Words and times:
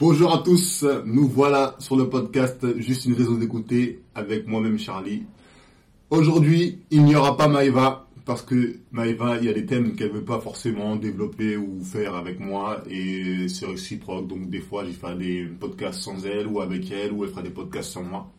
Bonjour 0.00 0.32
à 0.32 0.38
tous, 0.44 0.86
nous 1.06 1.26
voilà 1.26 1.74
sur 1.80 1.96
le 1.96 2.08
podcast 2.08 2.64
Juste 2.78 3.06
une 3.06 3.14
raison 3.14 3.34
d'écouter 3.34 4.00
avec 4.14 4.46
moi-même 4.46 4.78
Charlie. 4.78 5.24
Aujourd'hui, 6.10 6.82
il 6.92 7.02
n'y 7.02 7.16
aura 7.16 7.36
pas 7.36 7.48
Maëva 7.48 8.06
parce 8.24 8.42
que 8.42 8.76
Maëva, 8.92 9.38
il 9.38 9.46
y 9.46 9.48
a 9.48 9.52
des 9.52 9.66
thèmes 9.66 9.96
qu'elle 9.96 10.12
veut 10.12 10.24
pas 10.24 10.38
forcément 10.38 10.94
développer 10.94 11.56
ou 11.56 11.82
faire 11.82 12.14
avec 12.14 12.38
moi 12.38 12.80
et 12.88 13.48
c'est 13.48 13.66
réciproque. 13.66 14.28
Donc 14.28 14.48
des 14.48 14.60
fois, 14.60 14.84
je 14.84 14.92
faire 14.92 15.16
des 15.16 15.46
podcasts 15.58 16.00
sans 16.00 16.24
elle 16.24 16.46
ou 16.46 16.60
avec 16.60 16.92
elle 16.92 17.10
ou 17.10 17.24
elle 17.24 17.30
fera 17.30 17.42
des 17.42 17.50
podcasts 17.50 17.90
sans 17.90 18.04
moi. 18.04 18.30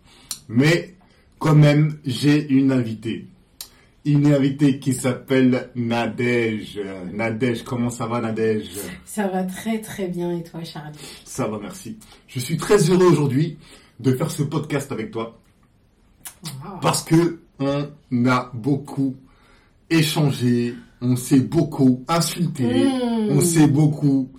Mais 0.47 0.95
quand 1.39 1.55
même, 1.55 1.99
j'ai 2.05 2.49
une 2.49 2.71
invitée. 2.71 3.27
Une 4.11 4.33
invitée 4.33 4.79
qui 4.79 4.93
s'appelle 4.93 5.69
Nadège. 5.75 6.79
Nadège, 7.13 7.63
comment 7.63 7.89
ça 7.89 8.07
va 8.07 8.19
Nadège? 8.21 8.69
Ça 9.05 9.27
va 9.27 9.43
très 9.43 9.79
très 9.79 10.07
bien 10.07 10.31
et 10.35 10.43
toi 10.43 10.63
Charlie 10.63 10.97
Ça 11.25 11.47
va, 11.47 11.59
merci. 11.61 11.97
Je 12.27 12.39
suis 12.39 12.57
très 12.57 12.89
heureux 12.89 13.05
aujourd'hui 13.05 13.57
de 13.99 14.13
faire 14.13 14.31
ce 14.31 14.43
podcast 14.43 14.91
avec 14.91 15.11
toi 15.11 15.39
Wow. 16.43 16.79
parce 16.81 17.03
que 17.03 17.41
on 17.59 18.25
a 18.27 18.49
beaucoup 18.53 19.15
échangé, 19.89 20.73
on 21.01 21.15
s'est 21.17 21.41
beaucoup 21.41 22.03
insulté, 22.07 22.63
Mm. 22.85 23.31
on 23.31 23.41
s'est 23.41 23.67
beaucoup 23.67 24.31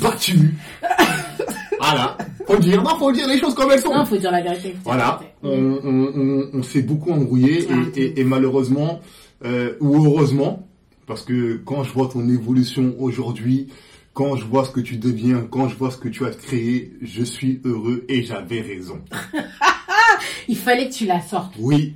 battu. 0.00 0.54
voilà, 1.78 2.16
faut 2.46 2.54
le 2.54 2.60
dire, 2.60 2.82
non, 2.82 2.96
faut 2.98 3.12
dire 3.12 3.26
les 3.28 3.38
choses 3.38 3.54
comme 3.54 3.70
elles 3.70 3.80
sont. 3.80 3.94
Non, 3.94 4.04
faut 4.04 4.16
dire 4.16 4.30
la 4.30 4.42
vérité. 4.42 4.74
Voilà, 4.84 5.20
la 5.42 5.48
on, 5.50 5.56
vérité. 5.68 5.80
on, 5.84 5.90
on, 6.14 6.50
on 6.58 6.62
s'est 6.62 6.82
beaucoup 6.82 7.10
embrouillé 7.10 7.66
Ah, 7.70 7.74
et, 7.96 8.00
et, 8.02 8.20
et 8.20 8.24
malheureusement, 8.24 9.00
euh, 9.44 9.74
ou 9.80 9.96
heureusement, 10.06 10.66
parce 11.06 11.22
que 11.22 11.56
quand 11.64 11.82
je 11.84 11.92
vois 11.92 12.08
ton 12.08 12.28
évolution 12.28 12.94
aujourd'hui, 12.98 13.68
quand 14.12 14.36
je 14.36 14.44
vois 14.44 14.64
ce 14.64 14.70
que 14.70 14.80
tu 14.80 14.96
deviens, 14.96 15.46
quand 15.50 15.68
je 15.68 15.76
vois 15.76 15.90
ce 15.90 15.98
que 15.98 16.08
tu 16.08 16.24
as 16.24 16.30
créé, 16.30 16.92
je 17.02 17.22
suis 17.22 17.60
heureux 17.64 18.04
et 18.08 18.22
j'avais 18.22 18.60
raison. 18.62 19.00
Il 20.48 20.56
fallait 20.56 20.88
que 20.88 20.94
tu 20.94 21.06
la 21.06 21.20
sortes. 21.20 21.54
Oui, 21.58 21.94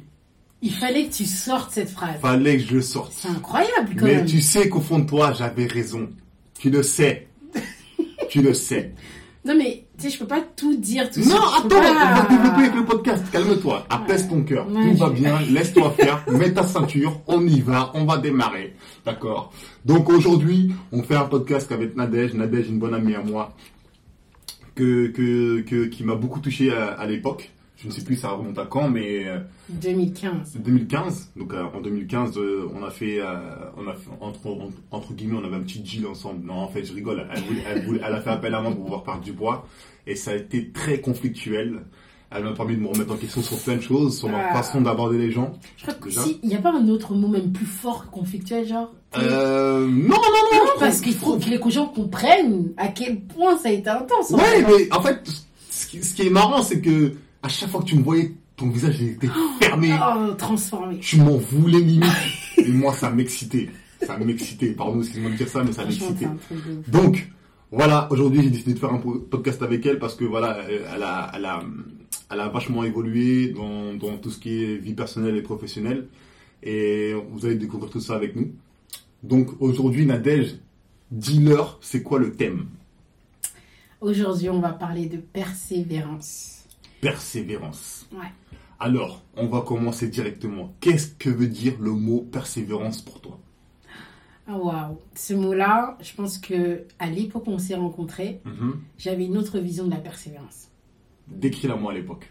Il 0.63 0.73
fallait 0.73 1.07
que 1.07 1.15
tu 1.15 1.25
sortes 1.25 1.71
cette 1.73 1.89
phrase. 1.89 2.21
fallait 2.21 2.59
que 2.59 2.65
je 2.65 2.75
le 2.75 2.83
sorte. 2.83 3.13
C'est 3.15 3.29
incroyable 3.29 3.95
quand 3.99 4.05
Mais 4.05 4.17
même. 4.17 4.27
tu 4.27 4.41
sais 4.41 4.69
qu'au 4.69 4.81
fond 4.81 4.99
de 4.99 5.07
toi, 5.07 5.33
j'avais 5.33 5.67
raison. 5.67 6.09
Tu 6.59 6.69
le 6.71 6.83
sais. 6.83 7.29
tu 8.29 8.43
le 8.43 8.53
sais. 8.53 8.93
Non 9.45 9.55
mais 9.57 9.85
tu 10.01 10.09
sais, 10.09 10.15
je 10.15 10.19
peux 10.19 10.27
pas 10.27 10.41
tout 10.57 10.75
dire 10.77 11.11
tout 11.11 11.21
Non, 11.21 11.37
attends, 11.37 11.69
on 11.77 11.95
va 11.95 12.27
développer 12.29 12.61
avec 12.63 12.75
le 12.75 12.85
podcast. 12.85 13.25
Calme-toi, 13.31 13.87
apaise 13.91 14.29
ton 14.29 14.43
cœur. 14.43 14.67
Ouais, 14.71 14.93
Tout 14.93 14.97
va 14.99 15.11
bien, 15.11 15.39
laisse-toi 15.51 15.91
faire, 15.91 16.25
mets 16.31 16.53
ta 16.53 16.63
ceinture, 16.65 17.21
on 17.27 17.47
y 17.47 17.61
va, 17.61 17.91
on 17.95 18.05
va 18.05 18.19
démarrer. 18.19 18.75
D'accord 19.05 19.53
Donc 19.85 20.09
aujourd'hui, 20.09 20.73
on 20.93 21.03
fait 21.03 21.17
un 21.17 21.25
podcast 21.27 21.71
avec 21.73 21.97
Nadège. 21.97 22.35
Nadège, 22.35 22.69
une 22.69 22.79
bonne 22.79 22.95
amie 22.95 23.15
à 23.15 23.23
moi, 23.23 23.55
que, 24.75 25.09
que, 25.09 25.61
que, 25.61 25.85
qui 25.87 26.05
m'a 26.05 26.15
beaucoup 26.15 26.41
touché 26.41 26.73
à, 26.73 26.87
à 26.93 27.07
l'époque. 27.07 27.51
Je 27.83 27.87
ne 27.87 27.93
sais 27.93 28.05
plus 28.05 28.17
ça 28.17 28.29
remonte 28.33 28.59
à 28.59 28.67
quand, 28.67 28.91
mais 28.91 29.27
euh, 29.27 29.39
2015. 29.71 30.59
2015. 30.59 31.31
Donc 31.35 31.55
euh, 31.55 31.65
en 31.75 31.81
2015, 31.81 32.37
euh, 32.37 32.69
on 32.75 32.85
a 32.85 32.91
fait, 32.91 33.21
euh, 33.23 33.25
on 33.79 33.89
a 33.89 33.95
fait 33.95 34.11
entre, 34.21 34.55
entre, 34.91 35.15
guillemets, 35.15 35.39
on 35.41 35.45
avait 35.47 35.57
un 35.57 35.61
petit 35.63 35.81
deal 35.81 36.07
ensemble. 36.07 36.45
Non, 36.45 36.57
en 36.57 36.69
fait, 36.69 36.85
je 36.85 36.93
rigole. 36.93 37.27
Elle, 37.35 37.43
voulait- 37.43 37.63
elle, 37.67 37.85
voulait- 37.87 38.01
elle 38.07 38.13
a 38.15 38.21
fait 38.21 38.29
appel 38.31 38.55
à 38.55 38.61
moi 38.61 38.71
pour 38.73 38.83
pouvoir 38.85 39.03
partir 39.03 39.23
du 39.23 39.33
bois, 39.33 39.67
et 40.07 40.15
ça 40.17 40.33
a 40.33 40.35
été 40.35 40.71
très 40.71 41.01
conflictuel. 41.01 41.81
Elle 42.33 42.45
m'a 42.45 42.53
permis 42.53 42.77
de 42.77 42.81
me 42.81 42.87
remettre 42.87 43.13
en 43.13 43.17
question 43.17 43.43
sur 43.43 43.59
plein 43.59 43.75
de 43.77 43.81
choses, 43.81 44.17
sur 44.19 44.29
ma 44.29 44.51
Ah. 44.51 44.55
façon 44.55 44.81
d'aborder 44.81 45.19
les 45.19 45.33
gens. 45.33 45.53
Je 45.77 45.83
crois 45.83 45.95
que 45.95 46.05
Déjà 46.09 46.23
si, 46.23 46.39
il 46.45 46.49
n'y 46.49 46.55
a 46.55 46.61
pas 46.61 46.73
un 46.73 46.89
autre 46.89 47.13
mot 47.15 47.27
même 47.27 47.51
plus 47.53 47.67
fort 47.67 48.05
que 48.07 48.11
conflictuel, 48.11 48.69
genre. 48.69 48.93
Euh, 49.19 49.81
non, 49.81 49.91
non, 49.91 50.09
non, 50.09 50.17
Non, 50.53 50.65
non. 50.65 50.71
parce 50.79 51.01
qu'il 51.01 51.15
faut 51.15 51.37
que 51.39 51.47
les 51.51 51.59
gens 51.73 51.87
comprennent 51.87 52.69
à 52.77 52.87
quel 52.89 53.21
point 53.23 53.59
ça 53.59 53.69
a 53.71 53.73
été 53.73 53.91
intense. 53.91 54.33
en 54.33 54.37
Ouais, 54.39 54.45
fait. 54.45 54.63
mais 54.89 54.93
en 54.97 55.03
fait, 55.03 55.21
ce 55.71 55.87
qui, 55.89 56.03
ce 56.05 56.15
qui 56.15 56.23
est 56.23 56.31
marrant, 56.31 56.63
c'est 56.63 56.81
que 56.81 57.15
à 57.43 57.49
chaque 57.49 57.69
fois 57.71 57.81
que 57.81 57.87
tu 57.87 57.97
me 57.97 58.05
voyais, 58.05 58.33
ton 58.57 58.69
visage 58.69 59.03
était 59.03 59.29
fermé. 59.61 59.93
Oh, 60.01 60.33
transformé. 60.35 60.99
Tu 61.01 61.17
m'en 61.17 61.37
voulais 61.37 61.81
limite. 61.81 62.05
Et 62.59 62.69
moi, 62.69 62.93
ça 62.95 63.11
m'excitait. 63.11 63.71
Ça 64.07 64.17
m'excitait. 64.19 64.69
Pardon, 64.71 65.01
excuse-moi 65.01 65.33
de 65.33 65.37
dire 65.37 65.49
ça, 65.49 65.65
mais 65.65 65.73
ça 65.73 65.85
m'excitait. 65.85 66.29
Donc, 66.89 67.29
voilà, 67.71 68.09
aujourd'hui, 68.11 68.43
j'ai 68.43 68.51
décidé 68.51 68.75
de 68.75 68.79
faire 68.79 68.93
un 68.93 68.99
po- 68.99 69.21
podcast 69.21 69.63
avec 69.63 69.85
elle 69.87 69.99
parce 69.99 70.15
que 70.15 70.25
voilà, 70.25 70.59
euh, 70.59 70.87
elle 70.95 71.03
a, 71.03 71.31
elle 71.35 71.45
a, 71.45 71.63
elle 72.31 72.41
a 72.41 72.49
vachement 72.49 72.85
évolué 72.85 73.49
dans, 73.49 73.95
dans 73.95 74.17
tout 74.19 74.31
ce 74.31 74.39
qui 74.39 74.65
est 74.65 74.77
vie 74.77 74.95
personnelle 74.95 75.37
et 75.37 75.43
professionnelle. 75.43 76.09
Et 76.63 77.15
vous 77.31 77.47
allez 77.47 77.55
découvrir 77.55 77.91
tout 77.91 78.01
ça 78.01 78.15
avec 78.15 78.37
nous. 78.37 78.53
Donc, 79.23 79.51
aujourd'hui, 79.61 80.05
Nadège, 80.07 80.57
dis-leur, 81.11 81.79
c'est 81.81 82.03
quoi 82.03 82.19
le 82.19 82.33
thème? 82.33 82.67
Aujourd'hui, 84.01 84.49
on 84.51 84.61
va 84.61 84.73
parler 84.73 85.07
de 85.07 85.19
persévérance. 85.19 86.65
Persévérance. 87.01 88.07
Ouais. 88.13 88.29
Alors, 88.79 89.23
on 89.37 89.47
va 89.47 89.61
commencer 89.61 90.09
directement. 90.09 90.75
Qu'est-ce 90.81 91.09
que 91.09 91.29
veut 91.31 91.49
dire 91.49 91.75
le 91.81 91.93
mot 91.93 92.27
persévérance 92.33 93.03
pour 93.03 93.21
toi? 93.21 93.39
Waouh, 94.59 94.99
ce 95.15 95.35
mot-là, 95.35 95.97
je 96.01 96.15
pense 96.15 96.39
que 96.39 96.85
à 96.99 97.07
l'époque 97.11 97.47
où 97.47 97.51
on 97.51 97.59
s'est 97.59 97.75
rencontrés, 97.75 98.41
Mhm. 98.45 98.81
j'avais 98.99 99.25
une 99.27 99.37
autre 99.37 99.59
vision 99.59 99.85
de 99.85 99.91
la 99.91 99.97
persévérance. 99.99 100.69
Décris-la 101.29 101.77
moi 101.77 101.93
à 101.93 101.95
l'époque. 101.95 102.29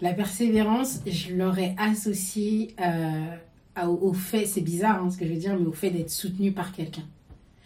La 0.00 0.12
persévérance, 0.14 1.00
je 1.06 1.34
l'aurais 1.34 1.74
associée 1.76 2.74
euh, 2.80 3.36
au 3.86 4.12
fait, 4.12 4.46
c'est 4.46 4.60
bizarre 4.60 5.02
hein, 5.04 5.10
ce 5.10 5.18
que 5.18 5.26
je 5.26 5.32
veux 5.32 5.38
dire, 5.38 5.58
mais 5.58 5.66
au 5.66 5.72
fait 5.72 5.90
d'être 5.90 6.10
soutenu 6.10 6.52
par 6.52 6.72
quelqu'un. 6.72 7.04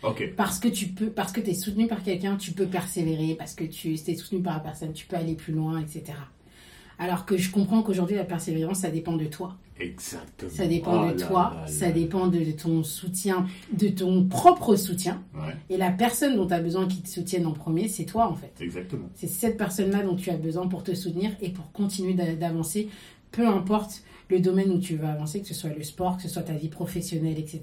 Ok. 0.02 0.32
Parce 0.36 0.58
que 0.58 0.68
tu 0.68 0.88
peux, 0.88 1.10
parce 1.10 1.30
que 1.32 1.40
es 1.40 1.54
soutenu 1.54 1.86
par 1.86 2.02
quelqu'un, 2.02 2.36
tu 2.36 2.52
peux 2.52 2.66
persévérer, 2.66 3.34
parce 3.38 3.54
que 3.54 3.64
tu 3.64 3.94
es 3.94 4.14
soutenu 4.16 4.40
par 4.42 4.54
la 4.54 4.60
personne, 4.60 4.92
tu 4.92 5.06
peux 5.06 5.16
aller 5.16 5.34
plus 5.34 5.52
loin, 5.52 5.78
etc. 5.80 6.02
Alors 7.02 7.26
que 7.26 7.36
je 7.36 7.50
comprends 7.50 7.82
qu'aujourd'hui, 7.82 8.16
la 8.16 8.24
persévérance, 8.24 8.78
ça 8.80 8.90
dépend 8.90 9.16
de 9.16 9.24
toi. 9.26 9.56
Exactement. 9.80 10.50
Ça 10.52 10.66
dépend 10.66 11.02
Oh 11.02 11.12
de 11.12 11.18
là 11.20 11.26
toi, 11.26 11.52
là 11.56 11.66
ça 11.66 11.86
là. 11.86 11.92
dépend 11.92 12.28
de 12.28 12.44
ton 12.52 12.84
soutien, 12.84 13.46
de 13.72 13.88
ton 13.88 14.24
propre 14.24 14.76
soutien. 14.76 15.22
Ouais, 15.34 15.56
Et 15.70 15.76
la 15.76 15.90
personne 15.90 16.36
dont 16.36 16.46
tu 16.46 16.54
as 16.54 16.60
besoin 16.60 16.86
qui 16.86 17.02
te 17.02 17.08
soutienne 17.08 17.46
en 17.46 17.52
premier, 17.52 17.88
c'est 17.88 18.04
toi 18.04 18.28
en 18.28 18.34
fait. 18.34 18.52
exactement. 18.60 19.08
C'est 19.16 19.26
cette 19.26 19.56
personne-là 19.56 20.02
dont 20.04 20.14
tu 20.14 20.30
as 20.30 20.36
besoin 20.36 20.68
pour 20.68 20.84
te 20.84 20.94
soutenir 20.94 21.32
et 21.40 21.48
pour 21.50 21.72
continuer 21.72 22.14
d'a- 22.14 22.36
d'avancer, 22.36 22.88
peu 23.32 23.48
importe 23.48 24.02
le 24.28 24.38
domaine 24.38 24.70
où 24.70 24.78
tu 24.78 24.94
veux 24.96 25.06
avancer, 25.08 25.40
que 25.40 25.48
ce 25.48 25.54
soit 25.54 25.70
le 25.70 25.82
sport, 25.82 26.16
que 26.18 26.22
ce 26.22 26.28
soit 26.28 26.42
ta 26.42 26.54
vie 26.54 26.68
professionnelle, 26.68 27.38
etc. 27.38 27.62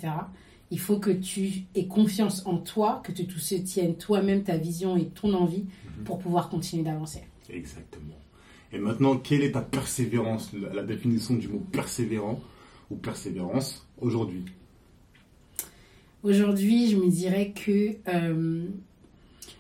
Il 0.72 0.80
faut 0.80 1.00
que 1.00 1.12
tu 1.12 1.64
aies 1.76 1.88
confiance 1.88 2.46
en 2.46 2.58
toi, 2.58 3.02
que 3.06 3.12
tu 3.14 3.26
te 3.26 3.40
soutiennes 3.40 3.96
toi-même, 3.96 4.44
ta 4.44 4.58
vision 4.58 4.98
et 4.98 5.06
ton 5.06 5.34
envie 5.34 5.66
pour 6.04 6.20
pouvoir 6.20 6.50
continuer 6.50 6.84
d'avancer. 6.84 7.22
Exactement. 7.50 8.16
Et 8.72 8.78
maintenant, 8.78 9.18
quelle 9.18 9.42
est 9.44 9.54
ta 9.54 9.62
persévérance, 9.62 10.52
la, 10.54 10.84
définition 10.84 11.34
du 11.36 11.48
mot 11.48 11.60
persévérant 11.72 12.40
ou 12.92 12.96
persévérance 12.96 13.86
aujourd'hui? 14.00 14.44
Aujourd'hui, 16.24 16.90
je 16.92 16.98
me 16.98 17.10
dirais 17.10 17.52
que 17.54 17.96
euh, 18.08 18.66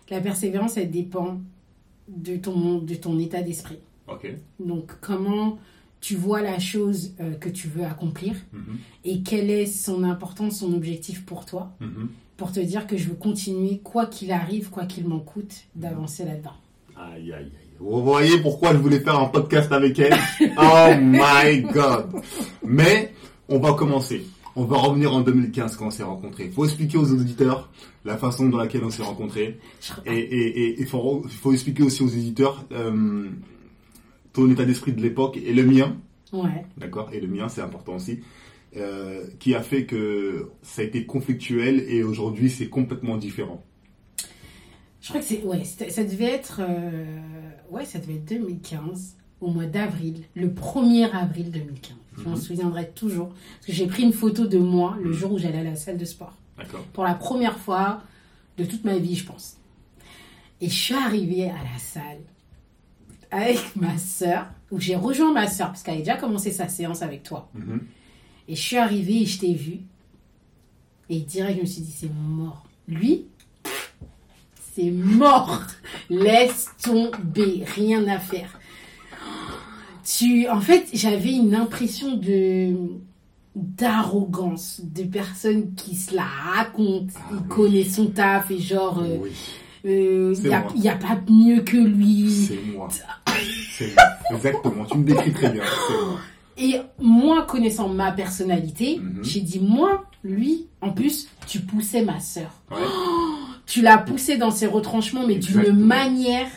la 0.09 0.21
persévérance, 0.21 0.77
elle 0.77 0.91
dépend 0.91 1.39
de 2.07 2.35
ton, 2.37 2.79
de 2.79 2.95
ton 2.95 3.17
état 3.19 3.41
d'esprit. 3.41 3.79
Ok. 4.07 4.31
Donc, 4.59 4.91
comment 4.99 5.57
tu 6.01 6.15
vois 6.15 6.41
la 6.41 6.59
chose 6.59 7.13
euh, 7.19 7.33
que 7.35 7.49
tu 7.49 7.67
veux 7.67 7.83
accomplir 7.85 8.33
Mhm. 8.53 8.77
et 9.05 9.21
quelle 9.21 9.49
est 9.49 9.65
son 9.65 10.03
importance, 10.03 10.59
son 10.59 10.73
objectif 10.73 11.25
pour 11.25 11.45
toi, 11.45 11.71
Mhm. 11.79 12.09
pour 12.37 12.51
te 12.51 12.59
dire 12.59 12.87
que 12.87 12.95
je 12.97 13.09
veux 13.09 13.15
continuer, 13.15 13.79
quoi 13.83 14.05
qu'il 14.05 14.31
arrive, 14.31 14.69
quoi 14.69 14.85
qu'il 14.85 15.05
m'en 15.07 15.19
coûte, 15.19 15.63
d'avancer 15.75 16.25
là-dedans. 16.25 16.53
Aïe, 16.95 17.31
aïe, 17.33 17.45
aïe. 17.45 17.68
Vous 17.79 18.03
voyez 18.03 18.37
pourquoi 18.39 18.73
je 18.73 18.77
voulais 18.77 18.99
faire 18.99 19.17
un 19.17 19.27
podcast 19.27 19.71
avec 19.71 19.97
elle? 19.99 20.17
Oh 20.57 20.89
my 20.99 21.61
god 21.61 22.07
Mais, 22.63 23.13
on 23.47 23.59
va 23.59 23.73
commencer. 23.73 24.25
On 24.55 24.65
va 24.65 24.77
revenir 24.77 25.13
en 25.13 25.21
2015 25.21 25.77
quand 25.77 25.87
on 25.87 25.91
s'est 25.91 26.03
rencontrés. 26.03 26.45
Il 26.45 26.51
faut 26.51 26.65
expliquer 26.65 26.97
aux 26.97 27.11
auditeurs 27.11 27.69
la 28.03 28.17
façon 28.17 28.49
dans 28.49 28.57
laquelle 28.57 28.83
on 28.83 28.89
s'est 28.89 29.03
rencontrés. 29.03 29.57
Et 30.05 30.75
il 30.79 30.85
faut, 30.87 31.23
faut 31.29 31.53
expliquer 31.53 31.83
aussi 31.83 32.03
aux 32.03 32.09
éditeurs 32.09 32.65
euh, 32.73 33.29
ton 34.33 34.49
état 34.51 34.65
d'esprit 34.65 34.91
de 34.91 35.01
l'époque 35.01 35.37
et 35.37 35.53
le 35.53 35.63
mien. 35.63 35.95
Ouais. 36.33 36.65
d'accord? 36.77 37.09
Et 37.13 37.19
le 37.19 37.27
mien, 37.27 37.47
c'est 37.47 37.61
important 37.61 37.95
aussi, 37.95 38.19
euh, 38.75 39.23
qui 39.39 39.55
a 39.55 39.61
fait 39.61 39.85
que 39.85 40.49
ça 40.61 40.81
a 40.81 40.85
été 40.85 41.05
conflictuel 41.05 41.85
et 41.87 42.03
aujourd'hui 42.03 42.49
c'est 42.49 42.67
complètement 42.67 43.17
différent. 43.17 43.63
Je 45.01 45.09
crois 45.09 45.21
que 45.21 45.27
c'est. 45.27 45.43
Ouais, 45.43 45.63
ça 45.63 46.03
devait 46.03 46.25
être. 46.31 46.59
euh, 46.61 47.19
ouais, 47.71 47.85
ça 47.85 47.99
devait 47.99 48.15
être 48.15 48.25
2015, 48.25 49.15
au 49.41 49.49
mois 49.49 49.65
d'avril, 49.65 50.23
le 50.35 50.49
1er 50.49 51.09
avril 51.11 51.51
2015. 51.51 51.95
Je 52.17 52.23
m'en 52.23 52.31
Mhm. 52.31 52.35
souviendrai 52.37 52.89
toujours. 52.89 53.29
Parce 53.29 53.67
que 53.67 53.71
j'ai 53.73 53.87
pris 53.87 54.03
une 54.03 54.11
photo 54.13 54.45
de 54.45 54.57
moi 54.57 54.97
le 55.01 55.13
jour 55.13 55.31
où 55.33 55.37
j'allais 55.37 55.59
à 55.59 55.63
la 55.63 55.75
salle 55.75 55.97
de 55.97 56.03
sport. 56.05 56.33
Pour 56.91 57.05
la 57.05 57.13
première 57.13 57.57
fois 57.57 58.01
de 58.57 58.65
toute 58.65 58.83
ma 58.83 58.97
vie, 58.97 59.15
je 59.15 59.25
pense. 59.25 59.55
Et 60.59 60.67
je 60.67 60.75
suis 60.75 60.93
arrivée 60.93 61.45
à 61.49 61.53
la 61.63 61.77
salle 61.79 62.17
avec 63.31 63.59
ma 63.77 63.97
sœur, 63.97 64.47
où 64.71 64.79
j'ai 64.81 64.95
rejoint 64.97 65.31
ma 65.31 65.47
sœur, 65.47 65.67
parce 65.67 65.83
qu'elle 65.83 65.93
avait 65.93 66.03
déjà 66.03 66.17
commencé 66.17 66.51
sa 66.51 66.67
séance 66.67 67.01
avec 67.01 67.23
toi. 67.23 67.49
Mhm. 67.53 67.79
Et 68.49 68.55
je 68.55 68.61
suis 68.61 68.75
arrivée 68.77 69.21
et 69.21 69.25
je 69.25 69.39
t'ai 69.39 69.53
vu. 69.53 69.77
Et 71.09 71.19
direct, 71.21 71.55
je 71.57 71.61
me 71.61 71.65
suis 71.67 71.81
dit, 71.83 71.91
c'est 71.91 72.11
mort. 72.11 72.65
Lui, 72.87 73.25
c'est 74.79 74.91
mort. 74.91 75.61
Laisse 76.09 76.69
tomber, 76.81 77.63
rien 77.75 78.07
à 78.07 78.19
faire. 78.19 78.59
Tu, 80.05 80.47
en 80.49 80.61
fait, 80.61 80.87
j'avais 80.93 81.33
une 81.33 81.53
impression 81.55 82.15
de 82.15 82.75
d'arrogance, 83.55 84.79
de 84.83 85.03
personne 85.03 85.73
qui 85.75 85.95
se 85.95 86.15
la 86.15 86.23
raconte, 86.23 87.09
Ah 87.15 87.21
il 87.31 87.37
oui. 87.37 87.43
connaît 87.49 87.83
son 87.83 88.05
taf 88.07 88.49
et 88.51 88.59
genre, 88.59 88.99
euh, 88.99 89.17
Oui, 89.21 89.31
euh, 89.85 90.33
C'est 90.33 90.43
il 90.75 90.81
y 90.83 90.87
a, 90.87 90.95
pas 90.95 91.19
mieux 91.29 91.61
que 91.61 91.75
lui. 91.75 92.29
c'est 92.47 92.59
moi. 92.73 92.87
C'est. 93.77 93.93
Exactement, 94.31 94.85
tu 94.85 94.97
me 94.99 95.03
décris 95.03 95.33
très 95.33 95.49
bien. 95.49 95.63
Moi. 95.63 96.19
Et 96.57 96.75
moi, 96.99 97.41
connaissant 97.43 97.89
ma 97.89 98.11
personnalité, 98.11 98.99
Mhm. 99.01 99.23
j'ai 99.23 99.41
dit, 99.41 99.59
moi, 99.59 100.05
lui, 100.23 100.67
en 100.81 100.91
plus, 100.91 101.27
tu 101.47 101.59
poussais 101.61 102.03
ma 102.03 102.19
sœur. 102.19 102.51
Ouais. 102.71 102.77
Tu 103.69 103.83
l'as 103.83 103.99
poussé 103.99 104.35
dans 104.35 104.49
ses 104.49 104.65
retranchements, 104.65 105.27
mais 105.27 105.35
d'une 105.35 105.73
manière 105.73 106.47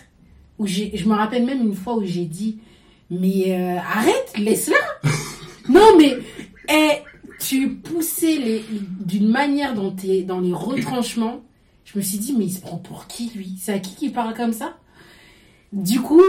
où 0.59 0.67
j'ai, 0.67 0.97
je 0.97 1.07
me 1.07 1.13
rappelle 1.13 1.45
même 1.45 1.61
une 1.61 1.75
fois 1.75 1.95
où 1.95 2.05
j'ai 2.05 2.25
dit, 2.25 2.61
mais 3.11 3.55
euh, 3.55 3.77
arrête, 3.77 4.33
laisse-la. 4.39 5.11
non, 5.69 5.99
mais 5.99 6.17
eh, 6.71 7.03
tu 7.39 7.75
poussais 7.75 8.39
les, 8.39 8.65
d'une 9.05 9.29
manière 9.29 9.75
dans, 9.75 9.91
tes, 9.91 10.23
dans 10.23 10.41
les 10.41 10.55
retranchements. 10.55 11.43
Je 11.85 11.99
me 11.99 12.03
suis 12.03 12.17
dit, 12.17 12.35
mais 12.35 12.47
il 12.47 12.53
se 12.53 12.63
prend 12.63 12.79
pour 12.79 13.07
qui, 13.07 13.31
lui? 13.37 13.59
C'est 13.61 13.75
à 13.75 13.79
qui 13.79 13.95
qui 13.95 14.09
parle 14.09 14.33
comme 14.33 14.55
ça? 14.55 14.79
Du 15.75 16.01
coup, 16.01 16.23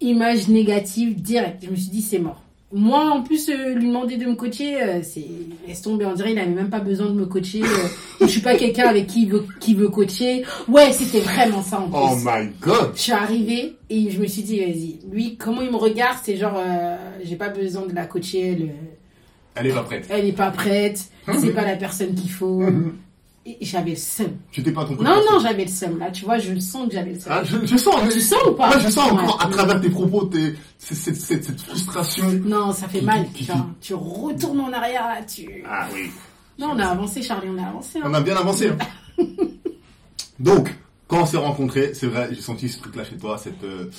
image 0.00 0.46
négative 0.46 1.20
directe. 1.20 1.64
Je 1.64 1.70
me 1.70 1.76
suis 1.76 1.90
dit, 1.90 2.02
c'est 2.02 2.20
mort. 2.20 2.44
Moi, 2.70 3.00
en 3.10 3.22
plus, 3.22 3.48
euh, 3.48 3.72
lui 3.74 3.86
demander 3.86 4.18
de 4.18 4.26
me 4.26 4.34
coacher, 4.34 4.82
euh, 4.82 5.00
c'est 5.02 5.24
laisse 5.66 5.80
tomber. 5.80 6.04
On 6.04 6.12
dirait 6.12 6.32
il 6.32 6.38
avait 6.38 6.50
même 6.50 6.68
pas 6.68 6.80
besoin 6.80 7.06
de 7.06 7.14
me 7.14 7.24
coacher. 7.24 7.62
euh, 7.62 7.88
je 8.20 8.26
suis 8.26 8.42
pas 8.42 8.56
quelqu'un 8.56 8.88
avec 8.88 9.06
qui 9.06 9.22
il 9.22 9.30
veut, 9.30 9.46
qui 9.58 9.74
veut 9.74 9.88
coacher. 9.88 10.44
Ouais, 10.68 10.92
c'était 10.92 11.20
vraiment 11.20 11.62
ça 11.62 11.80
en 11.80 11.88
plus. 11.88 11.96
Oh 11.98 12.16
my 12.22 12.48
god! 12.60 12.90
Je 12.94 13.00
suis 13.00 13.12
arrivée 13.12 13.76
et 13.88 14.10
je 14.10 14.20
me 14.20 14.26
suis 14.26 14.42
dit, 14.42 14.58
vas-y, 14.60 14.98
lui, 15.10 15.36
comment 15.36 15.62
il 15.62 15.70
me 15.70 15.76
regarde, 15.76 16.18
c'est 16.22 16.36
genre, 16.36 16.56
euh, 16.58 16.96
j'ai 17.24 17.36
pas 17.36 17.48
besoin 17.48 17.86
de 17.86 17.94
la 17.94 18.04
coacher, 18.04 18.48
elle, 18.52 18.62
euh, 18.64 18.66
Elle 19.54 19.66
est 19.68 19.72
pas 19.74 19.82
prête. 19.84 20.06
elle 20.10 20.26
est 20.26 20.32
pas 20.32 20.50
prête, 20.50 21.04
Mhm. 21.26 21.38
c'est 21.40 21.52
pas 21.54 21.64
la 21.64 21.76
personne 21.76 22.14
qu'il 22.14 22.30
faut. 22.30 22.62
J'avais 23.60 23.90
le 23.90 23.96
seum. 23.96 24.36
Tu 24.50 24.62
t'es 24.62 24.72
pas 24.72 24.84
trompé. 24.84 25.02
Non, 25.04 25.16
non, 25.30 25.38
j'avais 25.40 25.64
le 25.64 25.70
seum, 25.70 25.98
là, 25.98 26.10
tu 26.10 26.24
vois, 26.24 26.38
je 26.38 26.52
le 26.52 26.60
sens 26.60 26.88
que 26.88 26.94
j'avais 26.94 27.12
le 27.12 27.18
seum. 27.20 27.32
Ah, 27.34 27.42
je, 27.44 27.64
je 27.66 27.76
sens. 27.76 27.94
Tu 28.12 28.20
sens 28.20 28.38
ou 28.48 28.52
pas? 28.52 28.70
Ouais, 28.70 28.80
je 28.80 28.88
sens 28.88 29.10
encore 29.12 29.38
Ouais. 29.38 29.44
à 29.44 29.48
travers 29.48 29.80
tes 29.80 29.90
propos, 29.90 30.24
tes, 30.26 30.54
cette, 30.78 31.16
cette, 31.16 31.60
frustration. 31.60 32.30
Non, 32.44 32.72
ça 32.72 32.88
fait 32.88 32.98
Qui- 33.00 33.04
mal, 33.04 33.26
qui- 33.32 33.48
tu 33.80 33.94
retournes 33.94 34.60
en 34.60 34.72
arrière, 34.72 35.06
là, 35.06 35.22
tu... 35.22 35.64
Ah 35.68 35.86
oui. 35.94 36.10
Non, 36.58 36.72
on 36.74 36.78
a 36.78 36.86
avancé, 36.86 37.22
Charlie, 37.22 37.48
on 37.48 37.62
a 37.62 37.68
avancé. 37.68 37.98
hein. 38.00 38.06
On 38.06 38.14
a 38.14 38.20
bien 38.20 38.36
avancé. 38.36 38.68
hein. 38.70 39.24
Donc, 40.40 40.74
quand 41.06 41.22
on 41.22 41.26
s'est 41.26 41.36
rencontrés, 41.36 41.94
c'est 41.94 42.06
vrai, 42.06 42.28
j'ai 42.32 42.40
senti 42.40 42.68
ce 42.68 42.78
truc-là 42.80 43.04
chez 43.04 43.16
toi, 43.16 43.38
cette. 43.38 43.62
euh, 43.64 43.90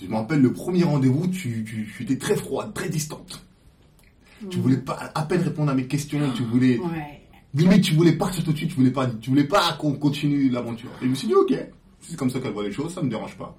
je 0.00 0.06
me 0.06 0.14
rappelle 0.14 0.40
le 0.40 0.52
premier 0.52 0.84
rendez-vous, 0.84 1.26
tu, 1.28 1.62
tu, 1.64 1.92
tu 1.96 2.02
étais 2.04 2.16
très 2.18 2.34
froide, 2.36 2.72
très 2.72 2.88
distante. 2.88 3.44
Tu 4.48 4.58
voulais 4.58 4.78
pas 4.78 5.10
à 5.14 5.22
peine 5.22 5.42
répondre 5.42 5.70
à 5.70 5.74
mes 5.74 5.86
questions, 5.86 6.18
tu 6.34 6.42
voulais 6.44 6.78
Ouais. 6.78 7.19
Limite 7.54 7.82
tu 7.84 7.94
voulais 7.94 8.12
partir 8.12 8.44
tout 8.44 8.52
de 8.52 8.56
suite, 8.56 8.70
tu 8.70 8.76
voulais 8.76 8.90
pas, 8.90 9.06
tu 9.06 9.30
voulais 9.30 9.44
pas 9.44 9.72
qu'on 9.78 9.92
continue 9.94 10.48
l'aventure. 10.50 10.90
Et 11.00 11.04
je 11.04 11.10
me 11.10 11.14
suis 11.14 11.28
dit 11.28 11.34
ok, 11.34 11.54
c'est 12.00 12.16
comme 12.16 12.30
ça 12.30 12.40
qu'elle 12.40 12.52
voit 12.52 12.64
les 12.64 12.72
choses, 12.72 12.92
ça 12.94 13.02
me 13.02 13.10
dérange 13.10 13.36
pas. 13.36 13.56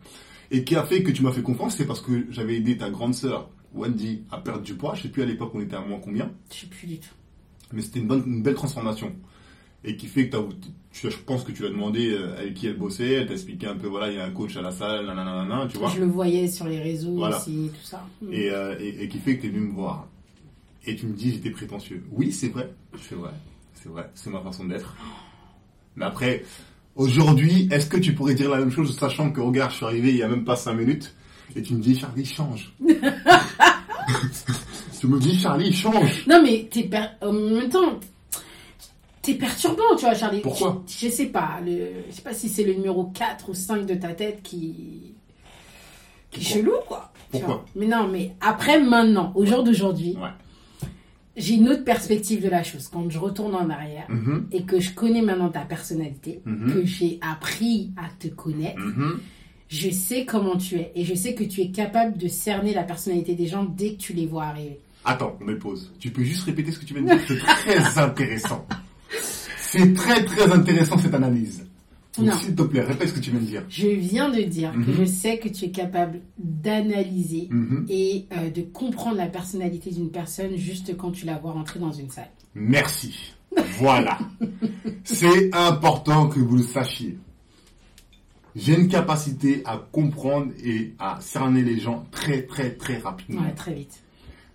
Et 0.51 0.63
qui 0.63 0.75
a 0.75 0.83
fait 0.83 1.01
que 1.03 1.11
tu 1.11 1.23
m'as 1.23 1.31
fait 1.31 1.41
confiance, 1.43 1.77
c'est 1.77 1.85
parce 1.87 2.01
que 2.01 2.25
j'avais 2.29 2.55
aidé 2.57 2.77
ta 2.77 2.89
grande 2.89 3.13
sœur 3.15 3.49
Wendy 3.73 4.23
à 4.31 4.37
perdre 4.37 4.61
du 4.63 4.73
poids. 4.73 4.95
Je 4.95 5.03
sais 5.03 5.09
plus 5.09 5.21
à 5.21 5.25
l'époque 5.25 5.51
on 5.53 5.61
était 5.61 5.75
à 5.75 5.81
moins 5.81 5.99
combien, 5.99 6.31
Je 6.53 6.61
sais 6.61 6.67
plus 6.67 6.87
du 6.87 6.97
tout. 6.99 7.09
mais 7.73 7.81
c'était 7.81 7.99
une 7.99 8.07
bonne, 8.07 8.23
une 8.27 8.43
belle 8.43 8.55
transformation. 8.55 9.13
Et 9.83 9.95
qui 9.95 10.05
fait 10.05 10.29
que 10.29 10.37
tu, 10.91 11.09
je 11.09 11.17
pense 11.25 11.43
que 11.43 11.51
tu 11.51 11.63
l'as 11.63 11.69
demandé 11.69 12.11
euh, 12.11 12.37
avec 12.37 12.53
qui 12.53 12.67
elle 12.67 12.77
bossait, 12.77 13.13
elle 13.13 13.25
t'a 13.27 13.33
expliqué 13.33 13.65
un 13.65 13.75
peu 13.75 13.87
voilà 13.87 14.11
il 14.11 14.17
y 14.17 14.19
a 14.19 14.25
un 14.25 14.29
coach 14.29 14.55
à 14.55 14.61
la 14.61 14.69
salle, 14.71 15.07
nanana, 15.07 15.67
tu 15.71 15.77
vois. 15.79 15.89
Je 15.89 16.01
le 16.01 16.05
voyais 16.05 16.47
sur 16.47 16.67
les 16.67 16.79
réseaux 16.79 17.15
Voilà. 17.15 17.37
aussi, 17.39 17.71
tout 17.73 17.83
ça. 17.83 18.05
Mm. 18.21 18.31
et, 18.31 18.49
euh, 18.51 18.75
et, 18.79 19.03
et 19.03 19.07
qui 19.07 19.17
fait 19.17 19.37
que 19.37 19.41
tu 19.41 19.47
es 19.47 19.49
venu 19.49 19.67
me 19.67 19.73
voir. 19.73 20.07
Et 20.85 20.95
tu 20.95 21.07
me 21.07 21.13
dis 21.13 21.31
j'étais 21.31 21.49
prétentieux. 21.49 22.03
Oui, 22.11 22.31
c'est 22.31 22.49
vrai, 22.49 22.71
c'est 23.09 23.15
vrai, 23.15 23.31
c'est 23.81 23.89
vrai, 23.89 24.09
c'est 24.13 24.29
ma 24.29 24.41
façon 24.41 24.65
d'être. 24.65 24.95
Mais 25.95 26.05
après, 26.05 26.43
aujourd'hui, 26.95 27.67
est-ce 27.71 27.87
que 27.87 27.97
tu 27.97 28.13
pourrais 28.13 28.33
dire 28.35 28.49
la 28.49 28.57
même 28.59 28.71
chose, 28.71 28.97
sachant 28.97 29.31
que 29.31 29.41
regarde, 29.41 29.71
je 29.71 29.77
suis 29.77 29.85
arrivé 29.85 30.09
il 30.09 30.17
y 30.17 30.23
a 30.23 30.27
même 30.27 30.45
pas 30.45 30.55
5 30.55 30.73
minutes, 30.73 31.13
et 31.55 31.61
tu 31.61 31.73
me 31.73 31.81
dis 31.81 31.97
Charlie, 31.97 32.25
change. 32.25 32.73
tu 34.99 35.07
me 35.07 35.19
dis 35.19 35.37
Charlie, 35.39 35.73
change. 35.73 36.25
Non, 36.27 36.41
mais 36.43 36.67
t'es 36.71 36.83
per- 36.83 37.09
en 37.21 37.33
même 37.33 37.69
temps, 37.69 37.99
t'es 39.21 39.33
perturbant, 39.35 39.95
tu 39.97 40.05
vois, 40.05 40.13
Charlie. 40.13 40.39
Pourquoi? 40.41 40.83
Je, 40.87 41.07
je 41.07 41.11
sais 41.11 41.25
pas. 41.27 41.59
Le... 41.65 42.03
Je 42.09 42.15
sais 42.15 42.21
pas 42.21 42.33
si 42.33 42.49
c'est 42.49 42.63
le 42.63 42.73
numéro 42.73 43.05
4 43.05 43.49
ou 43.49 43.53
5 43.53 43.85
de 43.85 43.95
ta 43.95 44.09
tête 44.13 44.41
qui. 44.43 45.13
qui 46.29 46.39
est 46.41 46.43
chelou, 46.43 46.73
quoi. 46.87 47.11
Pourquoi? 47.31 47.65
Mais 47.75 47.87
non, 47.87 48.07
mais 48.07 48.33
après, 48.41 48.79
maintenant, 48.81 49.31
au 49.35 49.45
jour 49.45 49.63
d'aujourd'hui, 49.63 50.15
Ouais. 50.21 50.29
J'ai 51.41 51.55
une 51.55 51.69
autre 51.69 51.83
perspective 51.83 52.41
de 52.43 52.49
la 52.49 52.63
chose. 52.63 52.87
Quand 52.91 53.09
je 53.09 53.17
retourne 53.19 53.55
en 53.55 53.69
arrière 53.69 54.05
Mhm, 54.09 54.47
et 54.51 54.63
que 54.63 54.79
je 54.79 54.93
connais 54.93 55.21
maintenant 55.21 55.49
ta 55.49 55.61
personnalité, 55.61 56.41
Mhm. 56.45 56.73
que 56.73 56.85
j'ai 56.85 57.19
appris 57.21 57.91
à 57.97 58.09
te 58.19 58.27
connaître, 58.27 58.79
mhm. 58.79 59.19
je 59.67 59.89
sais 59.89 60.25
comment 60.25 60.55
tu 60.57 60.75
es. 60.75 60.91
Et 60.95 61.03
je 61.05 61.15
sais 61.15 61.33
que 61.33 61.43
tu 61.43 61.61
es 61.61 61.71
capable 61.71 62.17
de 62.17 62.27
cerner 62.27 62.73
la 62.73 62.83
personnalité 62.83 63.35
des 63.35 63.47
gens 63.47 63.63
dès 63.65 63.93
que 63.93 63.97
tu 63.97 64.13
les 64.13 64.25
vois 64.27 64.45
arriver. 64.45 64.79
Attends, 65.03 65.35
on 65.41 65.45
met 65.45 65.55
pause. 65.55 65.91
Tu 65.99 66.11
peux 66.11 66.23
juste 66.23 66.43
répéter 66.43 66.71
ce 66.71 66.79
que 66.79 66.85
tu 66.85 66.93
viens 66.93 67.03
de 67.03 67.07
dire 67.09 67.19
C'est 67.27 67.37
très 67.39 67.99
intéressant. 68.01 68.65
C'est 69.57 69.93
très 69.93 70.23
très 70.23 70.51
intéressant 70.51 70.97
cette 70.97 71.13
analyse. 71.15 71.65
Donc, 72.17 72.33
s'il 72.33 72.55
te 72.55 72.63
plaît, 72.63 72.81
répète 72.81 73.07
ce 73.09 73.13
que 73.13 73.19
tu 73.21 73.31
viens 73.31 73.39
de 73.39 73.45
dire. 73.45 73.63
Je 73.69 73.87
viens 73.87 74.29
de 74.29 74.41
dire 74.41 74.73
que 74.73 74.77
Mhm. 74.91 74.95
je 74.99 75.05
sais 75.05 75.37
que 75.39 75.47
tu 75.47 75.65
es 75.65 75.71
capable 75.71 76.19
d'analyser 76.37 77.47
Mhm. 77.49 77.85
et 77.89 78.25
euh, 78.33 78.49
de 78.49 78.61
comprendre 78.61 79.15
la 79.17 79.27
personnalité 79.27 79.91
d'une 79.91 80.09
personne 80.11 80.57
juste 80.57 80.97
quand 80.97 81.11
tu 81.11 81.25
la 81.25 81.37
vois 81.37 81.51
rentrer 81.53 81.79
dans 81.79 81.91
une 81.93 82.09
salle. 82.09 82.29
Merci. 82.53 83.33
Voilà. 83.77 84.17
C'est 85.05 85.53
important 85.55 86.27
que 86.27 86.39
vous 86.39 86.57
le 86.57 86.63
sachiez. 86.63 87.17
J'ai 88.55 88.77
une 88.77 88.89
capacité 88.89 89.61
à 89.63 89.77
comprendre 89.77 90.51
et 90.63 90.93
à 90.99 91.17
cerner 91.21 91.61
les 91.63 91.79
gens 91.79 92.05
très 92.11 92.41
très 92.41 92.71
très 92.71 92.97
rapidement. 92.97 93.41
Ouais, 93.43 93.53
très 93.53 93.73
vite. 93.73 94.01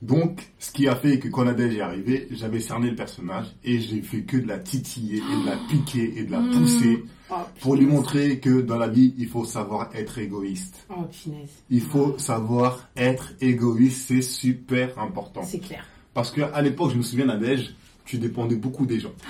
Donc, 0.07 0.53
ce 0.61 0.71
qui 0.71 0.87
a 0.87 0.95
fait 0.95 1.19
que 1.19 1.27
quand 1.27 1.45
Nadège 1.45 1.75
est 1.75 1.81
arrivée, 1.81 2.29
j'avais 2.31 2.61
cerné 2.61 2.91
le 2.91 2.97
personnage 2.97 3.47
et 3.65 3.81
j'ai 3.81 4.03
fait 4.03 4.23
que 4.23 4.37
de 4.37 4.47
la 4.47 4.59
titiller 4.59 5.17
et 5.19 5.43
de 5.43 5.47
la 5.47 5.57
piquer 5.69 6.15
et 6.17 6.23
de 6.23 6.31
la 6.31 6.41
Mmh. 6.47 6.51
pousser 6.53 7.05
Oh, 7.29 7.35
pour 7.61 7.75
lui 7.75 7.87
montrer 7.87 8.39
que 8.39 8.61
dans 8.61 8.77
la 8.79 8.87
vie, 8.87 9.13
il 9.19 9.27
faut 9.27 9.45
savoir 9.45 9.91
être 9.95 10.19
égoïste. 10.19 10.87
Oh, 10.91 11.03
punaise. 11.11 11.49
Il 11.71 11.81
faut 11.81 12.17
savoir 12.19 12.89
être 12.97 13.33
égoïste, 13.41 14.05
c'est 14.07 14.23
super 14.23 14.97
important. 15.01 15.43
C'est 15.43 15.59
clair. 15.59 15.85
Parce 16.15 16.31
que 16.31 16.43
à 16.43 16.63
l'époque, 16.63 16.93
je 16.93 16.99
me 16.99 17.03
souviens, 17.03 17.27
Nadège, 17.27 17.75
tu 18.05 18.19
dépendais 18.19 18.55
beaucoup 18.55 18.87
des 18.87 19.01
gens. 19.01 19.13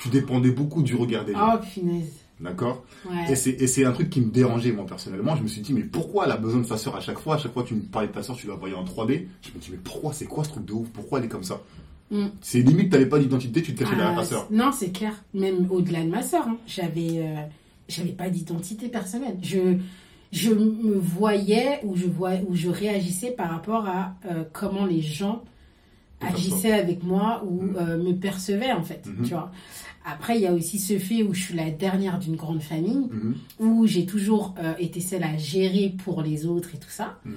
Tu 0.00 0.10
dépendais 0.10 0.50
beaucoup 0.50 0.82
du 0.82 0.94
regard 0.96 1.24
des 1.24 1.32
gens. 1.32 1.54
Oh, 1.54 1.58
punaise. 1.72 2.12
D'accord 2.40 2.84
Ouais. 3.08 3.32
Et 3.32 3.66
c'est 3.66 3.84
un 3.84 3.92
truc 3.92 4.10
qui 4.10 4.20
me 4.20 4.30
dérangeait, 4.30 4.72
moi, 4.72 4.84
personnellement. 4.86 5.36
Je 5.36 5.42
me 5.42 5.48
suis 5.48 5.60
dit, 5.60 5.72
mais 5.72 5.82
pourquoi 5.84 6.24
elle 6.26 6.32
a 6.32 6.36
besoin 6.36 6.60
de 6.60 6.66
sa 6.66 6.76
soeur 6.76 6.96
à 6.96 7.00
chaque 7.00 7.18
fois? 7.20 7.36
À 7.36 7.38
chaque 7.38 7.52
fois, 7.52 7.62
tu 7.62 7.74
me 7.74 7.82
parlais 7.82 8.08
de 8.08 8.12
ta 8.12 8.22
soeur, 8.22 8.36
tu 8.36 8.48
la 8.48 8.54
voyais 8.54 8.74
en 8.74 8.84
3D. 8.84 9.26
Je 9.42 9.50
me 9.54 9.60
dis, 9.60 9.68
mais 9.70 9.78
pourquoi? 9.82 10.12
C'est 10.12 10.26
quoi 10.26 10.42
ce 10.44 10.50
truc 10.50 10.64
de 10.64 10.72
ouf? 10.72 10.88
Pourquoi 10.92 11.18
elle 11.20 11.26
est 11.26 11.28
comme 11.28 11.44
ça? 11.44 11.60
Mm. 12.10 12.26
C'est 12.40 12.60
limite, 12.60 12.90
t'avais 12.90 13.06
pas 13.06 13.18
d'identité, 13.18 13.62
tu 13.62 13.72
te 13.74 13.78
cachais 13.78 13.92
Ah, 13.94 13.98
derrière 13.98 14.16
ta 14.16 14.24
soeur. 14.24 14.48
Non, 14.50 14.72
c'est 14.72 14.90
clair. 14.90 15.22
Même 15.32 15.68
au-delà 15.70 16.02
de 16.02 16.08
ma 16.08 16.22
soeur, 16.22 16.46
j'avais, 16.66 17.18
euh, 17.18 17.36
j'avais 17.88 18.12
pas 18.12 18.28
d'identité 18.28 18.88
personnelle. 18.88 19.38
Je, 19.42 19.76
je 20.32 20.50
me 20.52 20.98
voyais 20.98 21.80
ou 21.84 21.96
je 21.96 22.06
vois, 22.06 22.32
ou 22.48 22.54
je 22.56 22.68
réagissais 22.68 23.30
par 23.30 23.48
rapport 23.50 23.86
à 23.88 24.14
euh, 24.30 24.42
comment 24.52 24.84
les 24.86 25.00
gens 25.00 25.44
agissaient 26.20 26.72
avec 26.72 27.02
moi 27.02 27.42
ou 27.46 27.62
Mhm. 27.62 27.76
euh, 27.78 27.96
me 28.02 28.12
percevaient 28.14 28.72
en 28.72 28.82
fait. 28.82 29.06
Mhm. 29.06 29.24
Tu 29.24 29.30
vois. 29.34 29.50
Après, 30.04 30.36
il 30.36 30.42
y 30.42 30.46
a 30.46 30.52
aussi 30.52 30.78
ce 30.78 30.98
fait 30.98 31.22
où 31.22 31.32
je 31.32 31.40
suis 31.42 31.54
la 31.54 31.70
dernière 31.70 32.18
d'une 32.18 32.36
grande 32.36 32.60
famille, 32.60 33.08
Mhm, 33.10 33.34
où 33.60 33.86
j'ai 33.86 34.04
toujours 34.06 34.54
euh, 34.58 34.74
été 34.78 35.00
celle 35.00 35.22
à 35.24 35.36
gérer 35.38 35.94
pour 36.04 36.20
les 36.22 36.44
autres 36.46 36.70
et 36.74 36.78
tout 36.78 36.90
ça. 36.90 37.18
mhm. 37.24 37.34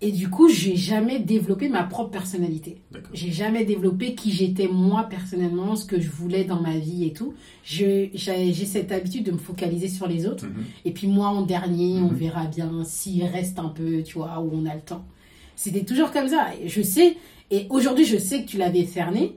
Et 0.00 0.12
du 0.12 0.30
coup, 0.30 0.48
j'ai 0.48 0.76
jamais 0.76 1.18
développé 1.18 1.68
ma 1.68 1.82
propre 1.82 2.10
personnalité. 2.10 2.76
J'ai 3.12 3.32
jamais 3.32 3.64
développé 3.64 4.14
qui 4.14 4.30
j'étais 4.30 4.68
moi 4.68 5.08
personnellement, 5.10 5.74
ce 5.74 5.84
que 5.84 6.00
je 6.00 6.08
voulais 6.08 6.44
dans 6.44 6.60
ma 6.60 6.78
vie 6.78 7.04
et 7.04 7.12
tout. 7.12 7.34
J'ai 7.64 8.12
cette 8.64 8.92
habitude 8.92 9.24
de 9.24 9.32
me 9.32 9.38
focaliser 9.38 9.88
sur 9.88 10.06
les 10.06 10.26
autres. 10.26 10.46
Mhm. 10.46 10.64
Et 10.84 10.92
puis 10.92 11.08
moi 11.08 11.28
en 11.30 11.42
dernier, 11.42 12.00
on 12.00 12.08
verra 12.08 12.46
bien 12.46 12.84
s'il 12.84 13.24
reste 13.24 13.58
un 13.58 13.70
peu, 13.70 14.02
tu 14.04 14.14
vois, 14.18 14.38
où 14.40 14.50
on 14.52 14.66
a 14.66 14.74
le 14.76 14.82
temps. 14.82 15.04
C'était 15.56 15.84
toujours 15.84 16.12
comme 16.12 16.28
ça. 16.28 16.46
Je 16.64 16.80
sais, 16.82 17.16
et 17.50 17.66
aujourd'hui 17.68 18.04
je 18.04 18.18
sais 18.18 18.44
que 18.44 18.48
tu 18.48 18.56
l'avais 18.56 18.84
cerné. 18.86 19.34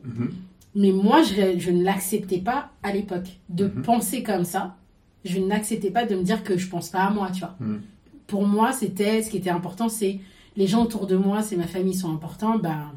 Mais 0.75 0.91
moi 0.91 1.21
je, 1.23 1.57
je 1.59 1.71
ne 1.71 1.83
l'acceptais 1.83 2.39
pas 2.39 2.71
à 2.83 2.91
l'époque. 2.93 3.39
De 3.49 3.65
Mhm. 3.65 3.81
penser 3.83 4.23
comme 4.23 4.45
ça, 4.45 4.77
je 5.25 5.39
n'acceptais 5.39 5.91
pas 5.91 6.05
de 6.05 6.15
me 6.15 6.23
dire 6.23 6.43
que 6.43 6.57
je 6.57 6.67
pense 6.67 6.89
pas 6.89 7.03
à 7.03 7.09
moi, 7.11 7.29
tu 7.31 7.39
vois. 7.41 7.55
Mhm. 7.59 7.81
Pour 8.27 8.45
moi, 8.47 8.71
c'était, 8.71 9.21
ce 9.21 9.29
qui 9.29 9.37
était 9.37 9.49
important, 9.49 9.89
c'est 9.89 10.19
les 10.55 10.67
gens 10.67 10.83
autour 10.83 11.05
de 11.07 11.15
moi, 11.15 11.41
c'est 11.41 11.57
ma 11.57 11.67
famille 11.67 11.93
sont 11.93 12.11
importants, 12.13 12.57
ben, 12.57 12.91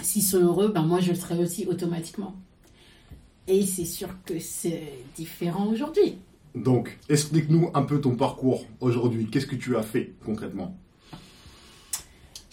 s'ils 0.00 0.22
sont 0.22 0.38
heureux, 0.40 0.68
ben 0.68 0.82
moi 0.82 1.00
je 1.00 1.10
le 1.10 1.14
serai 1.16 1.38
aussi 1.38 1.66
automatiquement. 1.66 2.34
Et 3.48 3.64
c'est 3.64 3.84
sûr 3.84 4.08
que 4.24 4.38
c'est 4.40 4.82
différent 5.14 5.66
aujourd'hui. 5.68 6.16
Donc, 6.56 6.98
explique-nous 7.08 7.70
un 7.74 7.82
peu 7.82 8.00
ton 8.00 8.16
parcours 8.16 8.64
aujourd'hui. 8.80 9.26
Qu'est-ce 9.26 9.46
que 9.46 9.54
tu 9.56 9.76
as 9.76 9.82
fait 9.82 10.14
concrètement? 10.24 10.76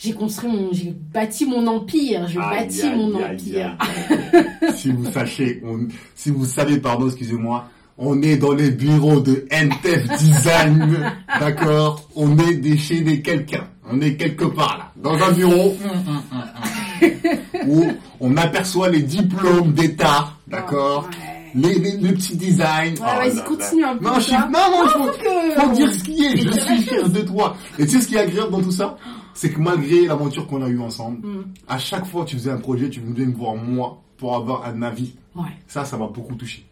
J'ai 0.03 0.11
construit 0.13 0.49
mon, 0.51 0.73
j'ai 0.73 0.93
bâti 1.13 1.45
mon 1.45 1.65
empire. 1.67 2.27
Je 2.27 2.37
Aïe, 2.39 2.59
bâtis 2.65 2.81
aïe, 2.81 2.95
mon 2.97 3.15
aïe, 3.17 3.35
empire. 3.35 3.77
aïe, 3.79 4.09
aïe. 4.33 4.73
si 4.75 4.91
vous 4.91 5.09
sachez, 5.11 5.61
on- 5.65 5.87
si 6.15 6.29
vous 6.29 6.45
savez, 6.45 6.77
pardon, 6.79 7.07
excusez-moi, 7.07 7.69
on 7.97 8.21
est 8.21 8.35
dans 8.37 8.51
les 8.53 8.71
bureaux 8.71 9.19
de 9.21 9.45
NTF 9.49 10.07
Design, 10.19 11.11
d'accord? 11.39 12.07
On 12.15 12.37
est 12.39 12.55
des 12.55 12.75
chez 12.77 12.99
des 13.01 13.21
quelqu'un. 13.21 13.67
On 13.89 14.01
est 14.01 14.15
quelque 14.15 14.45
part 14.45 14.77
là, 14.77 14.91
dans 14.97 15.23
un 15.23 15.31
bureau 15.31 15.75
où 17.67 17.85
on 18.19 18.37
aperçoit 18.37 18.89
les 18.89 19.01
diplômes 19.01 19.73
d'État, 19.73 20.33
d'accord? 20.47 21.09
Ouais. 21.11 21.51
les, 21.55 21.79
les, 21.79 21.97
les 21.97 22.13
petits 22.13 22.35
designs. 22.37 22.93
Ouais, 22.99 23.29
vas-y, 23.29 23.43
continue 23.43 23.83
un 23.85 23.95
peu, 23.97 24.05
Non, 24.05 24.15
je 24.15 24.21
suis, 24.21 24.31
toi. 24.35 24.49
non, 24.51 24.59
non, 24.71 24.87
faut, 24.89 24.99
faut 24.99 25.11
que- 25.11 25.61
faut 25.61 25.71
dire 25.75 25.93
ce 25.93 26.03
qui 26.03 26.23
est. 26.25 26.37
Je 26.37 26.51
suis 26.59 26.81
fier 26.83 27.09
de 27.09 27.21
toi. 27.21 27.55
Et 27.77 27.85
tu 27.85 27.91
sais 27.93 28.01
ce 28.01 28.07
qui 28.07 28.15
est 28.15 28.19
agréable 28.19 28.51
dans 28.51 28.61
tout 28.61 28.71
ça? 28.71 28.97
C'est 29.33 29.51
que 29.51 29.59
malgré 29.59 30.05
l'aventure 30.05 30.47
qu'on 30.47 30.61
a 30.61 30.69
eue 30.69 30.79
ensemble, 30.79 31.25
Mm. 31.27 31.43
à 31.67 31.77
chaque 31.79 32.05
fois 32.05 32.23
que 32.25 32.29
tu 32.31 32.35
faisais 32.37 32.51
un 32.51 32.57
projet, 32.57 32.89
tu 32.89 32.99
venais 32.99 33.25
me 33.25 33.33
voir 33.33 33.55
moi 33.55 34.01
pour 34.17 34.35
avoir 34.35 34.65
un 34.65 34.81
avis. 34.81 35.15
Ouais. 35.35 35.43
Ça, 35.67 35.85
ça 35.85 35.97
m'a 35.97 36.07
beaucoup 36.07 36.35
touché. 36.35 36.65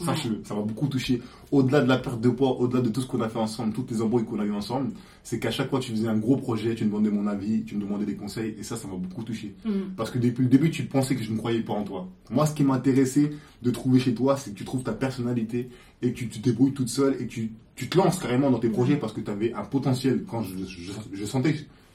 Ouais. 0.00 0.06
Sache-le, 0.06 0.40
ça 0.44 0.54
m'a 0.54 0.62
beaucoup 0.62 0.88
touché. 0.88 1.22
Au-delà 1.52 1.80
de 1.80 1.88
la 1.88 1.98
perte 1.98 2.20
de 2.20 2.28
poids, 2.28 2.58
au-delà 2.60 2.80
de 2.82 2.88
tout 2.88 3.00
ce 3.00 3.06
qu'on 3.06 3.20
a 3.20 3.28
fait 3.28 3.38
ensemble, 3.38 3.72
toutes 3.72 3.90
les 3.92 4.02
embrouilles 4.02 4.24
qu'on 4.24 4.40
a 4.40 4.44
eues 4.44 4.52
ensemble, 4.52 4.90
c'est 5.22 5.38
qu'à 5.38 5.52
chaque 5.52 5.70
fois 5.70 5.78
que 5.78 5.84
tu 5.84 5.92
faisais 5.92 6.08
un 6.08 6.16
gros 6.16 6.36
projet, 6.36 6.74
tu 6.74 6.84
me 6.84 6.90
demandais 6.90 7.10
mon 7.10 7.26
avis, 7.28 7.62
tu 7.64 7.76
me 7.76 7.80
demandais 7.80 8.04
des 8.04 8.16
conseils, 8.16 8.56
et 8.58 8.64
ça, 8.64 8.76
ça 8.76 8.88
m'a 8.88 8.96
beaucoup 8.96 9.22
touché. 9.22 9.54
Mm. 9.64 9.70
Parce 9.96 10.10
que 10.10 10.18
depuis 10.18 10.42
le 10.42 10.48
début, 10.48 10.70
tu 10.70 10.82
pensais 10.84 11.14
que 11.14 11.22
je 11.22 11.30
ne 11.32 11.36
croyais 11.36 11.60
pas 11.60 11.74
en 11.74 11.84
toi. 11.84 12.08
Moi, 12.30 12.44
ce 12.46 12.54
qui 12.54 12.64
m'intéressait 12.64 13.30
de 13.62 13.70
trouver 13.70 14.00
chez 14.00 14.14
toi, 14.14 14.36
c'est 14.36 14.50
que 14.50 14.56
tu 14.56 14.64
trouves 14.64 14.82
ta 14.82 14.92
personnalité 14.92 15.68
et 16.02 16.12
que 16.12 16.18
tu 16.18 16.28
te 16.28 16.38
débrouilles 16.40 16.72
toute 16.72 16.88
seule 16.88 17.14
et 17.20 17.26
que 17.26 17.32
tu, 17.32 17.52
tu 17.76 17.88
te 17.88 17.96
lances 17.96 18.18
carrément 18.18 18.50
dans 18.50 18.58
tes 18.58 18.70
projets 18.70 18.96
parce 18.96 19.12
que 19.12 19.20
tu 19.20 19.30
avais 19.30 19.52
un 19.52 19.62
potentiel. 19.64 20.24
Quand 20.28 20.42
je, 20.42 20.56
je, 20.66 20.92
je 21.12 21.24
sentais, 21.24 21.54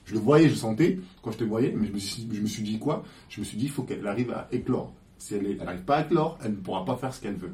je 0.10 0.14
le 0.16 0.20
voyais, 0.20 0.50
je 0.50 0.56
sentais 0.56 1.00
quand 1.22 1.32
je 1.32 1.38
te 1.38 1.44
voyais, 1.44 1.72
mais 1.78 1.88
je 1.88 1.94
me 1.94 2.00
suis, 2.00 2.28
je 2.32 2.42
me 2.42 2.48
suis 2.48 2.64
dit 2.64 2.80
quoi? 2.80 3.04
Je 3.30 3.40
me 3.42 3.46
suis 3.46 3.58
dit, 3.58 3.66
il 3.66 3.72
faut 3.72 3.84
qu'elle 3.84 4.06
arrive 4.08 4.32
à 4.32 4.48
éclore. 4.52 4.92
Si 5.20 5.36
elle 5.36 5.58
n'arrive 5.58 5.82
pas 5.84 5.98
à 5.98 6.02
éclore, 6.06 6.40
elle 6.44 6.52
ne 6.52 6.56
pourra 6.58 6.84
pas 6.84 6.96
faire 6.96 7.14
ce 7.14 7.22
qu'elle 7.22 7.36
veut. 7.36 7.52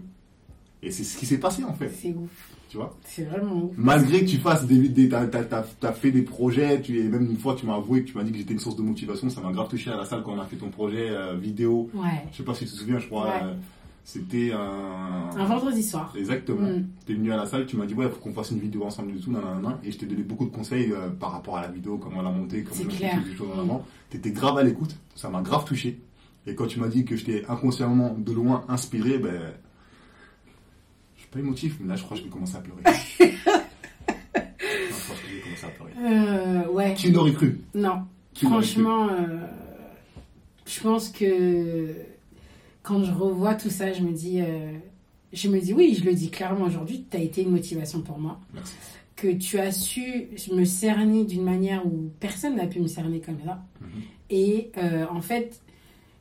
Et 0.82 0.92
c'est 0.92 1.04
ce 1.04 1.18
qui 1.18 1.26
s'est 1.26 1.40
passé 1.40 1.64
en 1.64 1.74
fait, 1.74 1.90
C'est 1.90 2.14
ouf. 2.14 2.30
tu 2.70 2.78
vois? 2.78 2.96
C'est 3.04 3.24
vraiment 3.24 3.66
ouf. 3.66 3.72
Malgré 3.76 4.22
que 4.22 4.30
tu 4.30 4.38
fasses 4.38 4.66
des, 4.68 4.88
des 4.88 5.10
t'as, 5.10 5.26
t'as- 5.28 5.44
t'as- 5.44 5.66
t'as 5.80 5.92
fait 5.94 6.12
des 6.12 6.22
projets, 6.22 6.80
tu 6.82 6.98
et 7.00 7.04
même 7.10 7.26
une 7.30 7.38
fois 7.38 7.56
tu 7.56 7.66
m'as 7.66 7.76
avoué 7.76 8.04
que 8.04 8.10
tu 8.12 8.18
m'as 8.18 8.24
dit 8.24 8.32
que 8.32 8.38
j'étais 8.38 8.54
une 8.54 8.60
source 8.60 8.76
de 8.76 8.84
motivation, 8.84 9.30
ça 9.30 9.42
m'a 9.42 9.52
grave 9.52 9.68
touché 9.68 9.90
à 9.90 9.98
la 9.98 10.06
salle 10.06 10.22
quand 10.24 10.34
on 10.34 10.40
a 10.40 10.46
fait 10.46 10.58
ton 10.58 10.70
projet 10.70 11.10
euh, 11.10 11.36
vidéo. 11.36 11.90
Ouais. 11.94 12.24
Je 12.32 12.38
sais 12.38 12.44
pas 12.44 12.54
si 12.54 12.66
tu 12.66 12.72
te 12.72 12.78
souviens, 12.78 13.00
je 13.00 13.08
crois, 13.08 13.26
Ouais. 13.26 13.44
euh, 13.44 13.54
c'était 14.06 14.52
un... 14.52 15.32
Un 15.36 15.46
vendredi 15.46 15.82
soir. 15.82 16.14
Exactement. 16.16 16.62
Mm. 16.62 16.88
T'es 17.08 17.16
venu 17.16 17.32
à 17.32 17.38
la 17.38 17.48
salle, 17.48 17.66
tu 17.66 17.76
m'as 17.76 17.88
dit 17.88 17.96
ouais, 17.96 18.08
faut 18.08 18.20
qu'on 18.20 18.34
fasse 18.34 18.52
une 18.52 18.60
vidéo 18.60 18.84
ensemble 18.84 19.12
du 19.12 19.20
tout, 19.20 19.32
nanana, 19.32 19.80
et 19.84 19.92
je 19.92 19.98
t'ai 19.98 20.06
donné 20.06 20.22
beaucoup 20.22 20.46
de 20.46 20.52
conseils 20.52 20.92
euh, 20.92 21.10
par 21.10 21.32
rapport 21.32 21.58
à 21.58 21.64
la 21.64 21.70
vidéo, 21.70 21.98
comment 21.98 22.22
la 22.22 22.30
monter, 22.30 22.64
comment 22.64 22.88
clair. 22.88 23.20
les 23.28 23.36
choses 23.36 23.50
en 23.54 23.60
avant. 23.60 23.84
T'étais 24.12 24.30
grave 24.30 24.60
à 24.60 24.64
l'écoute, 24.64 24.96
ça 25.16 25.28
m'a 25.30 25.42
grave 25.42 25.66
touché. 25.66 26.00
Et 26.46 26.54
quand 26.54 26.68
tu 26.68 26.80
m'as 26.80 26.88
dit 26.88 27.04
que 27.04 27.16
j'étais 27.16 27.46
inconsciemment 27.50 28.14
de 28.16 28.32
loin 28.32 28.64
inspiré, 28.70 29.18
ben 29.18 29.42
je 31.16 31.22
suis 31.22 31.30
pas 31.32 31.40
émotif, 31.40 31.78
mais 31.82 31.88
là 31.88 31.96
je 31.96 32.04
crois 32.04 32.16
que 32.16 32.22
je 32.22 32.28
vais 32.28 32.32
commencer 32.32 32.58
à 32.58 32.60
pleurer. 32.60 32.84
Je 34.68 35.08
pense 35.08 35.20
que 35.20 35.28
je 35.30 35.36
vais 35.36 35.42
commencer 35.42 35.66
à 35.66 35.70
pleurer. 35.70 35.94
Euh, 36.00 36.68
ouais. 36.72 36.94
Qui 36.94 37.12
l'aurait 37.12 37.34
cru 37.34 37.60
Non. 37.74 38.04
Qui 38.34 38.46
l'aurait 38.46 38.62
cru 38.62 38.72
Franchement, 38.74 39.08
euh, 39.10 39.48
je 40.66 40.80
pense 40.82 41.10
que 41.10 42.15
quand 42.86 43.04
je 43.04 43.12
revois 43.12 43.56
tout 43.56 43.70
ça, 43.70 43.92
je 43.92 44.04
me 44.04 44.12
dis, 44.12 44.42
euh, 44.42 44.72
je 45.34 45.50
me 45.50 45.60
dis 45.60 45.74
oui, 45.74 45.98
je 46.00 46.06
le 46.06 46.14
dis 46.14 46.30
clairement 46.30 46.66
aujourd'hui, 46.66 47.06
tu 47.10 47.18
as 47.18 47.20
été 47.20 47.42
une 47.42 47.50
motivation 47.50 48.02
pour 48.02 48.20
moi. 48.20 48.40
Merci. 48.54 48.76
Que 49.16 49.32
tu 49.34 49.58
as 49.60 49.72
su 49.72 50.28
me 50.52 50.66
cerner 50.66 51.26
d'une 51.26 51.44
manière 51.44 51.86
où 51.86 52.12
personne 52.20 52.58
n'a 52.58 52.68
pu 52.68 52.80
me 52.80 52.88
cerner 52.88 53.22
comme 53.22 53.40
ça. 53.44 53.64
Mhm. 53.82 53.88
Et 54.30 54.72
euh, 54.78 55.06
en 55.10 55.22
fait, 55.22 55.62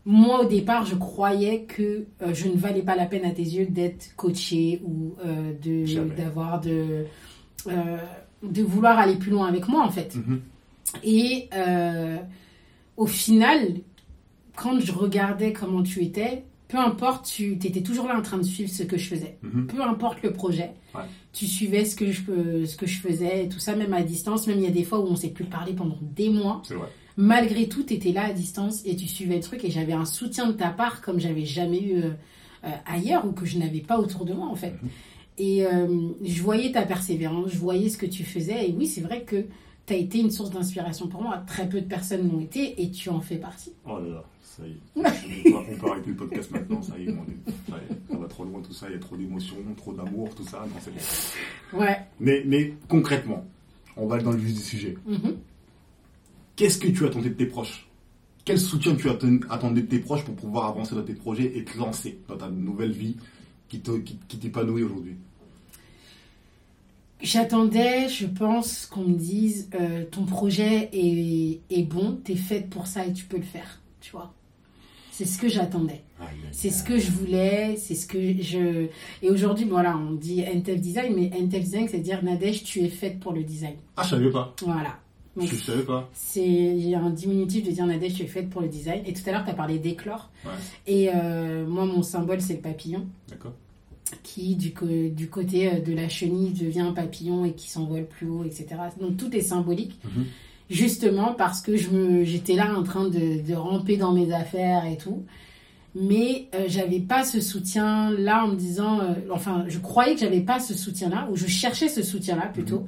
moi 0.06 0.44
au 0.44 0.44
départ, 0.46 0.86
je 0.86 0.94
croyais 0.94 1.64
que 1.64 2.06
euh, 2.22 2.32
je 2.32 2.48
ne 2.48 2.54
valais 2.54 2.82
pas 2.82 2.96
la 2.96 3.06
peine 3.06 3.24
à 3.24 3.30
tes 3.30 3.42
yeux 3.42 3.66
d'être 3.66 4.14
coaché 4.16 4.80
ou 4.84 5.16
de 5.62 6.14
d'avoir 6.16 6.60
de 6.60 7.04
de 8.42 8.62
vouloir 8.62 8.98
aller 8.98 9.16
plus 9.16 9.30
loin 9.30 9.48
avec 9.48 9.68
moi 9.68 9.82
en 9.82 9.90
fait. 9.90 10.16
Mhm. 10.16 10.40
Et 11.02 11.48
au 12.96 13.06
final, 13.06 13.80
quand 14.54 14.78
je 14.80 14.92
regardais 14.92 15.52
comment 15.52 15.82
tu 15.82 16.02
étais, 16.02 16.44
peu 16.68 16.78
importe, 16.78 17.26
tu 17.26 17.52
étais 17.52 17.82
toujours 17.82 18.06
là 18.08 18.18
en 18.18 18.22
train 18.22 18.38
de 18.38 18.42
suivre 18.42 18.70
ce 18.70 18.82
que 18.82 18.96
je 18.96 19.08
faisais. 19.08 19.36
Mhm. 19.42 19.66
Peu 19.66 19.82
importe 19.82 20.22
le 20.22 20.32
projet, 20.32 20.72
Ouais. 20.94 21.02
tu 21.32 21.46
suivais 21.46 21.84
ce 21.84 21.94
que, 21.94 22.10
je, 22.10 22.64
ce 22.64 22.76
que 22.76 22.86
je 22.86 22.98
faisais 23.00 23.48
tout 23.48 23.58
ça, 23.58 23.76
même 23.76 23.92
à 23.92 24.02
distance. 24.02 24.46
Même 24.46 24.58
il 24.58 24.64
y 24.64 24.68
a 24.68 24.70
des 24.70 24.84
fois 24.84 25.00
où 25.00 25.04
on 25.06 25.16
s'est 25.16 25.28
plus 25.30 25.44
parlé 25.44 25.72
pendant 25.72 25.98
des 26.00 26.30
mois. 26.30 26.62
C'est 26.64 26.74
vrai. 26.74 26.88
Malgré 27.16 27.68
tout, 27.68 27.82
tu 27.84 27.94
étais 27.94 28.12
là 28.12 28.24
à 28.24 28.32
distance 28.32 28.82
et 28.84 28.96
tu 28.96 29.06
suivais 29.06 29.36
le 29.36 29.42
truc 29.42 29.64
et 29.64 29.70
j'avais 29.70 29.92
un 29.92 30.04
soutien 30.04 30.46
de 30.48 30.52
ta 30.52 30.70
part 30.70 31.00
comme 31.00 31.20
j'avais 31.20 31.44
jamais 31.44 31.80
eu 31.80 32.02
euh, 32.02 32.10
euh, 32.64 32.68
ailleurs 32.86 33.24
ou 33.26 33.32
que 33.32 33.46
je 33.46 33.58
n'avais 33.58 33.80
pas 33.80 33.98
autour 33.98 34.24
de 34.24 34.32
moi 34.32 34.46
en 34.48 34.56
fait. 34.56 34.72
Mhm. 34.82 34.88
Et 35.38 35.64
euh, 35.66 36.08
je 36.24 36.42
voyais 36.42 36.72
ta 36.72 36.82
persévérance, 36.82 37.50
je 37.50 37.58
voyais 37.58 37.88
ce 37.88 37.98
que 37.98 38.06
tu 38.06 38.24
faisais 38.24 38.68
et 38.68 38.72
oui, 38.76 38.86
c'est 38.86 39.00
vrai 39.00 39.22
que 39.22 39.44
tu 39.86 39.92
as 39.92 39.96
été 39.96 40.18
une 40.18 40.30
source 40.30 40.50
d'inspiration 40.50 41.08
pour 41.08 41.22
moi. 41.22 41.38
Très 41.46 41.68
peu 41.68 41.80
de 41.80 41.86
personnes 41.86 42.28
l'ont 42.32 42.40
été 42.40 42.82
et 42.82 42.90
tu 42.90 43.10
en 43.10 43.20
fais 43.20 43.36
partie. 43.36 43.72
Oh 43.86 43.98
là 43.98 44.08
là, 44.08 44.24
ça 44.56 44.62
y 44.66 44.70
est. 44.72 45.52
on, 45.54 45.76
peut 45.78 45.90
arrêter 45.90 46.10
le 46.10 46.16
podcast 46.16 46.50
maintenant, 46.50 46.82
ça 46.82 46.98
y 46.98 47.04
est, 47.06 47.10
on, 47.10 47.22
est- 47.24 47.70
ça 47.70 47.76
y 47.76 47.92
est, 47.92 48.12
ça 48.12 48.16
va 48.18 48.26
trop 48.28 48.44
loin 48.44 48.60
tout 48.62 48.72
ça, 48.72 48.86
il 48.88 48.92
y 48.92 48.96
a 48.96 48.98
trop 49.00 49.16
d'émotions, 49.16 49.56
trop 49.76 49.92
d'amour, 49.92 50.34
tout 50.34 50.44
ça. 50.44 50.60
Non, 50.60 50.76
c'est 50.80 50.92
bon. 51.72 51.80
Ouais. 51.80 51.98
Mais, 52.20 52.42
mais 52.46 52.74
concrètement, 52.88 53.44
on 53.96 54.06
va 54.06 54.18
dans 54.20 54.30
le 54.32 54.38
vif 54.38 54.54
du 54.54 54.60
sujet. 54.62 54.96
Mhm. 55.06 55.36
Qu'est-ce 56.56 56.78
que 56.78 56.88
tu 56.88 57.04
attendais 57.04 57.30
de 57.30 57.34
tes 57.34 57.46
proches? 57.46 57.88
Quel 58.44 58.60
soutien 58.60 58.94
tu 58.94 59.08
atten- 59.08 59.44
attendais 59.50 59.80
de 59.82 59.86
tes 59.88 59.98
proches 59.98 60.24
pour 60.24 60.34
pouvoir 60.36 60.66
avancer 60.68 60.94
dans 60.94 61.02
tes 61.02 61.14
projets 61.14 61.56
et 61.58 61.64
te 61.64 61.76
lancer 61.78 62.18
dans 62.28 62.36
ta 62.36 62.48
nouvelle 62.50 62.92
vie 62.92 63.16
qui 63.68 63.80
te- 63.80 63.98
qui- 63.98 64.18
qui 64.28 64.38
t'épanouit 64.38 64.82
aujourd'hui? 64.84 65.16
J'attendais, 67.22 68.08
je 68.08 68.26
pense, 68.26 68.86
qu'on 68.86 69.04
me 69.04 69.14
dise 69.16 69.70
euh, 69.74 70.04
ton 70.10 70.26
projet 70.26 70.90
est, 70.92 71.60
est 71.70 71.82
bon, 71.84 72.20
t'es 72.22 72.36
faite 72.36 72.68
pour 72.68 72.86
ça 72.86 73.06
et 73.06 73.12
tu 73.12 73.24
peux 73.24 73.38
le 73.38 73.42
faire. 73.44 73.80
Tu 74.00 74.10
vois 74.12 74.32
C'est 75.16 75.26
ce 75.26 75.38
que 75.38 75.48
j'attendais. 75.48 76.02
C'est 76.50 76.70
ce 76.70 76.82
que 76.82 76.98
je 76.98 77.10
voulais, 77.12 77.76
c'est 77.76 77.94
ce 77.94 78.06
que 78.06 78.18
je. 78.42 78.86
Et 79.22 79.30
aujourd'hui, 79.30 79.64
voilà, 79.64 79.96
on 79.96 80.12
dit 80.12 80.42
Intel 80.44 80.80
Design, 80.80 81.14
mais 81.14 81.30
Intel 81.38 81.62
Design, 81.62 81.86
c'est 81.88 82.00
dire 82.00 82.24
Nadège, 82.24 82.64
tu 82.64 82.80
es 82.80 82.88
faite 82.88 83.20
pour 83.20 83.32
le 83.32 83.44
design. 83.44 83.74
Ah, 83.96 84.02
je 84.02 84.10
savais 84.10 84.30
pas. 84.30 84.54
Voilà. 84.64 84.98
Donc, 85.36 85.48
Je 85.48 85.54
savais 85.54 85.82
pas. 85.84 86.08
c'est 86.12 86.44
il 86.44 86.88
y 86.88 86.94
a 86.96 87.00
un 87.00 87.10
diminutif 87.10 87.64
de 87.64 87.70
dire 87.70 87.86
Nadège, 87.86 88.14
tu 88.14 88.22
es 88.22 88.26
faite 88.26 88.50
pour 88.50 88.60
le 88.60 88.68
design. 88.68 89.02
Et 89.06 89.12
tout 89.12 89.22
à 89.26 89.30
l'heure, 89.32 89.44
tu 89.44 89.50
as 89.50 89.54
parlé 89.54 89.78
d'éclore. 89.78 90.30
Ouais, 90.44 90.50
Et 90.88 91.10
euh, 91.14 91.64
moi, 91.66 91.84
mon 91.86 92.02
symbole, 92.02 92.40
c'est 92.40 92.54
le 92.54 92.60
papillon, 92.60 93.06
d'accord. 93.28 93.52
qui, 94.24 94.56
du 94.56 94.72
côté 94.72 95.68
euh, 95.72 95.80
de 95.80 95.92
la 95.92 96.08
chenille, 96.08 96.50
devient 96.52 96.80
un 96.80 96.92
papillon 96.92 97.44
et 97.44 97.52
qui 97.52 97.68
s'envole 97.70 98.06
plus 98.06 98.28
haut, 98.28 98.42
etc. 98.44 98.66
Donc, 99.00 99.16
tout 99.16 99.34
est 99.36 99.42
symbolique. 99.42 99.98
Mhm. 100.04 100.24
Justement 100.70 101.34
parce 101.34 101.60
que 101.60 101.76
je 101.76 101.90
me, 101.90 102.24
j'étais 102.24 102.54
là 102.54 102.76
en 102.76 102.82
train 102.82 103.08
de, 103.08 103.42
de 103.46 103.54
ramper 103.54 103.96
dans 103.96 104.12
mes 104.12 104.32
affaires 104.32 104.86
et 104.86 104.96
tout. 104.96 105.22
Mais 105.94 106.48
euh, 106.54 106.64
j'avais 106.66 106.98
pas 107.00 107.22
ce 107.22 107.40
soutien 107.40 108.10
là 108.10 108.44
en 108.44 108.48
me 108.48 108.56
disant, 108.56 109.00
euh, 109.00 109.12
enfin, 109.30 109.64
je 109.68 109.78
croyais 109.78 110.14
que 110.14 110.20
j'avais 110.20 110.40
pas 110.40 110.58
ce 110.58 110.74
soutien 110.74 111.08
là, 111.08 111.28
ou 111.30 111.36
je 111.36 111.46
cherchais 111.46 111.88
ce 111.88 112.02
soutien 112.02 112.34
là 112.36 112.46
plutôt, 112.46 112.86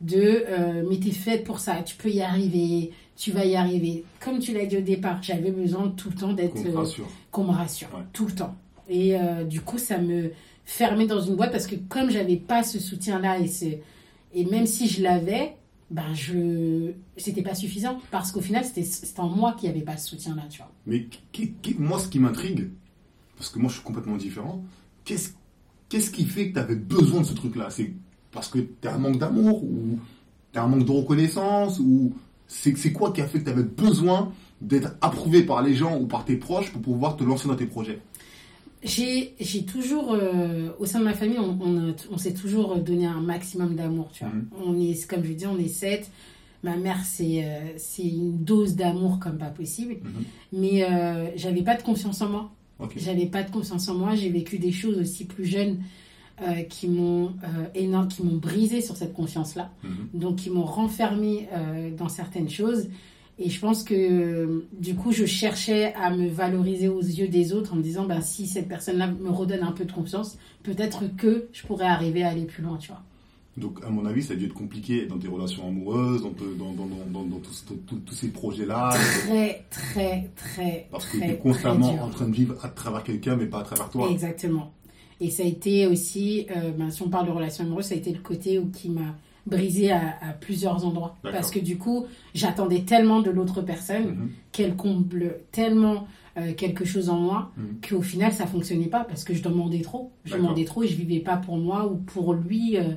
de 0.00 0.44
euh, 0.48 0.82
mais 0.88 0.96
t'es 0.96 1.12
faite 1.12 1.44
pour 1.44 1.60
ça, 1.60 1.76
tu 1.84 1.94
peux 1.94 2.08
y 2.10 2.22
arriver, 2.22 2.90
tu 3.16 3.30
vas 3.30 3.44
y 3.44 3.54
arriver. 3.54 4.02
Comme 4.18 4.40
tu 4.40 4.52
l'as 4.52 4.66
dit 4.66 4.78
au 4.78 4.80
départ, 4.80 5.22
j'avais 5.22 5.52
besoin 5.52 5.92
tout 5.96 6.08
le 6.08 6.16
temps 6.16 6.32
d'être 6.32 6.54
Qu'on 7.30 7.44
me 7.44 7.52
rassure 7.52 7.88
Ouais. 7.94 8.02
tout 8.12 8.26
le 8.26 8.32
temps. 8.32 8.54
Et 8.88 9.14
du 9.44 9.60
coup, 9.60 9.78
ça 9.78 9.98
me 9.98 10.32
fermait 10.64 11.06
dans 11.06 11.20
une 11.20 11.36
boîte 11.36 11.52
parce 11.52 11.68
que 11.68 11.76
comme 11.76 12.10
j'avais 12.10 12.36
pas 12.36 12.64
ce 12.64 12.80
soutien-là 12.80 13.38
et, 13.38 13.46
ce- 13.46 13.76
et 14.34 14.44
même 14.46 14.66
si 14.66 14.88
je 14.88 15.02
l'avais, 15.04 15.54
ben 15.90 16.14
je 16.14 16.92
c'était 17.16 17.42
pas 17.42 17.54
suffisant 17.54 17.98
parce 18.10 18.30
qu'au 18.32 18.40
final, 18.40 18.64
c'était 18.64 19.20
en 19.20 19.28
moi 19.28 19.54
qui 19.58 19.68
avait 19.68 19.80
pas 19.82 19.96
ce 19.96 20.08
soutien-là, 20.10 20.42
tu 20.48 20.58
vois. 20.58 20.70
Mais 20.86 21.06
qui- 21.32 21.54
moi, 21.78 21.98
ce 21.98 22.08
qui 22.08 22.18
m'intrigue, 22.18 22.70
parce 23.36 23.50
que 23.50 23.58
moi, 23.58 23.68
je 23.68 23.74
suis 23.74 23.84
complètement 23.84 24.16
différent, 24.16 24.62
qu'est-ce 25.04 25.30
qu'est-ce 25.88 26.10
qui 26.10 26.24
fait 26.24 26.48
que 26.50 26.54
tu 26.54 26.58
avais 26.60 26.76
besoin 26.76 27.20
de 27.22 27.26
ce 27.26 27.34
truc-là? 27.34 27.68
C'est 27.70 27.92
parce 28.30 28.48
que 28.48 28.58
tu 28.60 28.86
as 28.88 28.94
un 28.94 28.98
manque 28.98 29.18
d'amour 29.18 29.64
ou 29.64 29.98
tu 30.52 30.58
as 30.58 30.62
un 30.62 30.68
manque 30.68 30.84
de 30.86 30.90
reconnaissance 30.92 31.80
ou 31.80 32.14
c'est 32.46 32.92
quoi 32.92 33.12
qui 33.12 33.20
a 33.20 33.26
fait 33.26 33.40
que 33.40 33.44
tu 33.44 33.50
avais 33.50 33.62
besoin 33.64 34.32
d'être 34.60 34.96
approuvé 35.00 35.42
par 35.42 35.62
les 35.62 35.74
gens 35.74 35.98
ou 35.98 36.06
par 36.06 36.24
tes 36.24 36.36
proches 36.36 36.70
pour 36.72 36.82
pouvoir 36.82 37.16
te 37.16 37.24
lancer 37.24 37.48
dans 37.48 37.56
tes 37.56 37.66
projets? 37.66 38.00
J'ai 38.82 39.34
j'ai 39.38 39.64
toujours, 39.64 40.12
euh, 40.14 40.70
au 40.78 40.86
sein 40.86 41.00
de 41.00 41.04
ma 41.04 41.12
famille, 41.12 41.38
on, 41.38 41.94
on, 42.10 42.16
s'est 42.18 42.32
toujours 42.32 42.76
donné 42.76 43.04
un 43.06 43.20
maximum 43.20 43.74
d'amour, 43.76 44.08
tu 44.12 44.24
vois. 44.24 44.32
Mhm. 44.32 44.46
On 44.64 44.80
est, 44.80 45.06
comme 45.06 45.22
je 45.24 45.32
dis, 45.32 45.46
on 45.46 45.58
est 45.58 45.68
sept. 45.68 46.10
Ma 46.62 46.76
mère, 46.76 47.02
c'est 47.04 47.44
euh, 47.44 47.72
c'est 47.76 48.06
une 48.06 48.38
dose 48.44 48.76
d'amour 48.76 49.18
comme 49.18 49.36
pas 49.38 49.50
possible. 49.50 49.96
Mhm. 50.02 50.24
Mais 50.52 50.84
euh, 50.84 51.26
j'avais 51.36 51.62
pas 51.62 51.74
de 51.76 51.82
confiance 51.82 52.20
en 52.22 52.28
moi. 52.30 52.50
J'avais 52.96 53.26
pas 53.26 53.42
de 53.42 53.50
confiance 53.50 53.88
en 53.88 53.94
moi. 53.94 54.14
J'ai 54.14 54.30
vécu 54.30 54.58
des 54.58 54.72
choses 54.72 54.96
aussi 54.98 55.26
plus 55.26 55.44
jeune 55.44 55.82
euh, 56.40 56.62
qui 56.62 56.88
m'ont 56.88 57.34
énorme, 57.74 58.08
qui 58.08 58.22
m'ont 58.22 58.36
brisé 58.38 58.80
sur 58.80 58.96
cette 58.96 59.12
confiance-là, 59.12 59.70
Mhm. 59.84 60.08
donc 60.14 60.36
qui 60.36 60.48
m'ont 60.48 60.64
renfermé 60.64 61.48
dans 61.98 62.08
certaines 62.08 62.48
choses. 62.48 62.88
Et 63.42 63.48
je 63.48 63.58
pense 63.58 63.82
que 63.84 63.94
euh, 63.94 64.66
du 64.78 64.94
coup, 64.94 65.12
je 65.12 65.24
cherchais 65.24 65.94
à 65.94 66.10
me 66.14 66.28
valoriser 66.28 66.88
aux 66.88 67.00
yeux 67.00 67.26
des 67.28 67.52
autres 67.54 67.72
en 67.72 67.76
me 67.76 67.82
disant, 67.82 68.04
ben, 68.04 68.20
si 68.20 68.46
cette 68.46 68.68
personne-là 68.68 69.06
me 69.06 69.30
redonne 69.30 69.62
un 69.62 69.72
peu 69.72 69.86
de 69.86 69.92
confiance, 69.92 70.36
peut-être 70.62 71.04
que 71.16 71.48
je 71.52 71.66
pourrais 71.66 71.86
arriver 71.86 72.22
à 72.22 72.28
aller 72.28 72.44
plus 72.44 72.62
loin, 72.62 72.76
tu 72.76 72.88
vois. 72.88 73.00
Donc, 73.56 73.78
à 73.84 73.88
mon 73.90 74.04
avis, 74.06 74.22
ça 74.22 74.34
a 74.34 74.36
dû 74.36 74.44
être 74.44 74.52
compliqué 74.54 75.06
dans 75.06 75.18
tes 75.18 75.26
relations 75.26 75.66
amoureuses, 75.66 76.22
dans, 76.22 76.30
te- 76.30 76.44
dans, 76.58 76.72
dans, 76.72 77.24
dans, 77.24 77.38
tous, 77.38 77.64
tous- 77.86 77.96
tous- 78.06 78.14
ces 78.14 78.28
projets-là. 78.28 78.90
Très, 78.92 79.64
très, 79.70 80.30
très, 80.36 80.86
Parce 80.90 81.06
que 81.06 81.16
tu 81.16 81.24
es 81.24 81.36
constamment 81.36 81.94
en 82.04 82.10
train 82.10 82.28
de 82.28 82.34
vivre 82.34 82.54
à 82.62 82.68
travers 82.68 83.02
quelqu'un, 83.02 83.36
mais 83.36 83.46
pas 83.46 83.60
à 83.60 83.64
travers 83.64 83.88
toi. 83.90 84.08
Exactement. 84.10 84.72
Et 85.20 85.30
ça 85.30 85.42
a 85.42 85.46
été 85.46 85.86
aussi, 85.86 86.46
euh, 86.54 86.70
ben, 86.72 86.90
si 86.90 87.02
on 87.02 87.08
parle 87.08 87.26
de 87.26 87.32
relations 87.32 87.64
amoureuses, 87.64 87.86
ça 87.86 87.94
a 87.94 87.98
été 87.98 88.12
le 88.12 88.20
côté 88.20 88.58
où, 88.58 88.66
qui 88.70 88.88
m'a 88.90 89.16
brisé 89.46 89.90
à, 89.92 90.16
à 90.20 90.32
plusieurs 90.32 90.84
endroits. 90.84 91.16
Parce 91.22 91.50
que 91.50 91.58
du 91.58 91.78
coup, 91.78 92.06
j'attendais 92.34 92.82
tellement 92.82 93.20
de 93.22 93.30
l'autre 93.30 93.62
personne 93.62 94.06
Mhm. 94.10 94.30
qu'elle 94.52 94.76
comble 94.76 95.36
tellement 95.52 96.06
euh, 96.36 96.54
quelque 96.54 96.84
chose 96.84 97.08
en 97.10 97.18
moi 97.18 97.50
Mhm. 97.56 97.80
qu'au 97.88 98.02
final, 98.02 98.32
ça 98.32 98.46
fonctionnait 98.46 98.86
pas 98.86 99.02
parce 99.04 99.24
que 99.24 99.34
je 99.34 99.42
demandais 99.42 99.80
trop. 99.82 100.12
Je 100.24 100.36
demandais 100.36 100.64
trop 100.64 100.82
et 100.84 100.88
je 100.88 100.94
vivais 100.96 101.18
pas 101.20 101.36
pour 101.36 101.56
moi 101.58 101.86
ou 101.90 101.96
pour 101.96 102.34
lui. 102.34 102.76
euh, 102.76 102.94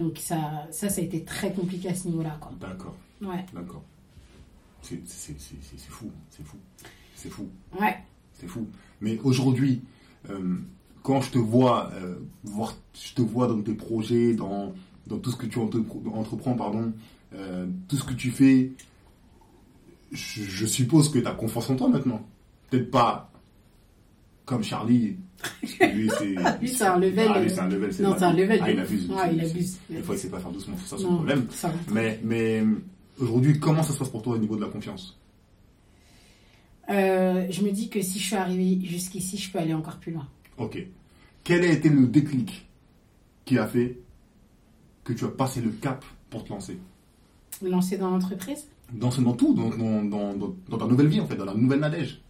donc 0.00 0.18
ça, 0.18 0.66
ça, 0.70 0.88
ça 0.88 1.00
a 1.00 1.04
été 1.04 1.22
très 1.22 1.52
compliqué 1.52 1.88
à 1.90 1.94
ce 1.94 2.08
niveau-là. 2.08 2.38
D'accord, 2.60 2.96
Ouais. 3.20 3.44
d'accord. 3.54 3.82
C'est 4.82 4.96
fou, 5.88 6.10
c'est 6.30 6.42
fou, 6.44 6.56
c'est 7.14 7.28
fou. 7.30 7.48
Ouais. 7.80 7.96
C'est 8.34 8.48
fou. 8.48 8.66
Mais 9.00 9.18
aujourd'hui, 9.22 9.82
euh, 10.28 10.56
quand 11.04 11.20
je 11.20 11.30
te 11.30 11.38
vois, 11.38 11.90
euh, 11.94 12.16
voir, 12.42 12.74
je 12.94 13.14
te 13.14 13.22
vois 13.22 13.46
dans 13.46 13.60
tes 13.62 13.74
projets, 13.74 14.34
dans, 14.34 14.72
dans 15.06 15.18
tout 15.18 15.30
ce 15.30 15.36
que 15.36 15.46
tu 15.46 15.58
entre- 15.58 15.82
entreprends, 16.14 16.54
pardon, 16.54 16.92
euh, 17.34 17.66
tout 17.88 17.96
ce 17.96 18.04
que 18.04 18.14
tu 18.14 18.30
fais, 18.30 18.72
je, 20.12 20.42
je 20.42 20.66
suppose 20.66 21.08
que 21.10 21.18
tu 21.18 21.26
as 21.26 21.32
confiance 21.32 21.68
en 21.70 21.76
toi 21.76 21.88
maintenant. 21.88 22.24
Peut-être 22.70 22.90
pas 22.90 23.30
comme 24.44 24.62
Charlie. 24.62 25.16
Lui, 25.80 26.08
c'est 26.68 26.84
un 26.84 26.98
level, 26.98 27.28
Ah, 27.34 27.40
lui, 27.40 27.46
euh, 27.50 27.52
c'est 27.54 27.60
un 27.60 27.68
level. 27.68 27.90
Non, 28.00 28.14
c'est 28.16 28.24
un 28.24 28.32
level. 28.32 28.60
Ah, 28.62 28.70
il 28.70 28.78
abuse. 28.78 29.10
Ouais, 29.10 29.34
il 29.34 29.40
abuse. 29.40 29.76
Des 29.90 30.02
fois, 30.02 30.14
il 30.14 30.18
sait 30.18 30.28
pas 30.30 30.38
faire 30.38 30.50
doucement. 30.52 30.76
C'est 30.82 30.90
ça 30.90 30.98
son 30.98 31.10
Non, 31.10 31.16
problème. 31.16 31.46
ça- 31.50 31.72
Mais, 31.92 32.20
mais 32.22 32.62
aujourd'hui, 33.18 33.58
comment 33.58 33.82
ça 33.82 33.92
se 33.92 33.98
passe 33.98 34.08
pour 34.08 34.22
toi 34.22 34.34
au 34.34 34.38
niveau 34.38 34.54
de 34.56 34.60
la 34.60 34.68
confiance? 34.68 35.18
Euh, 36.90 37.46
je 37.50 37.62
me 37.62 37.70
dis 37.70 37.88
que 37.88 38.02
si 38.02 38.18
je 38.18 38.24
suis 38.26 38.36
arrivée 38.36 38.84
jusqu'ici, 38.86 39.36
je 39.36 39.50
peux 39.50 39.58
aller 39.58 39.74
encore 39.74 39.96
plus 39.98 40.12
loin. 40.12 40.28
Ok. 40.58 40.84
Quel 41.44 41.62
a 41.64 41.66
été 41.72 41.88
le 41.88 42.06
déclic 42.06 42.68
qui 43.44 43.58
a 43.58 43.66
fait 43.66 43.98
que 45.04 45.12
tu 45.12 45.24
as 45.24 45.28
passé 45.28 45.60
le 45.60 45.70
cap 45.70 46.04
pour 46.30 46.44
te 46.44 46.50
lancer 46.50 46.78
Lancer 47.62 47.96
dans 47.96 48.10
l'entreprise? 48.10 48.66
Dans, 48.92 49.08
dans 49.10 49.32
tout, 49.34 49.54
dans, 49.54 49.68
dans, 50.04 50.34
dans, 50.68 50.78
ta 50.78 50.86
nouvelle 50.86 51.06
vie 51.08 51.20
en 51.20 51.26
fait, 51.26 51.36
dans 51.36 51.44
la 51.44 51.54
nouvelle 51.54 51.80
Nadège. 51.80 52.20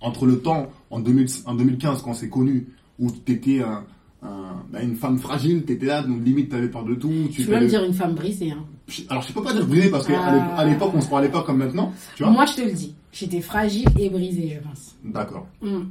Entre 0.00 0.26
le 0.26 0.40
temps, 0.40 0.68
en, 0.90 0.98
2000 1.00 1.26
en 1.46 1.54
2015, 1.54 2.02
quand 2.02 2.10
on 2.10 2.14
s'est 2.14 2.28
connu, 2.28 2.66
où 2.98 3.10
tu 3.10 3.32
étais 3.32 3.62
un, 3.62 3.84
un- 4.22 4.62
bah, 4.72 4.82
une 4.82 4.96
femme 4.96 5.18
fragile, 5.18 5.64
tu 5.64 5.72
étais 5.74 5.86
là, 5.86 6.02
donc 6.02 6.24
limite 6.24 6.48
tu 6.50 6.56
avais 6.56 6.68
peur 6.68 6.84
de 6.84 6.94
tout. 6.96 7.12
Tu 7.30 7.42
Tu 7.42 7.44
peux 7.46 7.52
même 7.52 7.62
fais- 7.62 7.68
dire 7.68 7.84
une 7.84 7.94
femme 7.94 8.14
brisée. 8.14 8.50
Hein. 8.50 8.64
Je- 8.88 9.02
Alors 9.08 9.22
je 9.22 9.32
peux 9.32 9.42
pas 9.42 9.52
dire 9.52 9.66
brisé 9.66 9.90
parce 9.90 10.06
qu'à 10.06 10.20
à 10.22 10.64
l'époque 10.64 10.90
on 10.94 11.00
se 11.00 11.08
parlait 11.08 11.28
pas 11.30 11.42
comme 11.44 11.58
maintenant, 11.58 11.92
tu 12.16 12.24
vois 12.24 12.32
Moi, 12.32 12.44
je 12.46 12.54
te 12.56 12.60
le 12.62 12.72
dis. 12.72 12.94
J'étais 13.12 13.40
fragile 13.40 13.86
et 13.98 14.10
brisée, 14.10 14.56
je 14.60 14.68
pense. 14.68 14.96
D'accord. 15.04 15.46
Hmm. 15.62 15.84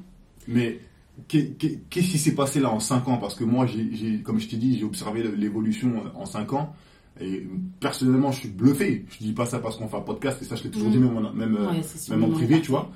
Mais 0.48 0.80
qu'est-ce 1.28 2.12
qui 2.12 2.18
s'est 2.18 2.36
passé 2.36 2.60
là 2.60 2.72
en 2.72 2.80
5 2.80 3.08
ans? 3.08 3.18
Parce 3.18 3.36
que 3.36 3.44
moi, 3.44 3.66
j'ai, 3.66 4.22
comme 4.24 4.40
je 4.40 4.48
t'ai 4.48 4.58
dit, 4.58 4.78
j'ai 4.78 4.86
observé 4.86 5.24
l'évolution 5.36 6.04
en 6.16 6.25
5 6.25 6.54
ans. 6.54 6.74
Et 7.20 7.46
personnellement, 7.80 8.32
je 8.32 8.40
suis 8.40 8.50
bluffé. 8.50 9.06
Je 9.10 9.18
dis 9.20 9.34
pas 9.34 9.46
ça 9.46 9.60
parce 9.60 9.78
qu'on 9.78 9.88
fait 9.88 9.98
un 9.98 10.01
podcast, 10.01 10.42
et 10.42 10.46
ça, 10.46 10.56
je 10.56 10.63
l'ai 10.63 10.72
toujours 10.72 10.90
Mm. 10.90 10.92
dit, 10.92 10.98
même, 11.00 11.18
en- 11.18 11.34
même, 11.34 11.55
euh, 11.57 11.70
Ouais, 11.72 11.81
même 12.10 12.24
en 12.24 12.29
privé, 12.29 12.62
tu 12.62 12.72
vois. 12.72 12.90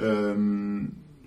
Euh, 0.00 0.80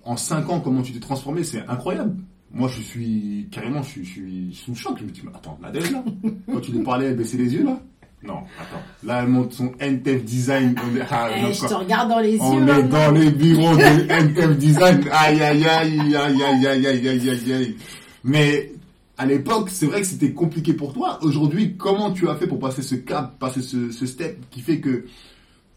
en 0.04 0.18
5 0.18 0.50
ans, 0.50 0.60
comment 0.60 0.82
tu 0.82 0.94
t'es 0.94 1.00
transformé, 1.00 1.44
c'est 1.44 1.66
incroyable. 1.68 2.16
Moi, 2.52 2.70
je 2.70 2.82
suis 2.82 3.48
carrément, 3.52 3.82
je 3.84 3.90
suis, 3.90 4.06
je 4.06 4.12
suis 4.12 4.50
sous 4.54 4.72
le 4.72 4.78
choc. 4.78 4.98
Je 5.00 5.04
me 5.04 5.10
dis, 5.10 5.22
mais 5.24 5.32
attends, 5.36 5.58
Nadège, 5.62 5.92
là, 5.92 6.04
quand 6.54 6.62
tu 6.62 6.72
lui 6.72 6.84
parlais, 6.84 7.08
elle 7.08 7.18
baissait 7.18 7.38
les 7.38 7.54
yeux, 7.54 7.64
là 7.66 7.82
Non, 8.24 8.40
attends. 8.60 8.82
Là, 9.04 9.22
elle 9.22 9.30
montre 9.30 9.54
son 9.56 9.72
NTF 9.80 10.24
design. 10.26 10.76
On 10.84 10.96
est, 10.98 11.02
ah, 11.10 11.30
Eh, 11.38 11.54
je 11.54 11.62
te 11.68 11.74
regarde 11.74 12.10
dans 12.10 12.20
les 12.20 12.34
yeux. 12.34 12.40
On 12.42 12.58
est 12.62 12.66
maintenant. 12.66 13.06
dans 13.08 13.12
les 13.12 13.30
bureaux 13.32 13.76
de 13.76 14.12
NTF 14.12 14.58
Design. 14.58 15.04
Aïe, 15.12 15.42
aïe, 15.42 15.66
aïe, 15.66 16.16
aïe, 16.16 16.44
aïe, 16.44 16.68
aïe, 16.68 16.88
aïe, 16.88 17.30
aïe, 17.30 17.54
aïe. 17.54 17.76
Mais 18.24 18.72
à 19.20 19.26
l'époque, 19.28 19.70
c'est 19.72 19.86
vrai 19.86 20.02
que 20.02 20.08
c'était 20.08 20.32
compliqué 20.34 20.74
pour 20.74 20.94
toi. 20.94 21.20
Aujourd'hui, 21.22 21.76
comment 21.78 22.12
tu 22.12 22.28
as 22.28 22.36
fait 22.36 22.48
pour 22.48 22.60
passer 22.60 22.82
ce 22.82 22.96
cap, 22.96 23.38
passer 23.40 23.62
ce, 23.62 23.92
ce 23.92 24.06
step 24.08 24.40
qui 24.50 24.62
fait 24.62 24.80
que 24.80 25.06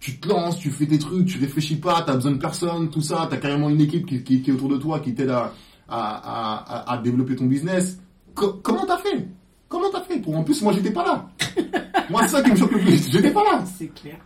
tu 0.00 0.18
te 0.18 0.26
lances, 0.28 0.58
tu 0.58 0.70
fais 0.70 0.86
tes 0.86 0.98
trucs, 0.98 1.26
tu 1.26 1.38
réfléchis 1.38 1.76
pas, 1.76 2.02
tu 2.02 2.10
as 2.10 2.14
besoin 2.14 2.32
de 2.32 2.38
personne, 2.38 2.88
tout 2.88 3.02
ça, 3.02 3.26
tu 3.28 3.36
as 3.36 3.38
carrément 3.38 3.68
une 3.68 3.82
équipe 3.82 4.06
qui, 4.06 4.22
qui- 4.22 4.40
qui 4.40 4.50
est 4.50 4.54
autour 4.54 4.70
de 4.70 4.78
toi, 4.78 5.00
qui 5.00 5.12
t'aide 5.14 5.28
à, 5.30 5.52
à, 5.88 5.98
à, 5.98 6.54
à- 6.90 6.92
à 6.94 6.98
développer 6.98 7.36
ton 7.36 7.44
business. 7.44 7.98
Co- 8.34 8.58
comment 8.62 8.86
t'as 8.86 8.96
fait? 8.96 9.28
Comment 9.68 9.90
t'as 9.92 10.00
fait 10.00 10.18
pour 10.18 10.36
En 10.36 10.42
plus, 10.42 10.60
moi, 10.62 10.72
j'étais 10.72 10.90
pas 10.90 11.04
là. 11.04 11.28
moi, 12.10 12.22
c'est 12.22 12.28
ça 12.36 12.42
qui 12.42 12.50
me 12.50 12.56
choque 12.56 12.72
le 12.72 12.78
plus. 12.80 13.10
J'étais 13.10 13.30
pas 13.30 13.44
là. 13.44 13.64
C'est 13.64 13.88
clair. 13.94 14.18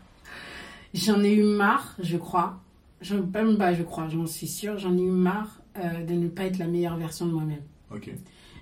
J'en 0.93 1.23
ai 1.23 1.35
eu 1.35 1.43
marre, 1.45 1.97
je 2.03 2.17
crois. 2.17 2.61
Je, 3.01 3.17
même 3.17 3.59
pas, 3.59 3.75
je 3.75 3.83
crois, 3.83 4.09
j'en 4.09 4.27
suis 4.27 4.47
sûre. 4.47 4.79
J'en 4.79 4.97
ai 4.97 5.03
eu 5.03 5.11
marre 5.11 5.61
euh, 5.79 6.05
de 6.05 6.15
ne 6.15 6.29
pas 6.29 6.45
être 6.45 6.59
la 6.59 6.67
meilleure 6.67 6.97
version 6.97 7.27
de 7.27 7.33
moi-même. 7.33 7.63
Ok. 7.95 8.11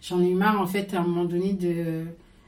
J'en 0.00 0.20
ai 0.20 0.30
eu 0.30 0.34
marre, 0.34 0.60
en 0.60 0.66
fait, 0.66 0.94
à 0.94 1.00
un 1.00 1.04
moment 1.06 1.24
donné, 1.24 1.52
de, 1.52 2.04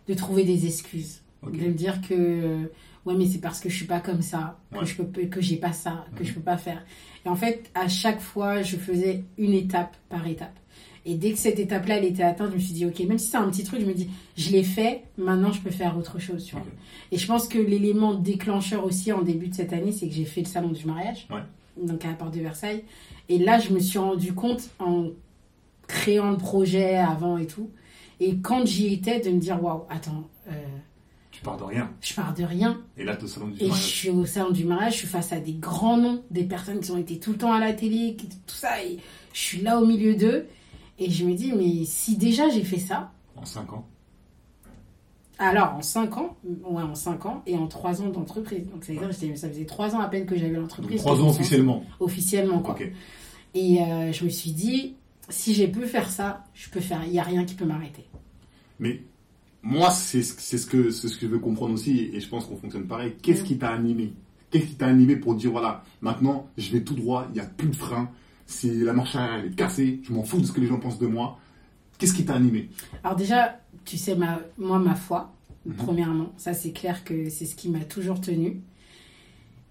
de 0.08 0.14
trouver 0.14 0.44
des 0.44 0.66
excuses. 0.66 1.20
De 1.44 1.50
me 1.66 1.72
dire 1.74 2.00
que, 2.00 2.14
euh, 2.14 2.58
ouais, 3.04 3.14
mais 3.14 3.26
c'est 3.26 3.38
parce 3.40 3.60
que 3.60 3.68
je 3.68 3.76
suis 3.76 3.84
pas 3.84 4.00
comme 4.00 4.22
ça, 4.22 4.58
que 4.72 4.84
je 4.86 5.02
peux, 5.02 5.22
que 5.26 5.40
j'ai 5.42 5.56
pas 5.56 5.72
ça, 5.74 6.06
que 6.16 6.22
Mhm. 6.22 6.26
je 6.28 6.34
peux 6.34 6.40
pas 6.40 6.56
faire. 6.56 6.82
Et 7.26 7.28
en 7.28 7.36
fait, 7.36 7.70
à 7.74 7.86
chaque 7.86 8.20
fois, 8.20 8.62
je 8.62 8.76
faisais 8.78 9.24
une 9.36 9.52
étape 9.52 9.94
par 10.08 10.26
étape. 10.26 10.58
Et 11.06 11.14
dès 11.16 11.32
que 11.32 11.38
cette 11.38 11.58
étape-là, 11.58 11.98
elle 11.98 12.04
était 12.06 12.22
atteinte, 12.22 12.50
je 12.50 12.54
me 12.56 12.60
suis 12.60 12.72
dit, 12.72 12.86
ok, 12.86 12.98
même 13.00 13.18
si 13.18 13.28
c'est 13.28 13.36
un 13.36 13.48
petit 13.50 13.62
truc, 13.64 13.80
je 13.80 13.86
me 13.86 13.92
dis, 13.92 14.08
je 14.36 14.50
l'ai 14.52 14.62
fait, 14.62 15.02
maintenant 15.18 15.52
je 15.52 15.60
peux 15.60 15.70
faire 15.70 15.98
autre 15.98 16.18
chose, 16.18 16.44
tu 16.44 16.54
vois. 16.54 16.64
Et 17.12 17.18
je 17.18 17.26
pense 17.26 17.46
que 17.46 17.58
l'élément 17.58 18.14
déclencheur 18.14 18.84
aussi 18.86 19.12
en 19.12 19.20
début 19.22 19.48
de 19.48 19.54
cette 19.54 19.72
année, 19.74 19.92
c'est 19.92 20.08
que 20.08 20.14
j'ai 20.14 20.24
fait 20.24 20.40
le 20.40 20.46
salon 20.46 20.70
du 20.70 20.86
mariage, 20.86 21.26
Ouais. 21.30 21.42
donc 21.86 22.04
à 22.04 22.08
la 22.08 22.14
porte 22.14 22.32
de 22.34 22.40
Versailles. 22.40 22.84
Et 23.28 23.38
là, 23.38 23.58
je 23.58 23.70
me 23.74 23.80
suis 23.80 23.98
rendu 23.98 24.32
compte 24.32 24.70
en 24.78 25.08
créant 25.86 26.30
le 26.30 26.38
projet 26.38 26.96
avant 26.96 27.36
et 27.36 27.46
tout. 27.46 27.68
Et 28.20 28.36
quand 28.38 28.64
j'y 28.66 28.94
étais, 28.94 29.20
de 29.20 29.28
me 29.30 29.38
dire, 29.38 29.62
waouh, 29.62 29.82
attends, 29.90 30.26
euh, 30.48 30.52
Tu 31.30 31.42
pars 31.42 31.58
de 31.58 31.64
rien. 31.64 31.90
je 32.00 32.14
pars 32.14 32.32
de 32.32 32.44
rien. 32.44 32.80
Et 32.96 33.04
là, 33.04 33.14
tu 33.16 33.22
es 33.22 33.24
au 33.24 33.28
salon 33.28 33.48
du 33.48 33.56
Et 33.56 33.64
je 33.64 33.68
mariage. 33.68 33.84
suis 33.86 34.08
au 34.08 34.24
salon 34.24 34.50
du 34.52 34.64
mariage, 34.64 34.92
je 34.94 34.98
suis 35.00 35.06
face 35.08 35.32
à 35.32 35.40
des 35.40 35.52
grands 35.52 35.98
noms, 35.98 36.22
des 36.30 36.44
personnes 36.44 36.80
qui 36.80 36.90
ont 36.92 36.96
été 36.96 37.18
tout 37.18 37.32
le 37.32 37.38
temps 37.38 37.52
à 37.52 37.60
la 37.60 37.74
télé, 37.74 38.14
qui- 38.16 38.28
tout 38.28 38.54
ça. 38.54 38.82
Et 38.82 38.98
je 39.34 39.38
suis 39.38 39.60
là 39.60 39.78
au 39.78 39.84
milieu 39.86 40.14
d'eux. 40.14 40.46
Et 40.98 41.10
je 41.10 41.24
me 41.24 41.34
dis, 41.34 41.52
mais 41.52 41.84
si 41.84 42.16
déjà 42.16 42.48
j'ai 42.48 42.62
fait 42.64 42.78
ça, 42.78 43.12
En 43.36 43.44
5 43.44 43.72
ans. 43.72 43.86
alors 45.38 45.74
en 45.74 45.82
5 45.82 46.16
ans, 46.18 46.36
ouais, 46.44 46.82
en 46.82 46.94
5 46.94 47.26
ans, 47.26 47.42
et 47.46 47.56
en 47.56 47.66
3 47.66 48.02
ans 48.02 48.08
d'entreprise. 48.08 48.68
Donc 48.70 48.84
c'est-à-dire, 48.84 49.10
j'étais- 49.12 49.36
ça 49.36 49.48
faisait 49.48 49.64
3 49.64 49.94
ans 49.96 50.00
à 50.00 50.08
peine 50.08 50.26
que 50.26 50.36
j'avais 50.36 50.52
l'entreprise. 50.56 51.00
3 51.00 51.16
que 51.16 51.20
ans 51.22 51.28
officiellement. 51.30 51.82
Officiellement, 52.00 52.60
quoi. 52.60 52.74
Et 53.54 53.80
euh, 53.82 54.12
je 54.12 54.24
me 54.24 54.30
suis 54.30 54.52
dit, 54.52 54.94
si 55.28 55.54
j'ai 55.54 55.68
pu 55.68 55.82
faire 55.86 56.10
ça, 56.10 56.44
je 56.54 56.68
peux 56.70 56.80
faire, 56.80 57.02
il 57.04 57.10
n'y 57.12 57.18
a 57.18 57.22
rien 57.24 57.44
qui 57.44 57.54
peut 57.54 57.64
m'arrêter. 57.64 58.04
Mais 58.78 59.02
moi, 59.62 59.90
c'est 59.90 60.22
ce 60.22 60.34
c'est 60.38 60.58
ce 60.58 60.66
que 60.66 60.90
c'est 60.90 61.08
ce 61.08 61.16
que 61.16 61.26
je 61.26 61.30
veux 61.32 61.38
comprendre 61.40 61.74
aussi, 61.74 62.10
et 62.12 62.20
je 62.20 62.28
pense 62.28 62.46
qu'on 62.46 62.56
fonctionne 62.56 62.86
pareil. 62.86 63.14
Qu'est-ce 63.22 63.42
qui 63.42 63.58
t'a 63.58 63.70
animé? 63.70 64.12
Qu'est-ce 64.50 64.66
qui 64.66 64.74
t'a 64.76 64.86
animé 64.86 65.16
pour 65.16 65.34
dire 65.34 65.50
voilà, 65.50 65.82
maintenant, 66.00 66.46
je 66.56 66.70
vais 66.70 66.82
tout 66.84 66.94
droit, 66.94 67.26
il 67.30 67.34
n'y 67.34 67.40
a 67.40 67.44
plus 67.46 67.68
de 67.68 67.74
frein, 67.76 68.08
si 68.46 68.70
la 68.80 68.92
marche 68.92 69.14
arrière 69.16 69.40
elle 69.44 69.52
est 69.52 69.54
cassée, 69.56 70.00
je 70.04 70.12
m'en 70.12 70.22
fous 70.22 70.40
de 70.40 70.46
ce 70.46 70.52
que 70.52 70.60
les 70.60 70.66
gens 70.66 70.78
pensent 70.78 70.98
de 70.98 71.06
moi. 71.06 71.38
Qu'est-ce 71.98 72.14
qui 72.14 72.24
t'a 72.24 72.34
animé? 72.34 72.68
Alors 73.02 73.16
déjà, 73.16 73.60
tu 73.84 73.96
sais, 73.96 74.14
ma, 74.16 74.40
moi, 74.58 74.78
ma 74.78 74.94
foi, 74.94 75.32
Mhm. 75.66 75.74
premièrement, 75.76 76.32
ça 76.36 76.52
c'est 76.52 76.72
clair 76.72 77.04
que 77.04 77.30
c'est 77.30 77.46
ce 77.46 77.54
qui 77.56 77.70
m'a 77.70 77.84
toujours 77.84 78.20
tenu. 78.20 78.60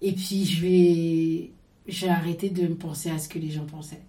Et 0.02 0.12
puis 0.12 0.44
je 0.44 0.60
vais, 0.60 1.50
j'ai 1.86 2.08
arrêté 2.08 2.50
de 2.50 2.62
me 2.62 2.74
penser 2.74 3.10
à 3.10 3.18
ce 3.18 3.28
que 3.28 3.38
les 3.38 3.50
gens 3.50 3.64
pensaient. 3.66 4.02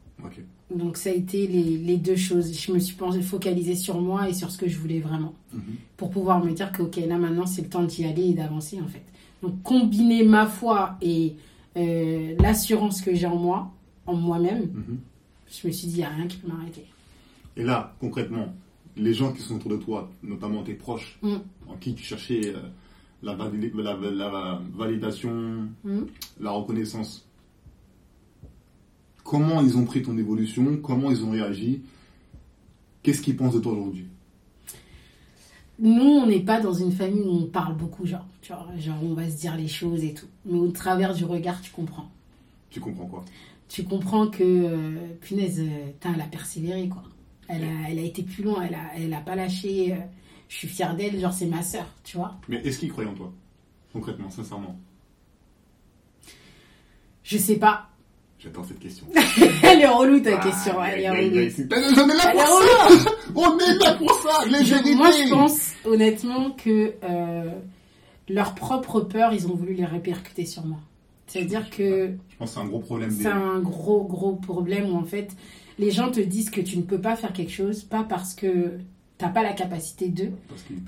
Donc 0.75 0.97
ça 0.97 1.11
a 1.11 1.13
été 1.13 1.45
les, 1.45 1.77
les 1.77 1.97
deux 1.97 2.15
choses. 2.15 2.51
Je 2.59 2.71
me 2.71 2.79
suis 2.79 2.95
focalisée 3.21 3.75
sur 3.75 4.01
moi 4.01 4.27
et 4.27 4.33
sur 4.33 4.49
ce 4.49 4.57
que 4.57 4.67
je 4.67 4.79
voulais 4.79 4.99
vraiment. 4.99 5.35
Mhm. 5.53 5.61
Pour 5.97 6.09
pouvoir 6.09 6.43
me 6.43 6.51
dire 6.53 6.71
que, 6.71 6.81
ok, 6.81 6.95
là 7.07 7.19
maintenant 7.19 7.45
c'est 7.45 7.61
le 7.61 7.69
temps 7.69 7.83
d'y 7.83 8.03
aller 8.05 8.29
et 8.29 8.33
d'avancer 8.33 8.79
en 8.81 8.87
fait. 8.87 9.03
Donc 9.43 9.61
combiner 9.61 10.23
ma 10.23 10.47
foi 10.47 10.97
et 11.03 11.35
euh, 11.77 12.35
l'assurance 12.39 13.01
que 13.03 13.13
j'ai 13.13 13.27
en 13.27 13.35
moi, 13.37 13.71
en 14.07 14.13
moi-même, 14.15 14.71
Mhm. 14.73 14.97
je 15.51 15.67
me 15.67 15.71
suis 15.73 15.87
dit, 15.87 15.93
il 15.95 15.97
n'y 15.97 16.03
a 16.03 16.09
rien 16.09 16.27
qui 16.27 16.37
peut 16.37 16.47
m'arrêter. 16.47 16.85
Et 17.57 17.63
là, 17.63 17.93
concrètement, 17.99 18.53
les 18.97 19.13
gens 19.13 19.31
qui 19.33 19.41
sont 19.41 19.55
autour 19.55 19.71
de 19.71 19.77
toi, 19.77 20.09
notamment 20.23 20.63
tes 20.63 20.73
proches, 20.73 21.17
Mm. 21.21 21.35
en 21.67 21.75
qui 21.79 21.93
tu 21.95 22.03
cherchais 22.03 22.53
euh, 22.55 22.59
la, 23.23 23.35
valida- 23.35 23.75
la- 23.81 24.11
la 24.11 24.61
validation, 24.75 25.67
Mm. 25.83 26.01
la 26.39 26.51
reconnaissance, 26.51 27.25
comment 29.23 29.61
ils 29.61 29.77
ont 29.77 29.85
pris 29.85 30.01
ton 30.03 30.17
évolution, 30.17 30.77
comment 30.77 31.09
ils 31.11 31.23
ont 31.23 31.31
réagi, 31.31 31.81
qu'est-ce 33.03 33.21
qu'ils 33.21 33.35
pensent 33.35 33.55
de 33.55 33.59
toi 33.59 33.71
aujourd'hui? 33.73 34.05
Nous, 35.79 36.01
on 36.03 36.25
n'est 36.27 36.39
pas 36.43 36.61
dans 36.61 36.73
une 36.73 36.91
famille 36.91 37.23
où 37.23 37.31
on 37.31 37.45
parle 37.47 37.75
beaucoup, 37.75 38.05
genre, 38.05 38.25
tu 38.41 38.53
vois, 38.53 38.65
genre 38.77 38.97
on 39.03 39.13
va 39.13 39.29
se 39.29 39.37
dire 39.37 39.57
les 39.57 39.67
choses 39.67 40.03
et 40.05 40.13
tout. 40.13 40.27
Mais 40.45 40.57
au 40.57 40.71
travers 40.71 41.13
du 41.13 41.25
regard, 41.25 41.59
tu 41.61 41.71
comprends. 41.71 42.09
Tu 42.69 42.79
comprends 42.79 43.05
quoi? 43.07 43.25
Tu 43.67 43.83
comprends 43.83 44.27
que, 44.27 44.43
euh, 44.43 44.95
punaise, 45.21 45.59
euh, 45.59 45.91
elle 46.13 46.21
a 46.21 46.25
persévéré, 46.25 46.87
quoi. 46.87 47.03
Elle 47.47 47.63
a, 47.63 47.89
elle 47.89 47.99
a 47.99 48.03
été 48.03 48.23
plus 48.23 48.43
loin, 48.43 48.63
elle 48.63 48.75
a, 48.75 48.91
elle 48.97 49.13
a 49.13 49.21
pas 49.21 49.35
lâché. 49.35 49.93
euh, 49.93 49.97
je 50.47 50.55
suis 50.57 50.67
fière 50.67 50.95
d'elle, 50.95 51.19
genre 51.19 51.33
c'est 51.33 51.47
ma 51.47 51.61
sœur, 51.63 51.85
tu 52.03 52.17
vois. 52.17 52.35
Mais 52.47 52.57
est-ce 52.57 52.79
qu'il 52.79 52.91
croyait 52.91 53.09
en 53.09 53.13
toi 53.15 53.33
Concrètement, 53.91 54.29
sincèrement? 54.29 54.77
Je 57.23 57.37
sais 57.37 57.55
pas. 57.57 57.89
J'adore 58.37 58.65
cette 58.65 58.79
question. 58.79 59.07
elle 59.63 59.81
est 59.81 59.87
relou 59.87 60.19
ta 60.19 60.39
Ah, 60.39 60.43
question, 60.43 60.83
elle 60.83 61.01
est 61.01 61.09
relou. 61.09 61.35
On 62.05 62.09
est 62.09 62.17
là 62.17 62.33
pour 62.33 62.51
ça 62.51 63.09
On 63.35 63.57
est 63.57 63.77
là 63.79 63.93
pour 63.95 64.13
ça 64.13 64.95
Moi, 64.95 65.11
je 65.11 65.29
pense 65.29 65.71
honnêtement 65.85 66.51
que 66.51 66.93
euh, 67.03 67.51
leur 68.29 68.53
propre 68.53 69.01
peur, 69.01 69.33
ils 69.33 69.47
ont 69.47 69.55
voulu 69.55 69.73
les 69.73 69.85
répercuter 69.85 70.45
sur 70.45 70.63
moi. 70.65 70.77
C'est-à-dire 71.27 71.69
que 71.69 72.11
Je 72.29 72.37
pense 72.37 72.49
que 72.51 72.55
c'est 72.55 72.61
un 72.61 72.67
gros 72.67 72.79
problème 72.79 73.09
des... 73.09 73.23
c'est 73.23 73.29
un 73.29 73.59
gros, 73.59 74.03
gros 74.03 74.35
problème 74.35 74.91
où 74.91 74.95
en 74.95 75.05
fait, 75.05 75.29
les 75.79 75.91
gens 75.91 76.11
te 76.11 76.19
disent 76.19 76.49
que 76.49 76.61
tu 76.61 76.77
ne 76.77 76.83
peux 76.83 77.01
pas 77.01 77.15
faire 77.15 77.33
quelque 77.33 77.51
chose, 77.51 77.83
pas 77.83 78.03
parce 78.03 78.33
que 78.33 78.77
t'as 79.17 79.29
pas 79.29 79.43
la 79.43 79.53
capacité 79.53 80.09
d'eux, 80.09 80.31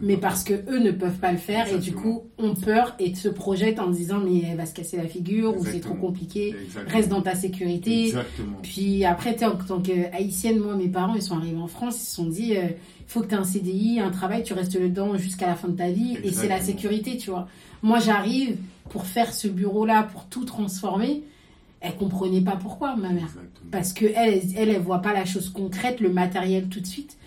mais 0.02 0.18
parce 0.18 0.44
que 0.44 0.54
eux 0.70 0.80
ne 0.80 0.92
peuvent 0.92 1.18
pas 1.18 1.32
le 1.32 1.38
faire 1.38 1.72
et 1.74 1.78
du 1.78 1.94
coup 1.94 2.24
ont 2.38 2.56
peur 2.56 2.94
et 3.00 3.16
se 3.16 3.30
projettent 3.30 3.80
en 3.80 3.90
disant 3.90 4.20
mais 4.20 4.42
elle 4.42 4.58
va 4.58 4.66
se 4.66 4.74
casser 4.74 4.98
la 4.98 5.08
figure 5.08 5.56
ou 5.58 5.66
c'est 5.66 5.80
trop 5.80 5.94
compliqué, 5.94 6.50
Exactement. 6.50 6.94
reste 6.94 7.10
dans 7.10 7.22
ta 7.22 7.36
sécurité. 7.36 8.08
Exactement. 8.08 8.58
Puis 8.64 9.06
après, 9.06 9.42
en 9.46 9.56
tant 9.56 9.80
qu'haïtienne, 9.80 10.60
moi, 10.60 10.76
mes 10.76 10.90
parents, 10.90 11.16
ils 11.16 11.22
sont 11.22 11.38
arrivés 11.38 11.58
en 11.58 11.68
France, 11.68 12.02
ils 12.02 12.06
se 12.06 12.16
sont 12.16 12.26
dit, 12.26 12.52
il 12.52 12.76
faut 13.08 13.22
que 13.22 13.28
tu 13.28 13.36
aies 13.36 13.38
un 13.38 13.46
CDI, 13.46 14.02
un 14.02 14.12
travail, 14.12 14.44
tu 14.44 14.54
restes 14.54 14.78
dedans 14.78 15.18
jusqu'à 15.18 15.48
la 15.48 15.56
fin 15.56 15.70
de 15.70 15.78
ta 15.78 15.90
vie, 15.90 16.18
et 16.22 16.32
c'est 16.34 16.50
la 16.50 16.60
sécurité, 16.60 17.16
tu 17.16 17.30
vois. 17.30 17.48
Moi, 17.82 18.00
j'arrive 18.00 18.58
pour 18.90 19.06
faire 19.06 19.34
ce 19.34 19.48
bureau-là, 19.48 20.04
pour 20.04 20.26
tout 20.26 20.46
transformer. 20.46 21.24
Elle 21.80 21.96
comprenait 21.96 22.42
pas 22.42 22.56
pourquoi, 22.56 22.96
ma 22.96 23.10
mère. 23.10 23.26
Exactement. 23.26 23.70
Parce 23.72 23.94
que 23.94 24.06
elle, 24.06 24.42
elle, 24.56 24.70
elle 24.70 24.82
voit 24.82 25.02
pas 25.02 25.14
la 25.14 25.26
chose 25.26 25.50
concrète, 25.50 26.00
le 26.00 26.10
matériel 26.10 26.70
tout 26.70 26.80
de 26.80 26.88
suite. 26.88 27.18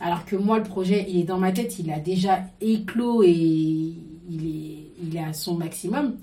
Alors 0.00 0.24
que 0.24 0.34
moi, 0.34 0.58
le 0.58 0.64
projet, 0.64 1.06
il 1.08 1.20
est 1.20 1.24
dans 1.24 1.38
ma 1.38 1.52
tête, 1.52 1.78
il 1.78 1.92
a 1.92 2.00
déjà 2.00 2.40
éclos 2.60 3.22
et 3.22 3.30
il 3.30 4.46
est, 4.46 5.02
il 5.02 5.16
est 5.16 5.22
à 5.22 5.32
son 5.32 5.56
maximum. 5.56 6.16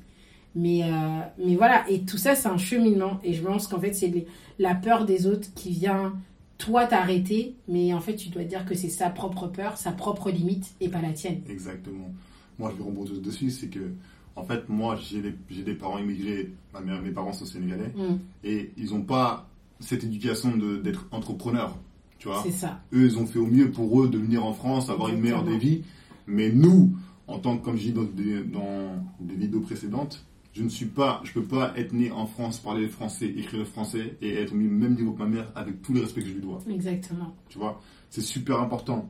Mais, 0.56 0.84
euh, 0.84 1.20
mais 1.38 1.56
voilà, 1.56 1.88
et 1.88 2.02
tout 2.02 2.18
ça, 2.18 2.34
c'est 2.34 2.48
un 2.48 2.58
cheminement. 2.58 3.20
Et 3.24 3.34
je 3.34 3.44
pense 3.44 3.68
qu'en 3.68 3.80
fait, 3.80 3.94
c'est 3.94 4.26
la 4.58 4.74
peur 4.74 5.06
des 5.06 5.28
autres 5.28 5.54
qui 5.54 5.70
vient, 5.70 6.14
toi, 6.58 6.88
t'arrêter. 6.88 7.56
Mais 7.68 7.94
en 7.94 8.02
fait, 8.02 8.16
tu 8.16 8.30
dois 8.30 8.44
dire 8.44 8.66
que 8.66 8.74
c'est 8.74 8.90
sa 8.90 9.12
propre 9.12 9.48
peur, 9.48 9.78
sa 9.78 9.92
propre 9.92 10.32
limite, 10.32 10.74
et 10.82 10.90
pas 10.90 11.02
la 11.02 11.12
tienne. 11.12 11.42
Exactement. 11.48 12.12
Moi, 12.58 12.72
je 12.72 12.82
vais 12.82 12.90
rebondir 12.90 13.22
dessus, 13.22 13.52
c'est 13.52 13.68
que, 13.68 13.92
en 14.38 14.44
fait, 14.44 14.70
moi, 14.70 14.96
j'ai 14.96 15.64
des, 15.64 15.74
parents 15.74 15.98
immigrés, 15.98 16.54
ma 16.72 16.80
mère, 16.80 17.02
mes 17.02 17.10
parents 17.10 17.34
sont 17.34 17.46
sénégalais, 17.46 17.92
Mm, 17.96 18.20
et 18.44 18.72
ils 18.78 18.92
n'ont 18.92 19.02
pas 19.02 19.50
cette 19.80 20.04
éducation 20.04 20.56
d'être 20.56 21.08
entrepreneur, 21.12 21.76
tu 22.20 22.28
vois. 22.28 22.42
c'est 22.44 22.52
ça. 22.52 22.82
Eux, 22.94 23.06
ils 23.06 23.18
ont 23.18 23.26
fait 23.26 23.40
au 23.40 23.48
mieux 23.48 23.72
pour 23.72 24.04
eux 24.04 24.10
de 24.10 24.18
venir 24.18 24.46
en 24.46 24.54
France, 24.54 24.90
avoir 24.90 25.10
une 25.10 25.22
meilleure 25.22 25.44
vies, 25.44 25.84
mais 26.28 26.52
nous, 26.52 26.96
en 27.28 27.40
tant 27.40 27.58
que, 27.58 27.66
comme 27.66 27.78
je 27.78 27.84
dis 27.84 27.94
dans 27.94 28.04
des, 28.04 28.44
dans 28.44 29.04
des 29.20 29.36
vidéos 29.36 29.62
précédentes, 29.62 30.24
je 30.54 30.64
ne 30.64 30.70
suis 30.70 30.86
pas, 30.86 31.22
je 31.24 31.34
peux 31.34 31.44
pas 31.44 31.74
être 31.76 31.94
né 31.94 32.12
en 32.12 32.26
France, 32.26 32.60
parler 32.60 32.84
le 32.84 32.90
français, 32.90 33.28
écrire 33.28 33.60
le 33.60 33.66
français, 33.66 34.18
et 34.22 34.36
être 34.36 34.54
au 34.54 34.56
même 34.56 34.96
niveau 34.96 35.14
que 35.14 35.20
ma 35.20 35.28
mère, 35.28 35.52
avec 35.56 35.82
tout 35.82 35.94
le 35.94 36.02
respect 36.02 36.22
que 36.22 36.28
je 36.28 36.34
lui 36.34 36.42
dois. 36.42 36.60
Exactement. 36.70 37.36
Tu 37.50 37.58
vois, 37.58 37.82
c'est 38.10 38.22
super 38.22 38.60
important. 38.60 39.10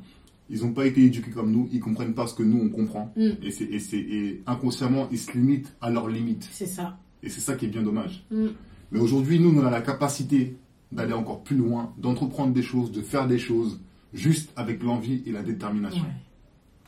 Ils 0.49 0.62
n'ont 0.62 0.71
pas 0.73 0.86
été 0.86 1.03
éduqués 1.03 1.31
comme 1.31 1.51
nous, 1.51 1.67
ils 1.73 1.79
comprennent 1.79 2.13
pas 2.13 2.25
ce 2.27 2.33
que 2.33 2.43
nous 2.43 2.60
on 2.62 2.69
comprend. 2.69 3.13
Mm. 3.17 3.29
Et, 3.43 3.51
c'est, 3.51 3.65
et, 3.65 3.79
c'est, 3.79 3.97
et 3.99 4.41
inconsciemment, 4.47 5.07
ils 5.12 5.17
se 5.19 5.31
limitent 5.33 5.73
à 5.81 5.89
leurs 5.89 6.07
limites. 6.07 6.47
C'est 6.51 6.65
ça. 6.65 6.97
Et 7.23 7.29
c'est 7.29 7.41
ça 7.41 7.55
qui 7.55 7.65
est 7.65 7.69
bien 7.69 7.81
dommage. 7.83 8.25
Mm, 8.31 8.47
Mais 8.91 8.99
aujourd'hui, 8.99 9.39
nous, 9.39 9.57
on 9.60 9.65
a 9.65 9.69
la 9.69 9.81
capacité 9.81 10.55
d'aller 10.91 11.13
encore 11.13 11.43
plus 11.43 11.57
loin, 11.57 11.93
d'entreprendre 11.97 12.53
des 12.53 12.62
choses, 12.62 12.91
de 12.93 13.01
faire 13.01 13.27
des 13.27 13.39
choses, 13.39 13.81
juste 14.13 14.51
avec 14.55 14.81
l'envie 14.83 15.21
et 15.25 15.31
la 15.33 15.43
détermination. 15.43 16.01
ouais. 16.03 16.12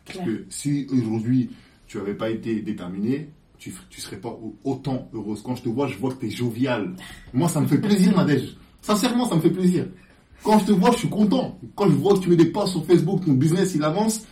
Parce 0.06 0.19
que 0.26 0.45
si 0.50 0.88
aujourd'hui, 0.91 1.50
tu 1.86 1.98
n'avais 1.98 2.13
pas 2.15 2.30
été 2.30 2.62
déterminé, 2.62 3.30
tu 3.58 3.72
ne 3.72 4.02
serais 4.02 4.17
pas 4.17 4.30
au- 4.30 4.56
autant 4.63 5.10
heureuse. 5.13 5.41
Quand 5.43 5.56
je 5.56 5.63
te 5.63 5.69
vois, 5.69 5.88
je 5.88 5.98
vois 5.98 6.13
que 6.13 6.19
tu 6.22 6.28
es 6.28 6.30
jovial. 6.32 6.95
Moi, 7.34 7.50
ça 7.50 7.60
me 7.60 7.67
fait 7.67 7.78
plaisir, 7.80 8.15
Nadège. 8.17 8.56
Sincèrement, 8.82 9.26
ça 9.26 9.36
me 9.36 9.41
fait 9.41 9.52
plaisir. 9.52 9.88
Quand 10.43 10.60
je 10.60 10.65
te 10.65 10.71
vois, 10.71 10.91
je 10.91 10.97
suis 10.99 11.10
content. 11.10 11.58
Quand 11.75 11.86
je 11.88 11.95
vois 11.95 12.13
que 12.15 12.19
tu 12.19 12.30
mets 12.30 12.36
des 12.36 12.45
posts 12.45 12.73
sur 12.73 12.86
Facebook, 12.86 13.25
ton 13.25 13.34
business, 13.34 13.73
il 13.75 13.84
avance. 13.84 14.25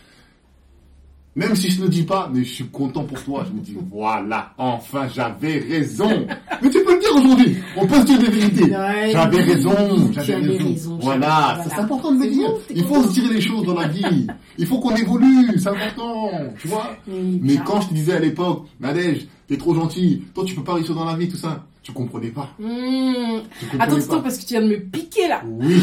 Même 1.36 1.54
si 1.54 1.70
je 1.70 1.78
ne 1.78 1.84
le 1.84 1.90
dis 1.90 2.02
pas, 2.02 2.28
mais 2.34 2.42
je 2.42 2.52
suis 2.52 2.64
content 2.64 3.04
pour 3.04 3.22
toi. 3.22 3.44
Je 3.46 3.52
me 3.52 3.60
dis, 3.60 3.76
voilà, 3.92 4.54
enfin, 4.58 5.06
j'avais 5.14 5.58
raison. 5.58 6.08
Mais 6.62 6.68
tu 6.70 6.82
peux 6.82 6.94
le 6.94 6.98
dire 7.00 7.14
aujourd'hui. 7.14 7.56
On 7.76 7.86
peut 7.86 8.00
se 8.00 8.06
dire 8.06 8.18
des 8.18 8.28
vérités. 8.28 8.64
Ouais, 8.64 9.10
J'avais 9.12 9.42
raison, 9.42 9.70
j'avais 10.10 10.34
avais 10.34 10.46
raison. 10.48 10.64
raison, 10.68 10.98
Voilà, 11.00 11.62
c'est 11.68 11.78
important 11.78 12.10
de 12.12 12.24
le 12.24 12.30
dire. 12.30 12.48
bon, 12.48 12.58
Il 12.74 12.84
faut 12.84 13.02
se 13.04 13.12
dire 13.12 13.30
les 13.32 13.40
choses 13.40 13.64
dans 13.64 13.74
la 13.74 13.86
vie. 13.86 14.26
Il 14.56 14.66
faut 14.66 14.80
qu'on 14.80 14.96
évolue, 14.96 15.56
c'est 15.58 15.68
important. 15.68 16.30
Tu 16.58 16.66
vois 16.66 16.96
Mais 17.06 17.54
quand 17.64 17.82
je 17.82 17.88
te 17.90 17.94
disais 17.94 18.14
à 18.14 18.18
l'époque, 18.18 18.64
Nadège, 18.80 19.28
t'es 19.46 19.56
trop 19.56 19.74
gentil, 19.76 20.24
toi 20.34 20.42
tu 20.44 20.56
peux 20.56 20.64
pas 20.64 20.74
réussir 20.74 20.96
dans 20.96 21.04
la 21.04 21.14
vie, 21.14 21.28
tout 21.28 21.36
ça, 21.36 21.66
tu 21.88 21.94
comprenais 21.94 22.28
pas. 22.28 22.50
Mm. 22.58 23.40
Tu 23.58 23.64
comprenais 23.66 23.82
Attends, 23.82 23.96
pas. 23.96 24.02
attends, 24.02 24.20
parce 24.20 24.36
que 24.36 24.42
tu 24.44 24.48
viens 24.54 24.60
de 24.62 24.68
me 24.68 24.76
piquer 24.78 25.26
là. 25.26 25.40
Oui, 25.46 25.74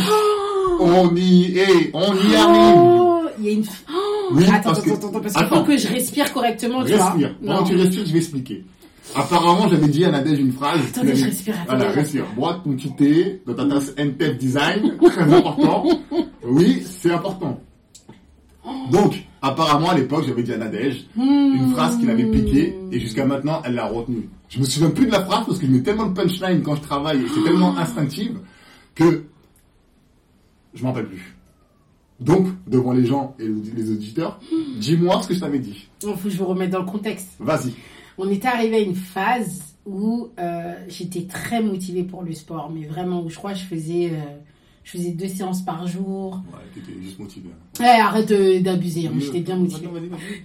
on 0.79 1.15
y 1.15 1.57
est, 1.57 1.89
on 1.95 2.13
y 2.13 2.35
arrive. 2.35 2.75
Oh, 2.77 3.21
il 3.39 3.45
y 3.45 3.49
a 3.49 3.51
une. 3.53 3.63
Oh, 3.89 3.93
Oui, 4.33 4.43
attends, 4.45 4.69
parce 4.69 4.81
que- 4.81 4.91
attends, 4.91 5.07
attends, 5.09 5.19
parce 5.19 5.33
qu'il 5.33 5.45
faut 5.47 5.63
que 5.63 5.77
je 5.77 5.87
respire 5.87 6.31
correctement, 6.31 6.83
tu 6.85 6.93
Respire. 6.93 7.35
vois. 7.41 7.63
Que 7.63 7.67
tu 7.69 7.75
respires, 7.75 8.05
je 8.05 8.11
vais 8.11 8.19
expliquer. 8.19 8.63
Apparemment, 9.15 9.67
j'avais 9.67 9.87
dit 9.87 10.05
à 10.05 10.11
Nadège 10.11 10.39
une 10.39 10.51
phrase. 10.51 10.79
Attendez, 10.89 11.15
je 11.15 11.25
respire, 11.25 11.55
Voilà, 11.67 11.89
respire. 11.89 12.25
Bois 12.35 12.61
ton 12.63 12.73
petit 12.75 12.91
thé 12.95 13.41
dans 13.47 13.53
ta 13.55 13.65
tasse 13.65 13.93
NTF 13.97 14.37
Design, 14.37 14.97
très 15.03 15.21
important. 15.33 15.85
Oui, 16.43 16.83
c'est 16.85 17.11
important. 17.11 17.59
Donc, 18.91 19.23
apparemment, 19.45 19.89
à 19.89 19.95
l'époque, 19.95 20.25
j'avais 20.27 20.43
dit 20.43 20.53
à 20.53 20.57
Nadège 20.57 21.05
une 21.17 21.71
phrase 21.71 21.97
qui 21.97 22.05
l'avait 22.05 22.25
piqué 22.25 22.75
et 22.91 22.99
jusqu'à 22.99 23.25
maintenant, 23.25 23.61
elle 23.63 23.75
l'a 23.75 23.85
retenue. 23.85 24.29
Je 24.49 24.59
me 24.59 24.65
souviens 24.65 24.89
plus 24.89 25.05
de 25.05 25.11
la 25.11 25.23
phrase 25.23 25.45
parce 25.45 25.59
que 25.59 25.65
je 25.65 25.71
mets 25.71 25.81
tellement 25.81 26.07
de 26.07 26.13
punchline 26.13 26.61
quand 26.63 26.75
je 26.75 26.81
travaille 26.81 27.21
et 27.21 27.27
c'est 27.33 27.43
tellement 27.43 27.77
instinctif 27.77 28.31
que 28.95 29.23
je 30.73 30.83
m'en 30.83 30.91
rappelle 30.91 31.07
plus. 31.09 31.35
Donc, 32.19 32.47
devant 32.65 32.93
les 32.93 33.05
gens 33.05 33.35
et 33.39 33.47
les 33.47 33.91
auditeurs, 33.91 34.39
dis-moi 34.79 35.21
ce 35.21 35.27
que 35.27 35.33
je 35.33 35.39
t'avais 35.39 35.59
dit. 35.59 35.89
Il 36.01 36.09
faut 36.09 36.15
que 36.15 36.29
je 36.29 36.37
vous 36.37 36.45
remette 36.45 36.69
dans 36.69 36.79
le 36.79 36.85
contexte. 36.85 37.29
Vas-y. 37.39 37.73
On 38.17 38.29
était 38.29 38.47
arrivé 38.47 38.77
à 38.77 38.79
une 38.79 38.95
phase 38.95 39.75
où 39.85 40.29
euh, 40.39 40.73
j'étais 40.87 41.23
très 41.23 41.61
motivée 41.61 42.03
pour 42.03 42.23
le 42.23 42.33
sport, 42.33 42.71
mais 42.73 42.87
vraiment 42.87 43.21
où 43.21 43.29
je 43.29 43.35
crois 43.35 43.51
que 43.51 43.59
je 43.59 43.65
faisais, 43.65 44.11
euh, 44.13 44.37
je 44.85 44.91
faisais 44.91 45.11
deux 45.11 45.27
séances 45.27 45.63
par 45.63 45.85
jour. 45.87 46.41
Ouais, 46.53 46.59
t'étais 46.73 46.97
juste 47.01 47.19
motivé. 47.19 47.49
Ouais, 47.81 47.85
arrête 47.99 48.31
d'abuser, 48.63 49.07
hein, 49.07 49.11
j'étais 49.19 49.41
bien 49.41 49.57
motivée. 49.57 49.89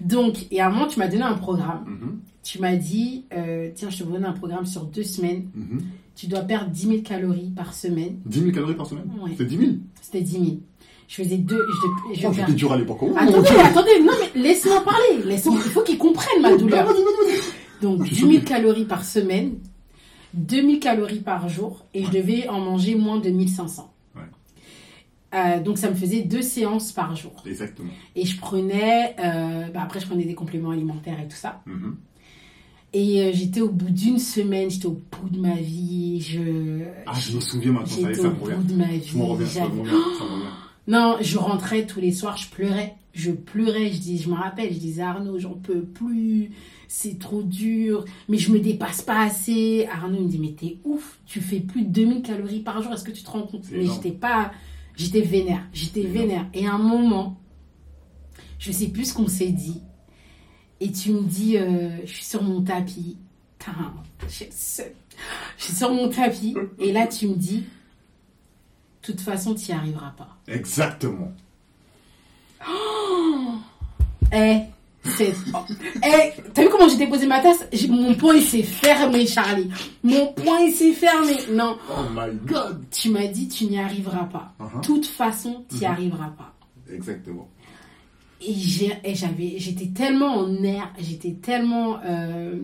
Donc, 0.00 0.46
et 0.50 0.60
à 0.60 0.66
un 0.66 0.70
moment, 0.70 0.86
tu 0.88 0.98
m'as 0.98 1.06
donné 1.08 1.22
un 1.22 1.34
programme. 1.34 1.84
Mhm, 1.86 2.20
Tu 2.42 2.58
m'as 2.58 2.74
dit, 2.74 3.26
euh, 3.34 3.70
tiens, 3.74 3.90
je 3.90 3.98
te 3.98 4.04
donne 4.04 4.24
un 4.24 4.32
programme 4.32 4.64
sur 4.66 4.84
deux 4.86 5.04
semaines. 5.04 5.44
mhm. 5.54 5.82
Tu 6.16 6.26
dois 6.26 6.40
perdre 6.40 6.70
10 6.70 6.86
000 6.86 6.98
calories 7.02 7.50
par 7.54 7.72
semaine. 7.72 8.16
10 8.26 8.40
000 8.40 8.52
calories 8.52 8.74
par 8.74 8.86
semaine? 8.86 9.04
Ouais. 9.22 9.30
C'est 9.38 9.44
10 9.46 9.56
000 9.56 9.70
C'était 10.02 10.20
10 10.22 10.32
000. 10.32 10.44
Je 11.08 11.14
faisais 11.22 11.36
deux. 11.38 11.56
Je, 12.14 12.20
je 12.20 12.26
Oh, 12.26 12.32
faire- 12.32 12.46
C'était 12.46 12.56
dur 12.58 12.72
à 12.72 12.76
l'époque. 12.78 12.98
Oh, 13.02 13.12
Attendez, 13.16 13.48
attendez, 13.62 14.00
non 14.02 14.12
mais 14.34 14.40
laisse-moi 14.42 14.82
parler. 14.84 15.22
Il 15.26 15.38
faut 15.38 15.82
qu'ils 15.82 15.98
comprennent 15.98 16.40
ma 16.42 16.56
douleur. 16.56 16.86
Vas-y, 16.86 16.96
vas-y. 16.96 17.82
Donc 17.82 18.04
Je 18.04 18.10
10 18.10 18.14
suis 18.16 18.22
000 18.26 18.32
choqué. 18.34 18.44
calories 18.46 18.84
par 18.84 19.04
semaine, 19.04 19.52
2 20.34 20.56
000 20.62 20.78
calories 20.78 21.20
par 21.20 21.48
jour 21.48 21.84
et 21.94 22.04
je 22.04 22.10
devais 22.10 22.48
en 22.48 22.60
manger 22.60 22.94
moins 22.94 23.18
de 23.18 23.30
1500. 23.30 23.89
Euh, 25.32 25.60
donc 25.60 25.78
ça 25.78 25.88
me 25.90 25.94
faisait 25.94 26.22
deux 26.22 26.42
séances 26.42 26.90
par 26.92 27.14
jour. 27.14 27.42
Exactement. 27.46 27.90
Et 28.16 28.24
je 28.26 28.38
prenais, 28.40 29.14
euh, 29.20 29.68
bah 29.72 29.80
après 29.82 30.00
je 30.00 30.06
prenais 30.06 30.24
des 30.24 30.34
compléments 30.34 30.70
alimentaires 30.70 31.20
et 31.20 31.28
tout 31.28 31.36
ça. 31.36 31.62
Mhm. 31.66 31.96
Et 32.92 33.22
euh, 33.22 33.30
j'étais 33.32 33.60
au 33.60 33.68
bout 33.68 33.90
d'une 33.90 34.18
semaine, 34.18 34.68
j'étais 34.68 34.86
au 34.86 35.00
bout 35.20 35.28
de 35.30 35.38
ma 35.38 35.54
vie. 35.54 36.20
Je, 36.20 36.82
Ah, 37.06 37.12
je 37.20 37.36
me 37.36 37.40
souviens 37.40 37.70
maintenant, 37.72 37.86
ça 37.86 38.08
j'étais 38.08 38.14
ça 38.22 38.28
au 38.28 38.32
me 38.32 38.40
revient. 38.40 38.56
bout 38.56 38.72
de 38.72 38.74
ma 38.78 38.86
vie. 38.88 39.02
Je 39.06 39.16
m'en 39.16 39.26
reviens, 39.26 39.46
ça 39.46 39.64
revient, 39.64 39.84
ça 40.18 40.24
revient. 40.24 40.44
Non, 40.88 41.18
je 41.20 41.38
rentrais 41.38 41.86
tous 41.86 42.00
les 42.00 42.10
soirs, 42.10 42.36
je 42.36 42.48
pleurais. 42.48 42.96
Je 43.12 43.30
pleurais, 43.30 43.90
je 43.92 43.98
dis, 44.00 44.18
je 44.18 44.28
me 44.28 44.34
rappelle, 44.34 44.72
je 44.72 44.78
disais 44.78 45.02
Arnaud, 45.02 45.38
j'en 45.38 45.52
peux 45.54 45.82
plus, 45.82 46.50
c'est 46.88 47.18
trop 47.20 47.42
dur, 47.42 48.04
mais 48.28 48.38
je 48.38 48.50
me 48.50 48.58
dépasse 48.58 49.02
pas 49.02 49.20
assez. 49.20 49.86
Arnaud 49.92 50.16
il 50.18 50.24
me 50.24 50.28
dit, 50.28 50.38
mais 50.40 50.52
t'es 50.58 50.78
ouf, 50.84 51.18
tu 51.26 51.40
fais 51.40 51.60
plus 51.60 51.82
de 51.82 51.88
2000 51.90 52.22
calories 52.22 52.60
par 52.60 52.82
jour, 52.82 52.92
est-ce 52.92 53.04
que 53.04 53.10
tu 53.12 53.22
te 53.22 53.30
rends 53.30 53.42
compte? 53.42 53.64
Mais 53.72 53.84
j'étais 53.84 54.10
pas, 54.10 54.50
j'étais 55.00 55.22
vénère, 55.22 55.62
j'étais 55.72 56.02
vénère. 56.02 56.46
Et 56.52 56.66
à 56.66 56.74
un 56.74 56.78
moment, 56.78 57.40
je 58.58 58.70
sais 58.70 58.88
plus 58.88 59.06
ce 59.06 59.14
qu'on 59.14 59.28
s'est 59.28 59.52
dit, 59.52 59.80
et 60.80 60.92
tu 60.92 61.12
me 61.12 61.22
dis, 61.22 61.56
euh, 61.56 61.96
je 62.04 62.12
suis 62.12 62.24
sur 62.24 62.42
mon 62.42 62.62
tapis, 62.62 63.16
Putain, 63.58 63.92
je 64.28 65.64
suis 65.64 65.74
sur 65.74 65.92
mon 65.92 66.08
tapis, 66.08 66.54
et 66.78 66.92
là 66.92 67.06
tu 67.06 67.28
me 67.28 67.34
dis, 67.34 67.60
de 67.60 67.66
toute 69.02 69.20
façon, 69.20 69.54
tu 69.54 69.70
n'y 69.70 69.78
arriveras 69.78 70.10
pas. 70.10 70.36
Exactement. 70.46 71.32
Eh, 74.32 74.60
c'est. 75.04 75.32
Eh, 76.04 76.32
t'as 76.52 76.62
vu 76.62 76.68
comment 76.70 76.88
j'ai 76.88 76.96
déposé 76.96 77.26
ma 77.26 77.40
tasse? 77.40 77.66
Mon 77.88 78.14
poing 78.14 78.34
il 78.34 78.42
s'est 78.42 78.62
fermé, 78.62 79.26
Charlie. 79.26 79.70
Mon 80.02 80.32
poing 80.32 80.60
il 80.60 80.72
s'est 80.72 80.92
fermé. 80.92 81.36
Non, 81.52 81.76
Oh 81.90 82.02
my 82.14 82.34
god. 82.46 82.84
tu 82.90 83.08
m'as 83.10 83.26
dit 83.26 83.48
tu 83.48 83.64
n'y 83.66 83.78
arriveras 83.78 84.24
pas. 84.24 84.52
Uh-huh. 84.60 84.80
De 84.80 84.86
toute 84.86 85.06
façon, 85.06 85.64
tu 85.68 85.76
n'y 85.76 85.80
Mhm. 85.82 85.86
arriveras 85.92 86.28
pas. 86.36 86.54
Exactement. 86.92 87.48
Et 88.42 88.54
j'ai- 88.54 88.98
et 89.04 89.14
j'avais, 89.14 89.54
j'étais 89.58 89.88
tellement 89.88 90.36
en 90.38 90.48
nerfs, 90.48 90.92
j'étais 90.98 91.32
tellement 91.32 91.98
euh, 92.06 92.54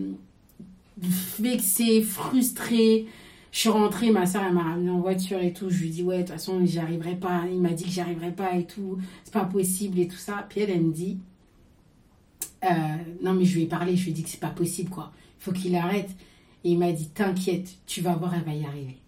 vexée, 1.39 2.03
frustrée. 2.03 3.07
Je 3.53 3.61
suis 3.61 3.69
rentrée, 3.71 4.11
ma 4.11 4.27
soeur 4.27 4.43
elle 4.47 4.55
m'a 4.55 4.63
ramenée 4.65 4.91
en 4.91 5.01
voiture 5.01 5.39
et 5.41 5.53
tout. 5.53 5.71
Je 5.71 5.83
lui 5.83 5.91
dis 5.91 6.03
ouais, 6.03 6.17
de 6.19 6.23
toute 6.23 6.33
façon 6.33 6.61
j'y 6.65 6.79
arriverai 6.79 7.15
pas. 7.17 7.43
Il 7.51 7.61
m'a 7.61 7.71
dit 7.71 7.85
que 7.85 7.91
j'y 7.91 8.01
arriverai 8.01 8.33
pas 8.33 8.55
et 8.55 8.65
tout. 8.65 8.99
C'est 9.25 9.33
pas 9.33 9.45
possible 9.45 9.99
et 9.99 10.09
tout 10.09 10.17
ça. 10.17 10.45
Puis 10.49 10.61
elle, 10.61 10.71
elle 10.71 10.83
me 10.83 10.93
dit 10.93 11.19
euh, 12.67 12.97
non 13.23 13.35
mais 13.35 13.45
je 13.45 13.57
lui 13.57 13.65
ai 13.65 13.67
parlé, 13.67 13.97
je 13.97 14.05
lui 14.05 14.11
ai 14.11 14.15
dit 14.15 14.23
que 14.23 14.29
c'est 14.29 14.41
pas 14.41 14.49
possible 14.51 14.91
quoi. 14.91 15.13
Il 15.41 15.45
faut 15.45 15.53
qu'il 15.53 15.75
arrête. 15.77 16.11
Et 16.65 16.71
il 16.71 16.79
m'a 16.79 16.93
dit 16.93 17.09
t'inquiète, 17.09 17.69
tu 17.87 18.01
vas 18.01 18.15
voir, 18.15 18.35
elle 18.35 18.43
va 18.45 18.55
y 18.55 18.65
arriver. 18.65 18.99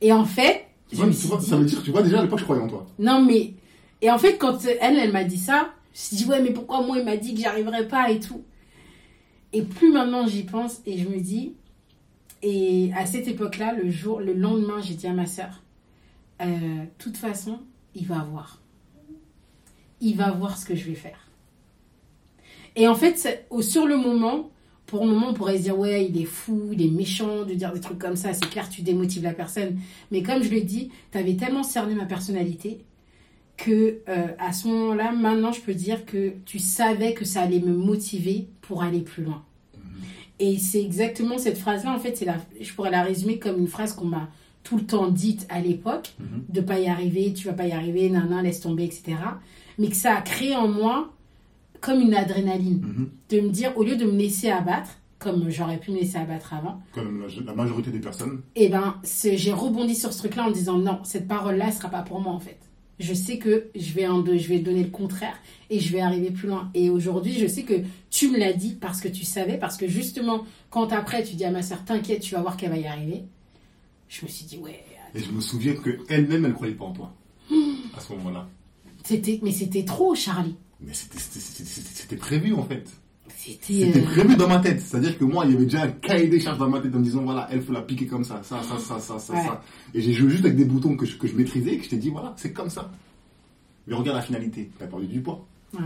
Et 0.00 0.12
en 0.12 0.24
fait, 0.24 0.66
je 0.92 1.00
Ouais, 1.00 1.06
me 1.06 1.10
mais 1.10 1.14
tu 1.14 1.20
suis 1.20 1.28
vois, 1.28 1.38
dit, 1.38 1.46
ça 1.46 1.56
veut 1.56 1.64
dire, 1.64 1.82
tu 1.82 1.90
vois, 1.90 2.02
déjà 2.02 2.20
à 2.20 2.22
l'époque, 2.22 2.38
je 2.38 2.44
croyais 2.44 2.62
en 2.62 2.68
toi. 2.68 2.86
non, 2.98 3.22
mais. 3.24 3.54
Et 4.02 4.10
en 4.10 4.18
fait, 4.18 4.36
quand 4.38 4.64
elle, 4.64 4.96
elle 4.98 5.12
m'a 5.12 5.24
dit 5.24 5.38
ça, 5.38 5.70
je 5.94 5.98
me 6.00 6.06
suis 6.06 6.16
dit, 6.16 6.24
ouais, 6.26 6.42
mais 6.42 6.52
pourquoi 6.52 6.82
moi, 6.86 6.98
il 6.98 7.04
m'a 7.04 7.16
dit 7.16 7.32
que 7.34 7.40
j'y 7.40 7.46
arriverais 7.46 7.88
pas 7.88 8.10
et 8.10 8.20
tout. 8.20 8.44
Et 9.52 9.62
plus 9.62 9.90
maintenant 9.92 10.26
j'y 10.26 10.42
pense 10.42 10.80
et 10.86 10.98
je 10.98 11.08
me 11.08 11.18
dis. 11.18 11.54
Et 12.42 12.92
à 12.94 13.06
cette 13.06 13.26
époque-là, 13.26 13.72
le 13.72 13.90
jour, 13.90 14.20
le 14.20 14.34
lendemain, 14.34 14.80
j'ai 14.82 14.94
dit 14.94 15.06
à 15.06 15.12
ma 15.14 15.26
soeur, 15.26 15.62
euh, 16.42 16.46
de 16.46 16.88
toute 16.98 17.16
façon, 17.16 17.60
il 17.94 18.06
va 18.06 18.18
voir. 18.30 18.60
Il 20.00 20.16
va 20.16 20.30
voir 20.30 20.56
ce 20.58 20.66
que 20.66 20.74
je 20.76 20.84
vais 20.84 20.94
faire. 20.94 21.25
Et 22.76 22.86
en 22.88 22.94
fait, 22.94 23.46
au, 23.50 23.62
sur 23.62 23.86
le 23.86 23.96
moment, 23.96 24.50
pour 24.86 25.04
le 25.04 25.10
moment, 25.12 25.28
on 25.30 25.34
pourrait 25.34 25.56
se 25.58 25.62
dire, 25.62 25.78
ouais, 25.78 26.06
il 26.08 26.20
est 26.20 26.24
fou, 26.26 26.68
il 26.72 26.80
est 26.82 26.90
méchant 26.90 27.44
de 27.44 27.54
dire 27.54 27.72
des 27.72 27.80
trucs 27.80 27.98
comme 27.98 28.16
ça. 28.16 28.32
C'est 28.34 28.48
clair, 28.48 28.68
tu 28.68 28.82
démotives 28.82 29.22
la 29.24 29.32
personne. 29.32 29.78
Mais 30.10 30.22
comme 30.22 30.42
je 30.42 30.50
le 30.50 30.60
dis, 30.60 30.90
tu 31.10 31.18
avais 31.18 31.34
tellement 31.34 31.62
cerné 31.62 31.94
ma 31.94 32.04
personnalité 32.04 32.84
que 33.56 33.98
euh, 34.08 34.26
à 34.38 34.52
ce 34.52 34.68
moment-là, 34.68 35.12
maintenant, 35.12 35.50
je 35.50 35.60
peux 35.62 35.74
dire 35.74 36.04
que 36.04 36.34
tu 36.44 36.58
savais 36.58 37.14
que 37.14 37.24
ça 37.24 37.40
allait 37.40 37.60
me 37.60 37.74
motiver 37.74 38.46
pour 38.60 38.82
aller 38.82 39.00
plus 39.00 39.24
loin. 39.24 39.42
Et 40.38 40.58
c'est 40.58 40.82
exactement 40.82 41.38
cette 41.38 41.56
phrase-là, 41.56 41.94
en 41.94 41.98
fait, 41.98 42.20
la, 42.26 42.36
je 42.60 42.70
pourrais 42.74 42.90
la 42.90 43.02
résumer 43.02 43.38
comme 43.38 43.58
une 43.58 43.68
phrase 43.68 43.94
qu'on 43.94 44.04
m'a 44.04 44.28
tout 44.62 44.76
le 44.76 44.84
temps 44.84 45.08
dite 45.08 45.46
à 45.48 45.60
l'époque, 45.60 46.14
Mhm. 46.20 46.44
de 46.50 46.60
pas 46.60 46.78
y 46.78 46.88
arriver, 46.88 47.32
tu 47.32 47.46
vas 47.46 47.54
pas 47.54 47.66
y 47.66 47.72
arriver, 47.72 48.10
nan, 48.10 48.42
laisse 48.42 48.60
tomber, 48.60 48.84
etc. 48.84 49.16
Mais 49.78 49.88
que 49.88 49.96
ça 49.96 50.14
a 50.14 50.20
créé 50.20 50.54
en 50.54 50.68
moi 50.68 51.12
comme 51.80 52.00
une 52.00 52.14
adrénaline, 52.14 52.80
Mhm. 52.80 53.10
de 53.30 53.40
me 53.40 53.50
dire, 53.50 53.72
au 53.76 53.84
lieu 53.84 53.96
de 53.96 54.04
me 54.04 54.16
laisser 54.18 54.48
abattre, 54.50 54.90
comme 55.18 55.48
j'aurais 55.50 55.78
pu 55.78 55.90
me 55.92 55.96
laisser 55.98 56.18
abattre 56.18 56.52
avant, 56.54 56.80
Comme 56.92 57.22
la, 57.22 57.44
la 57.44 57.54
majorité 57.54 57.90
des 57.90 58.00
personnes. 58.00 58.42
et 58.54 58.68
ben, 58.68 58.96
c'est- 59.02 59.36
j'ai 59.36 59.52
rebondi 59.52 59.94
sur 59.94 60.12
ce 60.12 60.18
truc-là 60.18 60.44
en 60.44 60.48
me 60.50 60.54
disant 60.54 60.78
non, 60.78 61.00
cette 61.04 61.26
parole-là, 61.26 61.66
elle 61.68 61.72
sera 61.72 61.88
pas 61.88 62.02
pour 62.02 62.20
moi 62.20 62.32
en 62.32 62.40
fait. 62.40 62.58
Je 62.98 63.12
sais 63.12 63.36
que 63.38 63.66
je 63.74 63.92
vais, 63.92 64.06
en, 64.06 64.24
je 64.24 64.48
vais 64.48 64.58
donner 64.58 64.82
le 64.82 64.88
contraire 64.90 65.36
et 65.68 65.80
je 65.80 65.92
vais 65.92 66.00
arriver 66.00 66.30
plus 66.30 66.48
loin. 66.48 66.70
Et 66.74 66.88
aujourd'hui, 66.88 67.32
je 67.38 67.46
sais 67.46 67.62
que 67.62 67.74
tu 68.10 68.30
me 68.30 68.38
l'as 68.38 68.54
dit 68.54 68.74
parce 68.80 69.00
que 69.02 69.08
tu 69.08 69.24
savais, 69.24 69.58
parce 69.58 69.76
que 69.76 69.86
justement, 69.86 70.44
quand 70.70 70.92
après 70.92 71.22
tu 71.22 71.34
dis 71.36 71.44
à 71.44 71.50
ma 71.50 71.62
soeur, 71.62 71.84
t'inquiète, 71.84 72.20
tu 72.20 72.34
vas 72.34 72.40
voir 72.40 72.56
qu'elle 72.56 72.70
va 72.70 72.78
y 72.78 72.86
arriver. 72.86 73.24
Je 74.08 74.22
me 74.24 74.28
suis 74.30 74.46
dit, 74.46 74.56
ouais, 74.58 74.82
Et 75.14 75.20
je 75.20 75.30
me 75.30 75.40
souviens 75.40 75.74
qu'elle-même, 75.74 76.44
elle 76.44 76.50
ne 76.52 76.54
croyait 76.54 76.74
pas 76.74 76.84
en 76.86 76.92
toi. 76.92 77.12
À 77.96 78.00
ce 78.00 78.12
moment-là. 78.14 78.48
c'était, 79.04 79.40
mais 79.42 79.52
c'était 79.52 79.84
trop, 79.84 80.14
Charlie. 80.14 80.56
Mais 80.80 80.92
c'était- 80.92 82.16
prévu, 82.16 82.52
en 82.54 82.62
fait. 82.64 82.84
C'était. 83.36 83.92
Euh, 83.98 84.02
prévu 84.04 84.36
dans 84.36 84.48
ma 84.48 84.58
tête. 84.60 84.80
C'est-à-dire 84.80 85.18
que 85.18 85.24
moi, 85.24 85.44
il 85.46 85.52
y 85.52 85.54
avait 85.56 85.64
déjà 85.64 85.82
un 85.82 85.88
cahier 85.90 86.28
des 86.28 86.38
charges 86.40 86.58
dans 86.58 86.68
ma 86.68 86.80
tête 86.80 86.94
en 86.94 86.98
me 86.98 87.04
disant, 87.04 87.22
voilà, 87.22 87.48
elle 87.50 87.62
faut 87.62 87.72
la 87.72 87.82
piquer 87.82 88.06
comme 88.06 88.24
ça, 88.24 88.40
ça, 88.42 88.62
ça, 88.62 88.78
ça, 88.78 88.98
ça, 88.98 89.18
ça, 89.18 89.32
Ouais. 89.32 89.42
ça. 89.44 89.62
Et 89.94 90.00
j'ai 90.00 90.12
joué 90.12 90.30
juste 90.30 90.44
avec 90.44 90.56
des 90.56 90.64
boutons 90.64 90.96
que 90.96 91.06
je, 91.06 91.16
que 91.16 91.26
je 91.26 91.34
maîtrisais 91.34 91.74
et 91.74 91.78
que 91.78 91.84
je 91.84 91.90
t'ai 91.90 91.96
dit, 91.96 92.10
voilà, 92.10 92.34
c'est 92.36 92.52
comme 92.52 92.70
ça. 92.70 92.90
Mais 93.86 93.94
regarde 93.94 94.16
la 94.16 94.22
finalité. 94.22 94.70
T'as 94.78 94.86
perdu 94.86 95.06
du 95.06 95.20
poids. 95.20 95.44
ouais. 95.74 95.80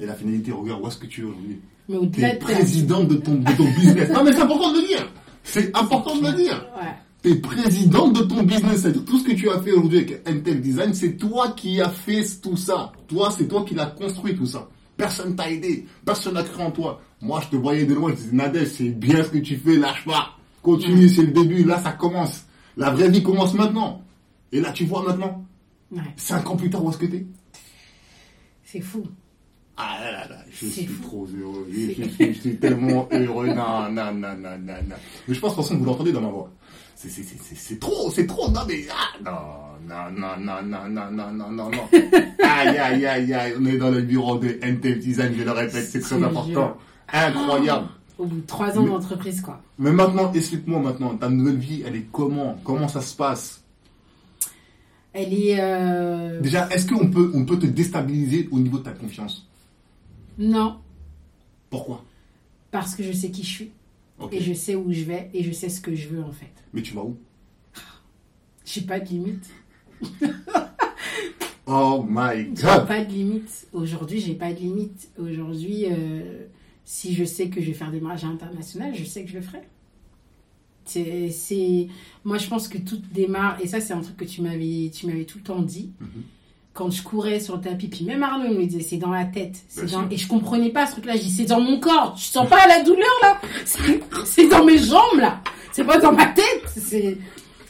Et 0.00 0.06
la 0.06 0.14
finalité, 0.14 0.50
regarde 0.50 0.82
où 0.82 0.88
est-ce 0.88 0.96
que 0.98 1.06
tu 1.06 1.20
es 1.20 1.24
aujourd'hui. 1.24 1.60
Mais 1.88 1.96
au-delà 1.96 2.34
de 2.34 2.38
président 2.40 3.04
de 3.04 3.14
ton, 3.14 3.34
de 3.36 3.52
ton 3.52 3.64
business. 3.76 4.10
Non, 4.10 4.24
mais 4.24 4.32
c'est 4.32 4.40
important 4.42 4.72
de 4.72 4.80
le 4.80 4.86
dire. 4.88 5.12
C'est 5.44 5.76
important 5.76 6.16
de 6.16 6.26
le 6.26 6.32
dire. 6.32 6.66
Ouais. 6.76 6.88
T'es 7.24 7.36
président 7.36 8.08
de 8.08 8.20
ton 8.20 8.42
business. 8.42 8.82
C'est-à-dire 8.82 9.02
tout 9.06 9.18
ce 9.18 9.24
que 9.24 9.32
tu 9.32 9.48
as 9.48 9.58
fait 9.62 9.72
aujourd'hui 9.72 10.00
avec 10.00 10.28
Intel 10.28 10.60
Design, 10.60 10.92
c'est 10.92 11.16
toi 11.16 11.52
qui 11.56 11.80
as 11.80 11.88
fait 11.88 12.22
tout 12.42 12.58
ça. 12.58 12.92
Toi, 13.08 13.30
c'est 13.30 13.48
toi 13.48 13.64
qui 13.66 13.74
l'as 13.74 13.86
construit 13.86 14.36
tout 14.36 14.44
ça. 14.44 14.68
Personne 14.94 15.34
t'a 15.34 15.50
aidé. 15.50 15.86
Personne 16.04 16.34
n'a 16.34 16.42
cru 16.42 16.62
en 16.62 16.70
toi. 16.70 17.00
Moi, 17.22 17.40
je 17.42 17.48
te 17.48 17.56
voyais 17.56 17.86
de 17.86 17.94
loin. 17.94 18.10
Je 18.10 18.16
disais, 18.16 18.36
Nadège, 18.36 18.68
c'est 18.68 18.90
bien 18.90 19.24
ce 19.24 19.30
que 19.30 19.38
tu 19.38 19.56
fais. 19.56 19.76
Lâche 19.76 20.04
pas. 20.04 20.36
Continue, 20.60 21.08
c'est 21.08 21.22
le 21.22 21.32
début. 21.32 21.64
Là, 21.64 21.80
ça 21.82 21.92
commence. 21.92 22.44
La 22.76 22.90
vraie 22.90 23.08
vie 23.08 23.22
commence 23.22 23.54
maintenant. 23.54 24.02
Et 24.52 24.60
là, 24.60 24.70
tu 24.72 24.84
vois 24.84 25.02
maintenant. 25.02 25.46
Ouais. 25.92 26.02
Cinq 26.16 26.50
ans 26.50 26.56
plus 26.56 26.68
tard, 26.68 26.84
où 26.84 26.90
est-ce 26.90 26.98
que 26.98 27.06
t'es? 27.06 27.24
C'est 28.64 28.82
fou. 28.82 29.02
Ah 29.78 29.96
là 30.00 30.12
là 30.12 30.28
là, 30.28 30.36
je 30.50 30.66
suis 30.66 30.86
fou. 30.86 31.02
trop 31.02 31.26
heureux. 31.26 31.66
Je, 31.72 32.02
suis, 32.04 32.34
je 32.34 32.40
suis 32.40 32.56
tellement 32.56 33.08
heureux. 33.10 33.46
Non, 33.48 33.90
non, 33.90 34.12
non, 34.12 34.34
non, 34.36 34.58
non, 34.58 34.74
non. 34.88 34.96
Mais 35.26 35.34
je 35.34 35.40
pense, 35.40 35.52
de 35.52 35.56
toute 35.56 35.64
façon, 35.64 35.78
vous 35.78 35.84
l'entendez 35.86 36.12
dans 36.12 36.20
ma 36.20 36.28
voix. 36.28 36.50
C'est, 36.96 37.78
trop, 37.80 38.10
c'est 38.10 38.26
trop. 38.26 38.48
Non, 38.50 38.60
mais, 38.66 38.84
ah, 38.90 39.18
non, 39.22 40.10
non, 40.10 40.10
non, 40.18 40.36
non, 40.40 40.62
non, 40.62 40.88
non, 40.88 41.10
non, 41.10 41.32
non, 41.32 41.50
non, 41.50 41.70
non. 41.70 41.88
Aïe, 42.42 42.78
aïe, 42.78 43.04
aïe, 43.06 43.34
aïe. 43.34 43.54
On 43.58 43.64
est 43.66 43.76
dans 43.76 43.90
le 43.90 44.00
bureau 44.02 44.38
de 44.38 44.58
NTL 44.62 44.98
Design, 45.00 45.34
je 45.36 45.42
le 45.42 45.50
répète, 45.50 45.84
c'est 45.86 46.00
très 46.00 46.22
important. 46.22 46.76
Incroyable. 47.12 47.88
Au 48.16 48.26
bout 48.26 48.36
de 48.40 48.46
trois 48.46 48.78
ans 48.78 48.84
d'entreprise, 48.84 49.40
quoi. 49.40 49.60
Mais 49.78 49.90
maintenant, 49.90 50.32
explique-moi 50.32 50.78
maintenant, 50.80 51.16
ta 51.16 51.28
nouvelle 51.28 51.56
vie, 51.58 51.82
elle 51.84 51.96
est 51.96 52.06
comment? 52.12 52.56
Comment 52.64 52.86
ça 52.88 53.00
se 53.00 53.14
passe? 53.16 53.60
Elle 55.12 55.32
est. 55.34 55.56
euh, 55.60 56.40
Déjà, 56.40 56.68
est-ce 56.70 56.86
qu'on 56.86 57.08
peut, 57.08 57.30
on 57.34 57.44
peut 57.44 57.58
te 57.58 57.66
déstabiliser 57.66 58.48
au 58.52 58.58
niveau 58.60 58.78
de 58.78 58.84
ta 58.84 58.92
confiance? 58.92 59.46
Non, 60.38 60.76
Pourquoi? 61.70 62.04
Parce 62.70 62.94
que 62.94 63.02
je 63.02 63.12
sais 63.12 63.30
qui 63.30 63.42
je 63.42 63.48
suis. 63.50 63.70
Et 64.32 64.40
je 64.40 64.52
sais 64.52 64.74
où 64.74 64.92
je 64.92 65.02
vais 65.04 65.30
et 65.34 65.42
je 65.42 65.52
sais 65.52 65.68
ce 65.68 65.80
que 65.80 65.94
je 65.94 66.08
veux 66.08 66.22
en 66.22 66.32
fait. 66.32 66.52
Mais 66.72 66.82
tu 66.82 66.94
vas 66.94 67.02
où? 67.02 67.16
J'ai 68.64 68.82
pas 68.82 69.00
de 69.00 69.08
limite. 69.08 69.50
Oh 71.66 72.04
my 72.06 72.54
J'ai 72.54 72.62
god 72.62 72.86
pas 72.86 73.02
de 73.02 73.10
limite. 73.10 73.66
Aujourd'hui, 73.72 74.20
j'ai 74.20 74.34
pas 74.34 74.52
de 74.52 74.58
limite. 74.58 75.08
Aujourd'hui, 75.18 75.86
euh, 75.86 76.46
si 76.84 77.14
je 77.14 77.24
sais 77.24 77.48
que 77.48 77.60
je 77.60 77.68
vais 77.68 77.72
faire 77.72 77.90
des 77.90 78.00
mariages 78.00 78.24
internationaux, 78.24 78.92
je 78.92 79.04
sais 79.04 79.24
que 79.24 79.30
je 79.30 79.36
le 79.36 79.42
ferai. 79.42 79.62
C'est, 80.84 81.30
c'est... 81.30 81.88
Moi, 82.24 82.36
je 82.36 82.48
pense 82.48 82.68
que 82.68 82.76
tout 82.76 83.00
démarre, 83.14 83.58
et 83.62 83.66
ça, 83.66 83.80
c'est 83.80 83.94
un 83.94 84.02
truc 84.02 84.18
que 84.18 84.26
tu 84.26 84.42
m'avais, 84.42 84.90
tu 84.92 85.06
m'avais 85.06 85.24
tout 85.24 85.38
le 85.38 85.44
temps 85.44 85.62
dit. 85.62 85.92
Mhm. 86.00 86.08
Quand 86.74 86.90
je 86.90 87.02
courais 87.02 87.40
sur 87.40 87.54
le 87.56 87.62
tapis, 87.62 87.88
puis 87.88 88.04
même 88.04 88.22
Arnaud 88.22 88.46
il 88.50 88.58
me 88.58 88.66
disait, 88.66 88.82
c'est 88.82 88.96
dans 88.96 89.12
la 89.12 89.24
tête. 89.24 89.56
C'est 89.68 89.90
dans... 89.92 90.08
Et 90.10 90.16
je 90.16 90.26
comprenais 90.28 90.70
pas 90.70 90.86
ce 90.86 90.92
truc-là. 90.92 91.14
Je 91.16 91.22
dis, 91.22 91.30
c'est 91.30 91.44
dans 91.44 91.60
mon 91.60 91.78
corps. 91.78 92.14
Tu 92.16 92.24
sens 92.24 92.48
pas 92.48 92.66
la 92.66 92.82
douleur, 92.82 93.06
là 93.22 93.40
C'est, 93.64 94.02
c'est 94.26 94.48
dans 94.48 94.64
mes 94.64 94.78
jambes, 94.78 95.18
là. 95.18 95.40
C'est 95.72 95.84
pas 95.84 95.98
dans 95.98 96.12
ma 96.12 96.26
tête. 96.26 96.64
C'est... 96.76 97.16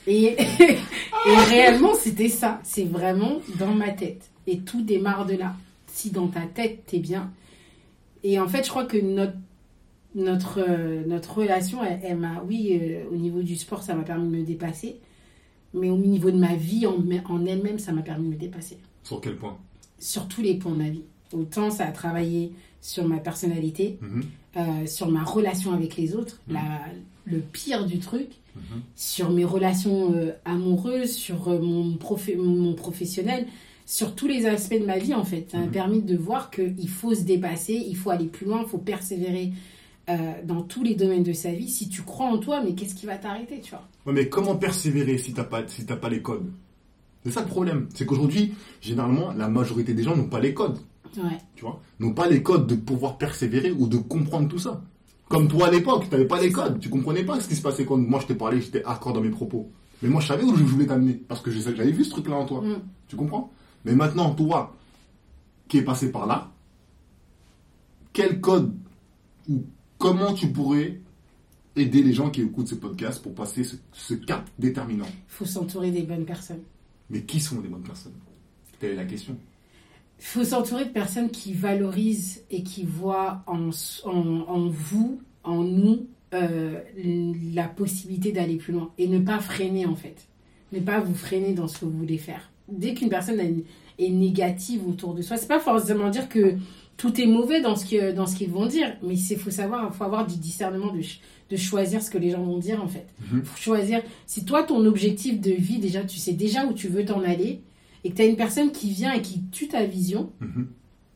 Et, 0.07 0.37
et 1.27 1.37
réellement, 1.49 1.95
c'était 1.95 2.31
ça. 2.31 2.61
C'est 2.65 2.85
vraiment 2.85 3.41
dans 3.59 3.75
ma 3.75 3.91
tête. 3.91 4.31
Et 4.47 4.59
tout 4.59 4.83
démarre 4.83 5.27
de 5.27 5.37
là. 5.37 5.55
Si 5.87 6.11
dans 6.11 6.29
ta 6.29 6.41
tête, 6.41 6.85
t'es 6.87 6.99
bien. 6.99 7.31
Et 8.23 8.41
en 8.41 8.49
fait, 8.49 8.65
je 8.65 8.71
crois 8.71 8.85
que 8.85 8.97
notre, 8.97 9.37
notre, 10.15 10.61
euh, 10.67 11.03
notre 11.07 11.39
relation, 11.39 11.85
elle, 11.85 12.01
elle 12.03 12.17
m'a, 12.17 12.43
oui, 12.49 12.81
euh, 12.81 13.05
au 13.13 13.17
niveau 13.17 13.43
du 13.43 13.57
sport, 13.57 13.83
ça 13.83 13.95
m'a 13.95 14.03
permis 14.03 14.31
de 14.31 14.37
me 14.39 14.45
dépasser. 14.45 14.97
Mais 15.75 15.91
au 15.91 15.97
niveau 15.99 16.31
de 16.31 16.39
ma 16.39 16.55
vie 16.55 16.87
en, 16.87 16.97
en 17.29 17.47
elle-même, 17.47 17.79
ça 17.79 17.93
m'a 17.93 18.03
permis 18.03 18.29
de 18.29 18.35
me 18.35 18.39
dépasser. 18.39 18.79
Sur 19.05 19.21
quel 19.21 19.37
point 19.37 19.57
Sur 20.01 20.27
tous 20.27 20.43
les 20.43 20.55
points 20.55 20.73
de 20.73 20.79
ma 20.79 20.89
vie. 20.91 21.05
Autant 21.33 21.71
ça 21.71 21.87
a 21.87 21.93
travaillé 21.93 22.53
sur 22.81 23.07
ma 23.07 23.19
personnalité, 23.19 23.99
Mhm. 24.03 24.23
euh, 24.57 24.87
sur 24.87 25.09
ma 25.11 25.23
relation 25.25 25.73
avec 25.73 25.97
les 25.97 26.15
autres, 26.17 26.41
Mhm. 26.49 26.55
la, 26.55 26.81
le 27.27 27.39
pire 27.41 27.87
du 27.87 27.99
truc, 28.01 28.29
Mhm. 28.57 28.83
sur 28.97 29.31
mes 29.31 29.45
relations 29.45 30.13
euh, 30.15 30.33
amoureuses, 30.45 31.13
sur 31.13 31.49
euh, 31.49 31.59
mon, 31.61 31.97
mon 32.39 32.75
professionnel, 32.75 33.47
sur 33.87 34.15
tous 34.15 34.27
les 34.27 34.47
aspects 34.47 34.79
de 34.81 34.87
ma 34.87 34.99
vie 34.99 35.15
en 35.15 35.25
fait. 35.25 35.51
Ça 35.51 35.59
m'a 35.59 35.67
Mhm. 35.67 35.71
permis 35.73 36.03
de 36.03 36.17
voir 36.17 36.51
qu'il 36.51 36.89
faut 36.89 37.15
se 37.15 37.23
dépasser, 37.23 37.75
il 37.87 37.97
faut 37.97 38.11
aller 38.11 38.27
plus 38.27 38.47
loin, 38.47 38.63
il 38.63 38.69
faut 38.69 38.79
persévérer 38.79 39.53
dans 40.45 40.61
tous 40.61 40.83
les 40.83 40.95
domaines 40.95 41.23
de 41.23 41.33
sa 41.33 41.51
vie. 41.53 41.67
Si 41.71 41.89
tu 41.89 42.03
crois 42.03 42.27
en 42.27 42.37
toi, 42.37 42.63
mais 42.63 42.75
qu'est-ce 42.75 42.95
qui 42.95 43.07
va 43.07 43.17
t'arrêter, 43.17 43.61
tu 43.63 43.71
vois? 43.71 43.89
Ouais, 44.05 44.13
mais 44.13 44.29
comment 44.29 44.55
persévérer 44.55 45.17
si 45.17 45.33
t'as 45.33 45.45
pas, 45.45 45.67
si 45.67 45.87
pas 45.87 46.11
les 46.11 46.21
codes? 46.21 46.53
C'est 47.25 47.33
ça 47.33 47.41
le 47.41 47.47
problème. 47.47 47.89
C'est 47.95 48.05
qu'aujourd'hui, 48.05 48.55
généralement, 48.81 49.33
la 49.33 49.49
majorité 49.49 49.95
des 49.95 50.03
gens 50.03 50.17
n'ont 50.17 50.29
pas 50.29 50.41
les 50.41 50.53
codes. 50.53 50.79
Ouais. 51.17 51.39
Tu 51.55 51.65
vois? 51.65 51.81
N'ont 52.01 52.13
pas 52.13 52.29
les 52.29 52.43
codes 52.43 52.67
de 52.67 52.75
pouvoir 52.75 53.19
persévérer 53.19 53.71
ou 53.73 53.87
de 53.87 53.97
comprendre 53.97 54.49
tout 54.49 54.59
ça. 54.59 54.83
Comme 55.29 55.49
toi 55.49 55.69
à 55.69 55.71
l'époque, 55.71 56.05
tu 56.05 56.11
n'avais 56.11 56.27
pas 56.27 56.41
les 56.41 56.53
codes. 56.53 56.81
Tu 56.81 56.91
comprenais 56.91 57.25
pas 57.25 57.41
ce 57.41 57.49
qui 57.49 57.57
se 57.57 57.63
passait 57.63 57.87
quand 57.87 57.97
moi 57.97 58.21
je 58.21 58.27
t'ai 58.27 58.35
parlé, 58.35 58.61
j'étais 58.61 58.85
hardcore 58.85 59.15
dans 59.15 59.21
mes 59.21 59.31
propos. 59.31 59.71
Mais 60.03 60.09
moi 60.09 60.21
je 60.21 60.27
savais 60.27 60.43
où 60.43 60.55
je 60.55 60.63
voulais 60.63 60.87
t'amener. 60.87 61.15
Parce 61.15 61.41
que 61.41 61.51
j'avais 61.51 61.93
vu 61.93 62.05
ce 62.05 62.11
truc-là 62.11 62.37
en 62.37 62.45
toi. 62.45 62.61
Mm. 62.61 62.83
Tu 63.09 63.17
comprends? 63.17 63.53
Mais 63.85 63.95
maintenant, 63.95 64.35
toi, 64.35 64.75
qui 65.69 65.79
est 65.79 65.83
passé 65.83 66.13
par 66.13 66.27
là, 66.27 66.51
quel 68.13 68.41
code 68.41 68.75
ou 69.49 69.65
comment 69.99 70.35
tu 70.35 70.49
pourrais 70.49 71.01
aider 71.77 72.03
les 72.03 72.13
gens 72.13 72.31
qui 72.31 72.43
écoutent 72.43 72.69
ce 72.69 72.75
podcast 72.75 73.23
pour 73.23 73.35
passer 73.35 73.65
ce, 73.65 73.77
ce 73.93 74.15
cap 74.15 74.49
déterminant? 74.59 75.07
Il 75.09 75.33
faut 75.33 75.47
s'entourer 75.47 75.91
des 75.91 76.03
bonnes 76.03 76.25
personnes. 76.25 76.63
Mais 77.11 77.23
qui 77.23 77.41
sont 77.41 77.61
les 77.61 77.69
bonnes 77.69 77.83
personnes? 77.83 78.15
Telle 78.79 78.93
est 78.93 78.97
la 78.97 79.05
question? 79.05 79.37
Il 80.19 80.25
faut 80.25 80.45
s'entourer 80.45 80.85
de 80.87 80.91
personnes 80.91 81.31
qui 81.31 81.53
valorisent 81.53 82.45
et 82.51 82.63
qui 82.63 82.85
voient 82.85 83.43
en, 83.47 83.71
en, 84.05 84.11
en 84.49 84.69
vous, 84.69 85.21
en 85.43 85.63
nous, 85.63 86.07
euh, 86.33 86.81
la 87.53 87.69
possibilité 87.69 88.33
d'aller 88.33 88.57
plus 88.57 88.73
loin. 88.73 88.91
Et 88.97 89.07
ne 89.07 89.19
pas 89.19 89.39
freiner, 89.39 89.87
en 89.87 89.97
fait. 89.97 90.27
Ne 90.73 90.81
pas 90.81 91.01
vous 91.01 91.15
freiner 91.15 91.53
dans 91.53 91.69
ce 91.69 91.81
que 91.81 91.85
vous 91.85 91.99
voulez 91.99 92.19
faire. 92.19 92.51
Dès 92.69 92.95
qu'une 92.95 93.11
personne 93.11 93.39
est 93.99 94.09
négative 94.09 94.89
autour 94.89 95.15
de 95.15 95.23
soi, 95.23 95.37
c'est 95.37 95.47
pas 95.47 95.61
forcément 95.61 96.09
dire 96.11 96.29
que 96.29 96.57
tout 96.97 97.21
est 97.21 97.27
mauvais 97.27 97.61
dans 97.61 97.77
ce 97.77 97.85
que- 97.87 98.13
dans 98.13 98.27
ce 98.27 98.37
qu'ils 98.37 98.51
vont 98.51 98.67
dire, 98.67 98.97
mais 99.03 99.17
il 99.19 99.37
faut 99.39 99.51
savoir, 99.51 99.95
faut 99.95 100.05
avoir 100.05 100.27
du 100.27 100.37
discernement 100.37 100.93
de, 100.93 101.01
de 101.51 101.57
choisir 101.57 102.03
ce 102.03 102.11
que 102.11 102.19
les 102.19 102.31
gens 102.31 102.43
vont 102.43 102.59
dire, 102.59 102.83
en 102.83 102.89
fait. 102.89 103.07
Mhm. 103.33 103.45
faut 103.45 103.57
choisir. 103.61 104.03
Si 104.27 104.45
toi, 104.45 104.63
ton 104.63 104.85
objectif 104.87 105.41
de 105.41 105.51
vie, 105.53 105.79
déjà, 105.79 106.05
tu 106.05 106.19
sais 106.19 106.33
déjà 106.33 106.67
où 106.67 106.73
tu 106.73 106.89
veux 106.89 107.05
t'en 107.05 107.23
aller, 107.23 107.61
et 108.05 108.11
que 108.11 108.17
tu 108.17 108.23
as 108.23 108.27
une 108.27 108.37
personne 108.37 108.71
qui 108.71 108.91
vient 108.91 109.13
et 109.13 109.23
qui 109.23 109.43
tue 109.51 109.67
ta 109.69 109.85
vision, 109.85 110.31
Mhm. 110.41 110.67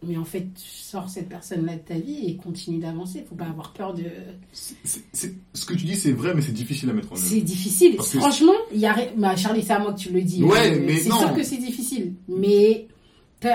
mais 0.07 0.17
en 0.17 0.25
fait, 0.25 0.47
sors 0.57 1.09
cette 1.11 1.29
personne-là 1.29 1.75
de 1.75 1.81
ta 1.81 1.95
vie 1.99 2.27
et 2.27 2.37
continue 2.37 2.79
d'avancer. 2.79 3.25
Faut 3.29 3.35
pas 3.35 3.45
avoir 3.47 3.73
peur 3.73 3.95
de. 3.95 4.05
Ce 4.53 5.65
que 5.67 5.75
tu 5.75 5.85
dis, 5.85 5.97
c'est 5.97 6.13
vrai, 6.13 6.35
mais 6.35 6.43
c'est 6.43 6.53
difficile 6.53 6.91
à 6.91 6.93
mettre 6.93 7.13
en 7.13 7.17
œuvre. 7.17 7.25
C'est 7.25 7.41
difficile. 7.41 7.97
Parce 7.97 8.17
Franchement, 8.17 8.53
il 8.73 8.81
y 8.81 8.87
a. 8.87 8.97
Bah, 9.17 9.37
Charlie, 9.37 9.63
c'est 9.63 9.73
à 9.73 9.79
moi 9.79 9.93
que 9.93 9.99
tu 10.01 10.11
le 10.13 10.23
dis. 10.23 10.43
Ouais, 10.43 10.77
Euh, 10.79 10.83
mais 10.87 10.97
C'est 10.97 11.11
sûr 11.11 11.33
que 11.35 11.43
c'est 11.43 11.57
difficile. 11.59 12.15
Mais 12.29 12.87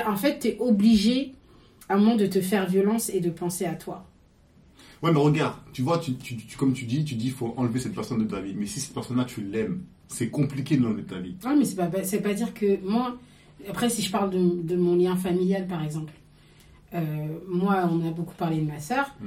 en 0.07 0.15
fait, 0.15 0.39
tu 0.39 0.47
es 0.49 0.57
obligé 0.59 1.33
à 1.89 1.97
moment 1.97 2.15
de 2.15 2.25
te 2.25 2.41
faire 2.41 2.67
violence 2.67 3.09
et 3.09 3.19
de 3.19 3.29
penser 3.29 3.65
à 3.65 3.73
toi. 3.75 4.05
Ouais, 5.01 5.11
mais 5.11 5.19
regarde, 5.19 5.55
tu 5.73 5.81
vois, 5.81 5.99
tu, 5.99 6.15
tu- 6.15 6.37
tu- 6.37 6.57
comme 6.57 6.73
tu 6.73 6.85
dis, 6.85 7.03
tu 7.03 7.15
dis, 7.15 7.29
faut 7.29 7.53
enlever 7.57 7.79
cette 7.79 7.93
personne 7.93 8.19
de 8.19 8.23
ta 8.29 8.39
vie. 8.39 8.53
Mais 8.55 8.65
si 8.65 8.79
cette 8.79 8.93
personne-là, 8.93 9.25
tu 9.25 9.41
l'aimes, 9.41 9.81
c'est 10.07 10.29
compliqué 10.29 10.77
de 10.77 10.83
l'enlever 10.83 11.01
de 11.01 11.09
ta 11.09 11.19
vie. 11.19 11.35
Non, 11.43 11.55
mais 11.57 11.65
c'est 11.65 11.75
pas, 11.75 11.89
c'est 12.03 12.21
pas 12.21 12.33
dire 12.33 12.53
que 12.53 12.79
moi. 12.85 13.17
Après, 13.69 13.89
si 13.89 14.01
je 14.01 14.11
parle 14.11 14.29
de, 14.29 14.61
de 14.63 14.75
mon 14.75 14.95
lien 14.95 15.15
familial, 15.17 15.67
par 15.67 15.83
exemple, 15.83 16.13
euh, 16.93 16.99
moi, 17.47 17.89
on 17.91 18.05
a 18.07 18.11
beaucoup 18.11 18.35
parlé 18.35 18.57
de 18.57 18.65
ma 18.67 18.79
sœur. 18.79 19.13
Mm. 19.21 19.25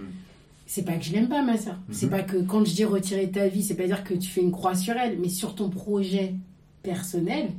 C'est 0.66 0.84
pas 0.84 0.94
que 0.94 1.04
je 1.04 1.12
l'aime 1.12 1.28
pas, 1.28 1.42
ma 1.42 1.56
sœur. 1.56 1.76
C'est 1.92 2.06
Mhm. 2.06 2.10
pas 2.10 2.22
que 2.22 2.36
quand 2.38 2.64
je 2.64 2.74
dis 2.74 2.84
retirer 2.84 3.30
ta 3.30 3.46
vie, 3.46 3.62
c'est 3.62 3.76
pas 3.76 3.86
dire 3.86 4.02
que 4.02 4.14
tu 4.14 4.28
fais 4.28 4.40
une 4.40 4.50
croix 4.50 4.74
sur 4.74 4.94
elle, 4.96 5.16
mais 5.20 5.28
sur 5.28 5.54
ton 5.54 5.70
projet 5.70 6.34
personnel, 6.82 7.50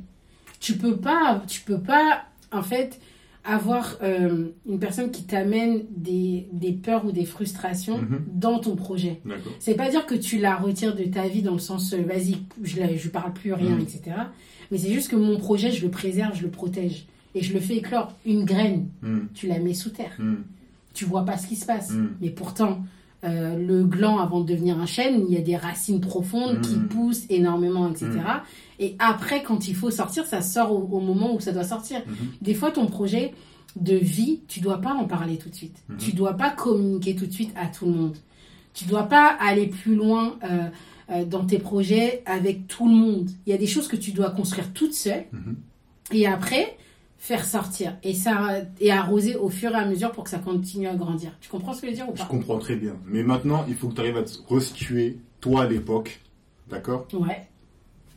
tu 0.60 0.76
peux 0.76 0.96
pas, 0.96 1.42
tu 1.46 1.62
peux 1.62 1.80
pas, 1.80 2.24
en 2.52 2.62
fait, 2.62 3.00
avoir 3.48 3.96
euh, 4.02 4.48
une 4.68 4.78
personne 4.78 5.10
qui 5.10 5.24
t'amène 5.24 5.82
des, 5.96 6.48
des 6.52 6.72
peurs 6.72 7.04
ou 7.06 7.12
des 7.12 7.24
frustrations 7.24 7.98
Mhm. 7.98 8.24
dans 8.34 8.58
ton 8.58 8.76
projet. 8.76 9.20
C'est 9.58 9.74
pas 9.74 9.88
dire 9.90 10.06
que 10.06 10.14
tu 10.14 10.38
la 10.38 10.56
retires 10.56 10.94
de 10.94 11.04
ta 11.04 11.26
vie 11.28 11.42
dans 11.42 11.54
le 11.54 11.58
sens 11.58 11.92
euh, 11.94 12.02
vas-y, 12.02 12.36
je, 12.62 12.78
la- 12.78 12.94
je 12.96 13.08
parle 13.08 13.32
plus 13.32 13.52
rien, 13.52 13.76
Mm. 13.76 13.80
etc. 13.80 14.00
Mais 14.70 14.78
c'est 14.78 14.92
juste 14.92 15.08
que 15.10 15.16
mon 15.16 15.38
projet, 15.38 15.70
je 15.72 15.82
le 15.84 15.90
préserve, 15.90 16.36
je 16.36 16.42
le 16.42 16.50
protège. 16.50 17.06
Et 17.34 17.42
je 17.42 17.52
le 17.54 17.60
fais 17.60 17.76
éclore. 17.76 18.12
Une 18.26 18.44
graine, 18.44 18.88
Mm. 19.02 19.18
tu 19.34 19.46
la 19.46 19.58
mets 19.58 19.74
sous 19.74 19.90
terre. 19.90 20.16
Tu 20.94 21.04
vois 21.04 21.24
pas 21.24 21.36
ce 21.38 21.46
qui 21.46 21.56
se 21.56 21.64
passe. 21.66 21.92
Mais 22.20 22.30
pourtant, 22.30 22.80
euh, 23.24 23.56
le 23.56 23.84
gland, 23.84 24.18
avant 24.18 24.40
de 24.40 24.46
devenir 24.52 24.78
un 24.78 24.86
chêne, 24.86 25.24
il 25.28 25.34
y 25.34 25.38
a 25.38 25.40
des 25.42 25.56
racines 25.56 26.00
profondes 26.00 26.60
qui 26.60 26.74
poussent 26.76 27.24
énormément, 27.30 27.88
etc. 27.90 28.10
Mm. 28.78 28.82
Et 28.84 28.96
après, 28.98 29.42
quand 29.42 29.68
il 29.68 29.74
faut 29.74 29.90
sortir, 29.90 30.24
ça 30.26 30.40
sort 30.42 30.72
au, 30.72 30.96
au 30.96 31.00
moment 31.00 31.34
où 31.34 31.40
ça 31.40 31.52
doit 31.52 31.64
sortir. 31.64 32.00
Mhm. 32.06 32.14
Des 32.42 32.54
fois, 32.54 32.70
ton 32.70 32.86
projet 32.86 33.32
de 33.76 33.96
vie, 33.96 34.40
tu 34.48 34.60
dois 34.60 34.78
pas 34.80 34.92
en 34.94 35.04
parler 35.06 35.36
tout 35.36 35.48
de 35.50 35.54
suite. 35.54 35.82
Mhm. 35.88 35.96
Tu 35.98 36.12
dois 36.12 36.34
pas 36.34 36.50
communiquer 36.50 37.14
tout 37.16 37.26
de 37.26 37.32
suite 37.32 37.52
à 37.56 37.66
tout 37.66 37.86
le 37.86 37.92
monde. 37.92 38.16
Tu 38.74 38.84
dois 38.84 39.04
pas 39.04 39.36
aller 39.40 39.66
plus 39.66 39.94
loin 39.96 40.36
euh, 40.44 40.68
euh, 41.10 41.24
dans 41.24 41.44
tes 41.44 41.58
projets 41.58 42.22
avec 42.26 42.66
tout 42.68 42.86
le 42.88 42.94
monde. 42.94 43.28
Il 43.46 43.50
y 43.50 43.52
a 43.52 43.58
des 43.58 43.66
choses 43.66 43.88
que 43.88 43.96
tu 43.96 44.12
dois 44.12 44.30
construire 44.30 44.72
toute 44.72 44.94
seule 44.94 45.24
Mhm. 45.32 45.56
et 46.12 46.26
après 46.26 46.76
faire 47.20 47.44
sortir 47.44 47.96
et 48.04 48.14
ça 48.14 48.60
et 48.80 48.92
arroser 48.92 49.34
au 49.34 49.48
fur 49.48 49.72
et 49.72 49.74
à 49.74 49.84
mesure 49.86 50.12
pour 50.12 50.22
que 50.22 50.30
ça 50.30 50.38
continue 50.38 50.86
à 50.86 50.94
grandir. 50.94 51.32
Tu 51.40 51.48
comprends 51.50 51.72
ce 51.72 51.80
que 51.80 51.88
je 51.88 51.90
veux 51.92 51.96
dire 51.96 52.08
ou 52.08 52.12
Je 52.14 52.22
pas? 52.22 52.26
comprends 52.28 52.58
très 52.58 52.76
bien. 52.76 52.94
Mais 53.06 53.24
maintenant, 53.24 53.64
il 53.68 53.74
faut 53.74 53.88
que 53.88 53.94
tu 53.94 54.00
arrives 54.00 54.16
à 54.18 54.22
te 54.22 54.34
resituer, 54.46 55.18
toi 55.40 55.64
à 55.64 55.66
l'époque. 55.68 56.20
D'accord? 56.70 57.08
Ouais. 57.12 57.48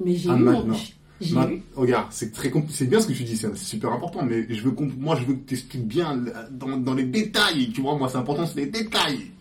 Mais 0.04 0.16
j'ai 0.16 0.30
Ah, 0.30 0.36
eu 0.38 0.40
maintenant. 0.44 0.76
j'ai 1.20 1.36
Ma- 1.36 1.48
eu. 1.48 1.62
Regarde, 1.76 2.08
c'est 2.12 2.32
très 2.34 2.50
compl- 2.50 2.70
c'est 2.70 2.88
bien 2.90 3.00
ce 3.00 3.08
que 3.08 3.14
tu 3.14 3.24
dis, 3.24 3.38
c'est 3.38 3.56
super 3.58 3.92
important, 3.92 4.24
mais 4.24 4.46
je 4.50 4.62
veux 4.62 4.72
comp- 4.72 4.98
moi 5.00 5.16
je 5.16 5.26
veux 5.26 5.34
que 5.36 5.48
tu 5.48 5.54
expliques 5.54 5.88
bien 5.88 6.18
euh, 6.18 6.48
dans, 6.52 6.78
dans 6.78 6.94
les 6.94 7.04
détails, 7.06 7.70
tu 7.72 7.82
vois, 7.82 7.96
moi 7.98 8.10
c'est 8.10 8.18
important, 8.18 8.46
c'est 8.46 8.60
les 8.62 8.66
détails, 8.68 9.32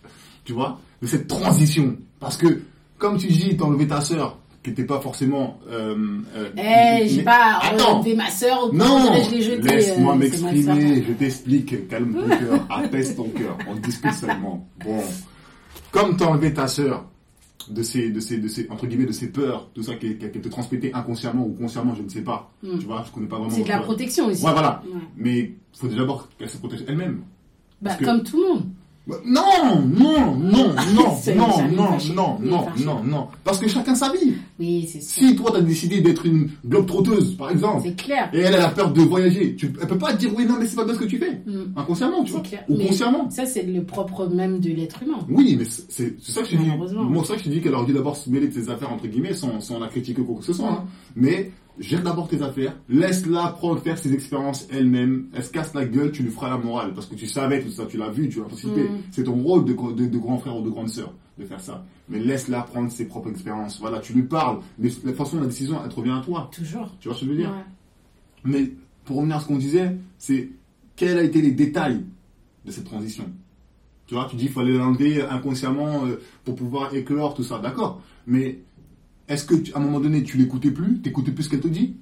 tu 0.45 0.53
vois, 0.53 0.79
de 1.01 1.07
cette 1.07 1.27
transition. 1.27 1.97
Parce 2.19 2.37
que, 2.37 2.61
comme 2.99 3.17
tu 3.17 3.27
dis, 3.27 3.57
t'as 3.57 3.65
enlevé 3.65 3.87
ta 3.87 3.99
sœur, 4.01 4.37
qui 4.63 4.69
n'était 4.69 4.83
pas 4.83 4.99
forcément... 4.99 5.59
Euh, 5.71 6.19
euh, 6.35 6.49
Eh, 6.55 7.07
j'ai 7.09 7.23
pas 7.23 7.59
enlevé 7.89 8.13
ma 8.13 8.29
sœur 8.29 8.69
ou 8.71 8.75
Non 8.75 9.15
je 9.25 9.31
l'ai 9.31 9.41
jetée. 9.41 9.67
Laisse-moi 9.67 10.13
euh, 10.13 10.17
m'exprimer, 10.17 11.03
je 11.07 11.13
t'explique, 11.13 11.87
calme 11.87 12.13
ton 12.13 12.29
cœur, 12.37 12.67
apaise 12.69 13.15
ton 13.15 13.27
cœur, 13.29 13.57
on 13.67 13.75
discute 13.77 14.13
seulement. 14.13 14.67
Bon, 14.85 15.01
comme 15.91 16.15
t'as 16.15 16.25
enlevé 16.27 16.53
ta 16.53 16.67
sœur 16.67 17.05
de 17.71 17.83
ces, 17.83 18.09
de 18.11 18.19
ces, 18.19 18.37
de 18.37 18.47
ces, 18.47 18.67
entre 18.69 18.85
guillemets, 18.87 19.05
de 19.05 19.11
ces 19.11 19.31
peurs, 19.31 19.69
tout 19.73 19.83
ça 19.83 19.95
qui, 19.95 20.17
qui, 20.17 20.29
qui 20.29 20.39
te 20.41 20.49
transmettait 20.49 20.91
inconsciemment 20.93 21.45
ou 21.45 21.53
consciemment, 21.53 21.95
je 21.95 22.01
ne 22.03 22.09
sais 22.09 22.21
pas, 22.23 22.51
Mm. 22.63 22.77
tu 22.79 22.85
vois, 22.85 23.03
je 23.07 23.11
connais 23.11 23.27
pas 23.27 23.37
vraiment. 23.37 23.51
C'est 23.51 23.63
de 23.63 23.67
la 23.69 23.77
toi. 23.77 23.85
protection 23.85 24.25
aussi. 24.27 24.45
Ouais, 24.45 24.51
voilà. 24.51 24.83
Ouais. 24.85 24.99
Mais 25.17 25.37
il 25.39 25.55
faut 25.79 25.87
déjà 25.87 25.99
d'abord 26.01 26.27
qu'elle 26.37 26.49
se 26.49 26.57
protège 26.57 26.83
elle-même. 26.87 27.21
Bah, 27.81 27.95
comme 28.03 28.23
tout 28.23 28.37
le 28.41 28.47
monde. 28.53 28.65
Non, 29.07 29.15
non, 29.25 30.35
non, 30.35 30.35
non, 30.35 30.73
non, 31.35 31.47
non, 31.75 31.97
non, 32.05 32.37
non, 32.43 32.65
non, 32.85 33.03
non. 33.03 33.27
Parce 33.43 33.57
que 33.59 33.67
chacun 33.67 33.95
sa 33.95 34.11
vie. 34.11 34.33
Oui, 34.59 34.87
c'est 34.91 35.01
sûr. 35.01 35.27
Si 35.29 35.35
toi 35.35 35.49
t'as 35.53 35.61
décidé 35.61 36.01
d'être 36.01 36.25
une 36.25 36.49
globe 36.65 36.85
trotteuse, 36.85 37.35
par 37.35 37.49
exemple, 37.49 37.81
C'est 37.83 37.95
clair. 37.95 38.29
et 38.31 38.39
elle, 38.39 38.53
elle 38.53 38.61
a 38.61 38.69
peur 38.69 38.93
de 38.93 39.01
voyager, 39.01 39.55
tu, 39.55 39.73
elle 39.81 39.87
peut 39.87 39.97
pas 39.97 40.13
dire 40.13 40.29
oui, 40.37 40.45
non, 40.45 40.55
mais 40.59 40.67
c'est 40.67 40.75
pas 40.75 40.85
bien 40.85 40.93
ce 40.93 40.99
que 40.99 41.05
tu 41.05 41.17
fais. 41.17 41.41
Mm. 41.45 41.73
Inconsciemment, 41.77 42.21
tu 42.23 42.27
C'est 42.27 42.37
vois. 42.37 42.41
clair. 42.41 42.63
Ou 42.69 42.77
Mais- 42.77 42.85
consciemment. 42.87 43.29
Ça, 43.31 43.45
c'est 43.47 43.63
le 43.63 43.83
propre 43.83 44.27
même 44.27 44.59
de 44.59 44.69
l'être 44.69 45.01
humain. 45.03 45.19
Oui, 45.29 45.55
mais 45.57 45.65
c'est 45.65 46.21
ça 46.21 46.41
que 46.41 46.47
je 46.47 46.57
te 46.57 46.61
dis. 46.61 46.69
Moi, 46.69 47.23
c'est 47.25 47.31
ça 47.33 47.37
que 47.37 47.43
je 47.43 47.49
dis 47.49 47.59
qu'elle 47.59 47.73
aurait 47.73 47.87
dû 47.87 47.93
d'abord 47.93 48.15
se 48.15 48.29
mêler 48.29 48.47
de 48.49 48.53
ses 48.53 48.69
affaires, 48.69 48.93
entre 48.93 49.07
guillemets, 49.07 49.33
sans, 49.33 49.59
sans 49.61 49.79
la 49.79 49.87
critiquer 49.87 50.21
ou 50.21 50.25
quoi 50.25 50.35
que 50.39 50.45
ce 50.45 50.53
soit. 50.53 50.69
Mm. 50.71 50.75
hein. 50.75 50.83
Mais, 51.15 51.51
gère 51.81 52.03
d'abord 52.03 52.27
tes 52.27 52.41
affaires, 52.41 52.77
laisse-la 52.87 53.47
prendre, 53.49 53.81
faire 53.81 53.97
ses 53.97 54.13
expériences 54.13 54.67
elle-même. 54.71 55.27
Elle 55.33 55.43
se 55.43 55.51
casse 55.51 55.73
la 55.73 55.85
gueule, 55.85 56.11
tu 56.11 56.23
lui 56.23 56.31
feras 56.31 56.49
la 56.49 56.57
morale. 56.57 56.93
Parce 56.93 57.07
que 57.07 57.15
tu 57.15 57.27
savais 57.27 57.61
tout 57.61 57.71
ça, 57.71 57.85
tu 57.85 57.97
l'as 57.97 58.09
vu, 58.09 58.29
tu 58.29 58.39
l'as 58.39 58.45
anticipé. 58.45 58.83
Mm. 58.83 58.97
C'est 59.11 59.23
ton 59.23 59.35
rôle 59.41 59.65
de, 59.65 59.73
de, 59.73 60.05
de 60.05 60.17
grand 60.17 60.37
frère 60.37 60.55
ou 60.55 60.61
de 60.61 60.69
grande 60.69 60.89
sœur 60.89 61.13
de 61.37 61.45
faire 61.45 61.59
ça. 61.59 61.83
Mais 62.07 62.19
laisse-la 62.19 62.61
prendre 62.61 62.91
ses 62.91 63.05
propres 63.05 63.29
expériences. 63.29 63.79
Voilà, 63.79 63.99
tu 63.99 64.13
lui 64.13 64.23
parles. 64.23 64.59
Mais 64.77 64.89
de 64.89 64.93
toute 64.93 65.15
façon, 65.15 65.39
la 65.39 65.47
décision, 65.47 65.79
elle 65.83 65.89
te 65.89 65.95
revient 65.95 66.11
à 66.11 66.21
toi. 66.23 66.49
Toujours. 66.53 66.89
Tu 66.99 67.07
vois 67.07 67.15
ce 67.15 67.21
que 67.21 67.25
je 67.27 67.31
veux 67.31 67.37
dire? 67.37 67.49
Ouais. 67.49 67.65
Mais 68.43 68.71
pour 69.05 69.17
revenir 69.17 69.37
à 69.37 69.39
ce 69.39 69.47
qu'on 69.47 69.57
disait, 69.57 69.97
c'est 70.17 70.49
quels 70.95 71.17
ont 71.17 71.23
été 71.23 71.41
les 71.41 71.51
détails 71.51 72.03
de 72.65 72.71
cette 72.71 72.85
transition? 72.85 73.25
Tu 74.05 74.15
vois, 74.15 74.27
tu 74.29 74.35
dis 74.35 74.45
qu'il 74.45 74.53
fallait 74.53 74.73
l'enlever 74.73 75.21
inconsciemment 75.21 76.05
euh, 76.05 76.19
pour 76.43 76.55
pouvoir 76.55 76.93
éclore 76.93 77.33
tout 77.33 77.43
ça, 77.43 77.59
d'accord. 77.59 78.01
Mais 78.27 78.59
est-ce 79.27 79.45
que 79.45 79.55
tu- 79.55 79.73
à 79.73 79.77
un 79.77 79.81
moment 79.81 79.99
donné, 79.99 80.23
tu 80.23 80.37
l'écoutais 80.37 80.71
plus 80.71 80.99
T'écoutais 80.99 81.31
plus 81.31 81.43
ce 81.43 81.49
qu'elle 81.49 81.61
te 81.61 81.67
dit? 81.67 81.95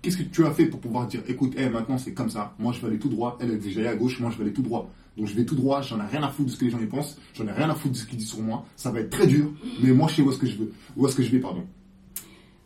Qu'est-ce 0.00 0.16
que 0.16 0.22
tu 0.24 0.44
as 0.44 0.50
fait 0.50 0.66
pour 0.66 0.80
pouvoir 0.80 1.06
dire, 1.06 1.22
écoute, 1.28 1.54
eh, 1.56 1.68
maintenant 1.68 1.96
c'est 1.96 2.12
comme 2.12 2.28
ça, 2.28 2.54
moi 2.58 2.72
je 2.72 2.80
vais 2.80 2.88
aller 2.88 2.98
tout 2.98 3.08
droit, 3.08 3.38
elle 3.40 3.52
elle 3.52 3.58
dit 3.60 3.70
j'allais 3.72 3.88
à 3.88 3.94
gauche, 3.94 4.18
moi 4.18 4.30
je 4.32 4.36
vais 4.38 4.42
aller 4.44 4.52
tout 4.52 4.62
droit. 4.62 4.90
Donc 5.16 5.26
je 5.28 5.34
vais 5.34 5.44
tout 5.44 5.54
droit, 5.54 5.80
j'en 5.82 5.98
ai 6.00 6.06
rien 6.10 6.22
à 6.24 6.28
foutre 6.28 6.48
de 6.48 6.52
ce 6.54 6.58
que 6.58 6.64
les 6.64 6.70
gens 6.72 6.80
y 6.80 6.86
pensent, 6.86 7.18
j'en 7.34 7.46
ai 7.46 7.52
rien 7.52 7.70
à 7.70 7.74
foutre 7.74 7.92
de 7.94 7.98
ce 7.98 8.06
qu'ils 8.06 8.18
disent 8.18 8.30
sur 8.30 8.40
moi, 8.42 8.64
ça 8.76 8.90
va 8.90 8.98
être 9.00 9.10
très 9.10 9.26
dur, 9.28 9.52
mais 9.82 9.92
moi 9.92 10.08
je 10.08 10.16
sais 10.16 10.22
où 10.22 10.30
est-ce 10.32 10.38
que 10.38 10.46
je 10.46 10.56
veux, 10.56 10.72
où 10.96 11.06
est-ce 11.06 11.14
que 11.14 11.22
je 11.22 11.30
vais, 11.30 11.38
pardon. 11.38 11.62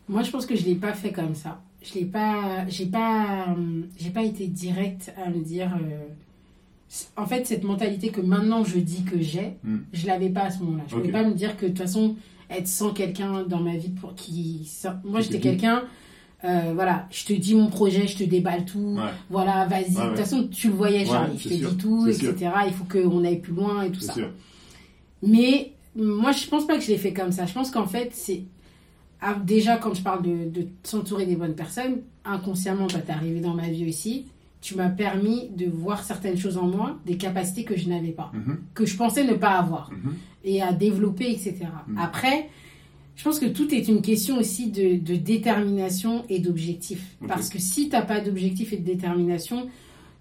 Moi, 0.09 0.23
je 0.23 0.31
pense 0.31 0.45
que 0.45 0.55
je 0.55 0.63
l'ai 0.63 0.75
pas 0.75 0.93
fait 0.93 1.11
comme 1.11 1.35
ça. 1.35 1.61
Je 1.83 1.93
l'ai 1.99 2.05
pas, 2.05 2.65
j'ai 2.69 2.85
pas, 2.85 3.53
j'ai 3.97 4.09
pas 4.09 4.23
été 4.23 4.47
directe 4.47 5.13
à 5.23 5.29
me 5.29 5.43
dire. 5.43 5.75
euh, 5.75 6.05
En 7.17 7.25
fait, 7.25 7.45
cette 7.45 7.65
mentalité 7.65 8.07
que 8.09 8.21
maintenant 8.21 8.63
je 8.63 8.79
dis 8.79 9.03
que 9.03 9.19
j'ai, 9.21 9.57
Mm. 9.65 9.77
je 9.91 10.07
l'avais 10.07 10.29
pas 10.29 10.43
à 10.43 10.49
ce 10.51 10.63
moment-là. 10.63 10.83
Je 10.87 10.95
Ok. 10.95 11.01
pouvais 11.01 11.11
pas 11.11 11.27
me 11.27 11.33
dire 11.33 11.57
que 11.57 11.65
de 11.65 11.71
toute 11.71 11.79
façon 11.79 12.15
être 12.49 12.67
sans 12.67 12.91
quelqu'un 12.93 13.43
dans 13.43 13.59
ma 13.59 13.75
vie 13.77 13.89
pour 13.89 14.15
qui. 14.15 14.69
Moi, 15.03 15.21
j'étais 15.21 15.39
quelqu'un. 15.39 15.83
euh, 16.43 16.71
voilà, 16.75 17.07
je 17.11 17.25
te 17.25 17.33
dis 17.33 17.55
mon 17.55 17.67
projet, 17.69 18.07
je 18.07 18.17
te 18.17 18.23
déballe 18.23 18.65
tout. 18.65 18.95
Ouais. 18.97 19.09
Voilà, 19.29 19.65
vas-y. 19.65 19.91
De 19.93 19.97
ouais. 19.99 20.07
toute 20.09 20.17
façon, 20.17 20.47
tu 20.47 20.67
le 20.69 20.73
voyais, 20.75 21.05
Charlie. 21.05 21.37
je 21.37 21.49
te 21.49 21.53
sûr, 21.55 21.69
dis 21.71 21.77
tout, 21.77 22.07
etc. 22.07 22.35
sûr. 22.37 22.51
Il 22.67 22.73
faut 22.73 22.85
qu'on 22.85 23.23
aille 23.25 23.39
plus 23.39 23.53
loin 23.53 23.83
et 23.83 23.91
tout 23.91 23.99
ça. 24.01 24.13
sûr. 24.13 24.29
Mais 25.23 25.73
moi, 25.95 26.31
je 26.31 26.47
pense 26.47 26.65
pas 26.67 26.75
que 26.77 26.83
je 26.83 26.89
l'ai 26.89 26.97
fait 26.97 27.13
comme 27.13 27.31
ça. 27.31 27.45
Je 27.45 27.53
pense 27.53 27.71
qu'en 27.71 27.87
fait, 27.87 28.09
c'est. 28.13 28.43
ah, 29.21 29.35
Déjà, 29.43 29.77
quand 29.77 29.93
je 29.93 30.01
parle 30.01 30.21
de, 30.21 30.49
de 30.49 30.67
s'entourer 30.83 31.25
des 31.25 31.35
bonnes 31.35 31.55
personnes, 31.55 32.01
inconsciemment, 32.23 32.87
toi, 32.87 32.99
t'es 32.99 33.13
arrivé 33.13 33.39
dans 33.39 33.53
ma 33.55 33.67
vie 33.69 33.87
aussi. 33.89 34.25
Tu 34.61 34.75
m'as 34.75 34.89
permis 34.89 35.49
de 35.55 35.65
voir 35.67 36.03
certaines 36.03 36.37
choses 36.37 36.57
en 36.57 36.67
moi, 36.67 36.97
des 37.05 37.17
capacités 37.17 37.63
que 37.63 37.77
je 37.77 37.87
n'avais 37.89 38.11
pas, 38.11 38.31
Mhm, 38.33 38.57
que 38.73 38.85
je 38.85 38.97
pensais 38.97 39.23
ne 39.23 39.33
pas 39.35 39.51
avoir, 39.51 39.91
mhm. 39.91 40.13
et 40.43 40.61
à 40.61 40.73
développer, 40.73 41.29
etc. 41.31 41.57
Mhm. 41.87 41.97
Après, 41.97 42.49
je 43.15 43.23
pense 43.23 43.39
que 43.39 43.45
tout 43.45 43.73
est 43.73 43.87
une 43.87 44.01
question 44.01 44.37
aussi 44.37 44.69
de, 44.71 44.97
de 44.97 45.15
détermination 45.15 46.23
et 46.29 46.39
d'objectif. 46.39 47.17
Parce 47.27 47.49
que 47.49 47.59
si 47.59 47.89
t'as 47.89 48.01
pas 48.01 48.19
d'objectif 48.19 48.73
et 48.73 48.77
de 48.77 48.83
détermination, 48.85 49.67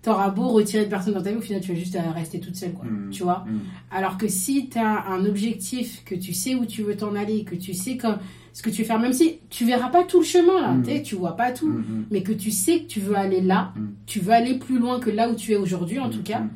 t'auras 0.03 0.30
beau 0.30 0.49
retirer 0.49 0.84
de 0.84 0.91
personnes 0.91 1.14
dans 1.14 1.22
ta 1.22 1.30
vie, 1.30 1.37
au 1.37 1.41
final, 1.41 1.61
tu 1.61 1.72
vas 1.72 1.78
juste 1.78 1.97
euh, 1.97 2.11
rester 2.14 2.39
toute 2.39 2.55
seule, 2.57 2.72
quoi. 2.72 2.84
Tu 3.11 3.22
vois? 3.24 3.45
Alors 3.91 4.16
que 4.18 4.28
si 4.28 4.68
tu 4.68 4.78
as 4.78 5.07
un 5.09 5.24
objectif, 5.26 6.05
que 6.05 6.14
tu 6.14 6.32
sais 6.32 6.55
où 6.55 6.64
tu 6.64 6.82
veux 6.82 6.97
t'en 6.97 7.14
aller, 7.16 7.43
que 7.45 7.55
tu 7.57 7.74
sais 7.74 7.97
comme, 7.97 8.18
ce 8.57 8.62
que 8.62 8.70
tu 8.70 8.80
veux 8.80 8.86
faire, 8.88 8.98
même 8.98 9.12
si 9.12 9.38
tu 9.50 9.66
verras 9.66 9.90
pas 9.90 10.02
tout 10.02 10.20
le 10.20 10.24
chemin, 10.24 10.62
là, 10.62 10.72
Mm. 10.72 11.02
tu 11.02 11.14
vois 11.14 11.36
pas 11.36 11.50
tout, 11.52 11.66
Mm, 11.68 11.76
mm. 11.86 12.04
mais 12.11 12.22
que 12.22 12.32
tu 12.32 12.50
sais 12.50 12.78
que 12.80 12.86
tu 12.86 13.00
veux 13.00 13.14
aller 13.14 13.42
là, 13.42 13.74
Mm. 13.76 13.80
tu 14.07 14.18
veux 14.18 14.32
aller 14.32 14.54
plus 14.54 14.78
loin 14.78 14.98
que 14.98 15.11
là 15.11 15.28
où 15.28 15.34
tu 15.34 15.52
es 15.52 15.57
aujourd'hui, 15.57 15.98
en 15.98 16.09
tout 16.09 16.22
cas, 16.22 16.38
Mm, 16.38 16.48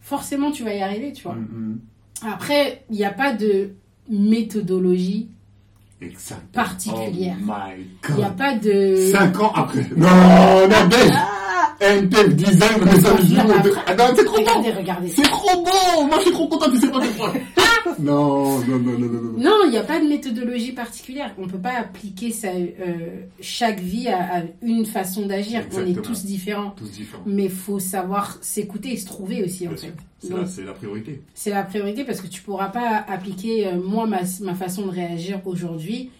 forcément, 0.00 0.50
tu 0.50 0.64
vas 0.64 0.74
y 0.74 0.82
arriver, 0.82 1.12
tu 1.12 1.22
vois. 1.22 1.34
mm, 1.36 1.46
mm. 1.52 1.78
Après, 2.32 2.84
il 2.90 2.96
n'y 2.96 3.04
a 3.04 3.12
pas 3.12 3.32
de 3.32 3.70
méthodologie. 4.10 5.28
Particulière. 6.52 7.36
Oh 7.48 7.52
il 8.10 8.14
n'y 8.16 8.24
a 8.24 8.30
pas 8.30 8.54
de... 8.54 8.96
5 9.12 9.40
ans 9.40 9.52
après. 9.54 9.86
Non, 9.96 10.66
Nadège 10.68 11.12
Ah 11.14 11.72
NTF 11.80 12.34
Design, 12.34 12.80
mais 12.84 13.00
ça 13.00 13.14
me 13.14 13.22
dit, 13.22 13.36
Ah 13.86 13.94
non, 13.94 14.04
c'est 14.16 14.24
trop 14.24 14.36
Regardez, 14.38 14.72
bon 14.72 14.78
regardez. 14.78 15.08
C'est 15.08 15.22
trop 15.22 15.62
bon 15.62 16.06
Moi, 16.06 16.16
je 16.18 16.22
suis 16.24 16.32
trop 16.32 16.48
content, 16.48 16.70
tu 16.70 16.78
sais 16.80 16.90
pas 16.90 16.98
pourquoi. 17.00 17.32
Non, 17.98 18.58
non, 18.60 18.78
non, 18.78 18.98
non, 18.98 19.08
non, 19.08 19.32
non. 19.38 19.52
Il 19.64 19.70
n'y 19.70 19.78
a 19.78 19.82
pas 19.82 20.00
de 20.00 20.06
méthodologie 20.06 20.72
particulière. 20.72 21.34
On 21.38 21.46
ne 21.46 21.50
peut 21.50 21.58
pas 21.58 21.78
appliquer 21.78 22.32
euh, 22.44 23.20
chaque 23.40 23.80
vie 23.80 24.08
à, 24.08 24.38
à 24.38 24.42
une 24.62 24.86
façon 24.86 25.26
d'agir. 25.26 25.62
On 25.74 25.84
est 25.86 26.00
tous 26.02 26.24
différents. 26.24 26.70
Tous 26.70 26.90
différents. 26.90 27.22
Mais 27.26 27.44
il 27.44 27.50
faut 27.50 27.78
savoir 27.78 28.38
s'écouter 28.40 28.92
et 28.92 28.96
se 28.96 29.06
trouver 29.06 29.42
aussi, 29.44 29.66
en 29.66 29.70
Bien 29.72 29.78
fait. 29.78 29.86
sûr. 29.86 29.94
C'est 30.18 30.34
la, 30.34 30.46
c'est 30.46 30.64
la 30.64 30.72
priorité. 30.72 31.22
c'est 31.34 31.50
la 31.50 31.62
priorité 31.62 32.02
parce 32.04 32.20
que 32.20 32.26
tu 32.26 32.40
pourras 32.42 32.68
pas 32.70 33.04
appliquer, 33.08 33.66
euh, 33.68 33.80
moi, 33.80 34.06
ma, 34.06 34.20
ma 34.40 34.54
façon 34.54 34.86
de 34.86 34.90
réagir 34.90 35.40
aujourd'hui 35.44 36.10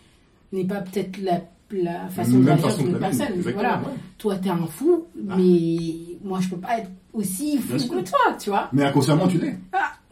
n'est 0.53 0.65
pas 0.67 0.81
peut-être 0.81 1.19
la, 1.23 1.41
la 1.73 2.07
façon 2.09 2.33
de 2.33 2.37
Même 2.39 2.47
réagir 2.55 2.71
façon 2.71 2.83
d'une 2.85 2.99
personne. 2.99 3.41
Voilà. 3.55 3.79
ouais. 3.79 3.95
Toi, 4.19 4.37
t'es 4.37 4.51
un 4.51 4.67
fou, 4.67 5.05
Ah. 5.29 5.35
mais 5.37 5.79
moi, 6.23 6.39
je 6.41 6.49
peux 6.49 6.59
pas 6.59 6.79
être 6.79 6.91
aussi 7.17 7.59
fou 7.59 7.77
que 7.77 8.09
toi, 8.09 8.19
tu 8.39 8.51
vois. 8.51 8.69
Mais 8.73 8.85
inconsciemment, 8.85 9.27
tu 9.29 9.39
l'es. 9.39 9.57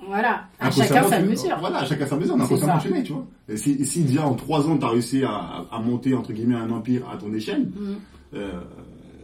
Voilà. 0.06 0.44
À 0.60 0.70
chacun 0.70 1.02
sa 1.08 1.20
mesure. 1.20 1.56
Voilà, 1.60 1.78
à 1.78 1.84
chacun 1.86 2.06
sa 2.06 2.16
mesure, 2.16 2.36
mais 2.36 2.44
inconsciemment, 2.44 2.78
tu 2.78 2.92
l'es, 2.92 3.02
tu 3.02 3.12
vois. 3.12 3.26
Et 3.48 3.56
si, 3.56 3.84
si 3.86 4.02
déjà 4.04 4.26
en 4.26 4.34
3 4.34 4.68
ans, 4.68 4.76
tu 4.76 4.84
as 4.84 4.88
réussi 4.90 5.22
à, 5.24 5.64
monter, 5.82 6.14
entre 6.14 6.32
guillemets, 6.32 6.56
un 6.56 6.70
empire 6.70 7.08
à 7.12 7.16
ton 7.16 7.32
échelle, 7.32 7.66
Mm. 7.66 7.94
euh, 8.34 8.60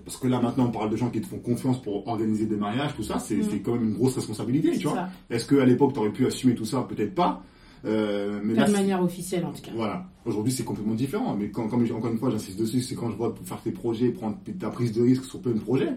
parce 0.05 0.17
que 0.17 0.27
là, 0.29 0.41
maintenant, 0.41 0.65
on 0.67 0.71
parle 0.71 0.91
de 0.91 0.97
gens 0.97 1.11
qui 1.11 1.21
te 1.21 1.27
font 1.27 1.39
confiance 1.39 1.81
pour 1.83 2.07
organiser 2.09 2.47
des 2.47 2.57
mariages, 2.57 2.95
tout 2.97 3.03
ça, 3.03 3.19
c'est 3.19 3.37
Mm. 3.37 3.63
quand 3.65 3.73
même 3.75 3.85
une 3.85 3.95
grosse 3.95 4.15
responsabilité, 4.17 4.77
tu 4.79 4.89
vois. 4.89 5.09
Est-ce 5.29 5.47
qu'à 5.47 5.65
l'époque, 5.65 5.93
tu 5.93 5.99
aurais 6.01 6.11
pu 6.11 6.27
assumer 6.27 6.55
tout 6.55 6.65
ça? 6.65 6.81
Peut-être 6.89 7.15
pas. 7.15 7.43
Euh, 7.87 8.41
mais 8.45 8.55
Pas 8.55 8.61
là, 8.63 8.67
de 8.69 8.73
manière 8.73 9.03
officielle, 9.03 9.45
en 9.47 9.53
tout 9.53 9.63
cas. 9.63 9.71
Voilà. 9.75 10.05
Aujourd'hui, 10.27 10.53
c'est 10.53 10.65
complètement 10.65 10.95
différent. 10.95 11.35
Mais 11.39 11.49
quand, 11.51 11.67
comme 11.69 11.85
j'ai- 11.87 11.95
encore 11.95 12.11
une 12.11 12.19
fois, 12.19 12.29
j'insiste 12.31 12.59
dessus, 12.59 12.83
c'est 12.83 12.95
quand 12.95 13.11
je 13.11 13.17
vois 13.17 13.35
faire 13.45 13.61
tes 13.63 13.71
projets, 13.71 14.09
prendre 14.11 14.37
ta 14.59 14.69
prise 14.69 14.93
de 14.93 15.01
risque 15.03 15.25
sur 15.25 15.41
plein 15.41 15.53
de 15.53 15.61
projets. 15.61 15.93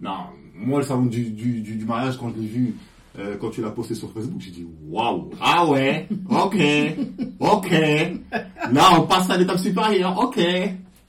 Non, 0.00 0.16
moi, 0.54 0.80
le 0.80 0.84
salon 0.84 1.06
du, 1.06 1.30
du, 1.30 1.60
du, 1.60 1.74
du 1.76 1.84
mariage, 1.84 2.16
quand 2.18 2.30
je 2.34 2.40
l'ai 2.40 2.46
vu, 2.46 2.74
euh, 3.18 3.36
quand 3.40 3.50
tu 3.50 3.62
l'as 3.62 3.70
posté 3.70 3.94
sur 3.94 4.12
Facebook, 4.12 4.40
j'ai 4.40 4.50
dit 4.50 4.66
waouh, 4.88 5.30
ah 5.40 5.66
ouais, 5.66 6.06
ok, 6.28 6.56
ok. 7.40 7.70
Là, 8.72 8.90
on 8.98 9.02
passe 9.06 9.30
à 9.30 9.36
l'étape 9.38 9.58
supérieure, 9.58 10.18
ok. 10.18 10.38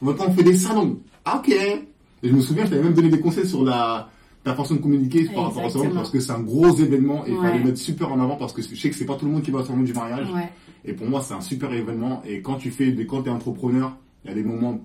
Maintenant, 0.02 0.26
on 0.30 0.32
fait 0.32 0.44
des 0.44 0.56
salons, 0.58 1.00
ok. 1.26 1.50
Et 1.50 2.30
je 2.30 2.34
me 2.34 2.42
souviens, 2.42 2.66
je 2.66 2.70
t'avais 2.72 2.84
même 2.84 2.94
donné 2.94 3.10
des 3.10 3.20
conseils 3.20 3.48
sur 3.48 3.64
la 3.64 4.10
ta 4.44 4.56
façon 4.56 4.76
de 4.76 4.80
communiquer 4.80 5.26
par 5.26 5.46
rapport 5.48 5.66
au 5.66 5.70
salon 5.70 5.92
parce 5.94 6.10
que 6.10 6.22
c'est 6.22 6.32
un 6.32 6.40
gros 6.40 6.74
événement 6.78 7.26
et 7.26 7.32
il 7.32 7.36
Ouais. 7.36 7.48
fallait 7.48 7.60
le 7.60 7.66
mettre 7.66 7.80
super 7.80 8.14
en 8.14 8.20
avant 8.22 8.38
parce 8.38 8.54
que 8.54 8.62
je 8.62 8.76
sais 8.76 8.90
que 8.90 8.96
c'est 8.96 9.06
pas 9.06 9.16
tout 9.16 9.26
le 9.26 9.32
monde 9.32 9.42
qui 9.42 9.52
va 9.52 9.60
au 9.60 9.64
salon 9.66 9.84
du 9.84 9.92
mariage. 9.94 10.28
Ouais. 10.34 10.50
Et 10.86 10.94
pour 10.94 11.06
moi, 11.08 11.20
c'est 11.22 11.34
un 11.34 11.42
super 11.42 11.74
événement. 11.74 12.22
Et 12.26 12.42
quand 12.42 12.56
tu 12.56 12.72
fais, 12.72 12.96
quand 13.06 13.24
t'es 13.24 13.30
entrepreneur, 13.30 13.98
il 14.24 14.30
y 14.30 14.32
a 14.32 14.36
des 14.36 14.44
moments 14.44 14.80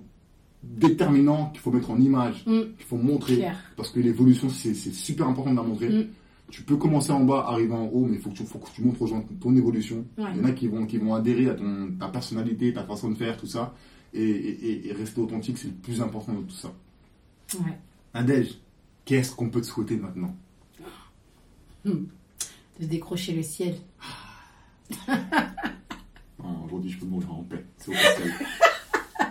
déterminants 0.63 1.49
qu'il 1.51 1.59
faut 1.59 1.71
mettre 1.71 1.91
en 1.91 1.99
image, 1.99 2.43
Mm. 2.45 2.61
qu'il 2.77 2.85
faut 2.85 2.97
montrer. 2.97 3.45
Parce 3.75 3.89
que 3.89 3.99
l'évolution, 3.99 4.49
c'est 4.49 4.73
super 4.73 5.27
important 5.27 5.51
de 5.51 5.57
la 5.57 5.63
montrer. 5.63 5.89
Mm. 5.89 6.07
Tu 6.51 6.61
peux 6.63 6.77
commencer 6.77 7.11
en 7.11 7.23
bas, 7.23 7.45
arriver 7.47 7.73
en 7.73 7.85
haut, 7.87 8.05
mais 8.05 8.15
il 8.17 8.21
faut 8.21 8.29
que 8.29 8.35
tu, 8.37 8.43
faut 8.45 8.59
que 8.59 8.69
tu 8.71 8.83
montres 8.83 9.01
aux 9.01 9.07
gens 9.07 9.25
ton 9.41 9.55
évolution. 9.55 10.05
Ouais. 10.17 10.25
Il 10.35 10.37
y 10.37 10.41
en 10.41 10.45
a 10.45 10.51
qui 10.51 10.67
vont, 10.67 10.85
qui 10.85 10.97
vont 10.97 11.15
adhérer 11.15 11.49
à 11.49 11.55
ton, 11.55 11.89
ta 11.99 12.07
personnalité, 12.09 12.73
ta 12.73 12.83
façon 12.83 13.09
de 13.09 13.15
faire, 13.15 13.37
tout 13.37 13.47
ça. 13.47 13.73
Et, 14.13 14.21
et- 14.23 14.65
et- 14.67 14.87
et 14.89 14.93
rester 14.93 15.19
authentique, 15.21 15.57
c'est 15.57 15.69
le 15.69 15.73
plus 15.73 15.99
important 16.01 16.33
de 16.33 16.41
tout 16.41 16.53
ça. 16.55 16.71
Ouais. 17.55 17.77
Nadège, 18.13 18.59
qu'est-ce 19.05 19.35
qu'on 19.35 19.49
peut 19.49 19.61
te 19.61 19.65
souhaiter 19.65 19.95
maintenant? 19.97 20.35
De 21.85 22.05
décrocher 22.85 23.33
le 23.33 23.41
ciel. 23.43 23.75
Ah, 26.45 26.47
Aujourd'hui, 26.65 26.91
je 26.91 26.99
peux 26.99 27.05
mourir 27.05 27.31
en 27.33 27.43
paix. 27.43 27.63
C'est 27.77 27.91
officiel. 27.91 28.33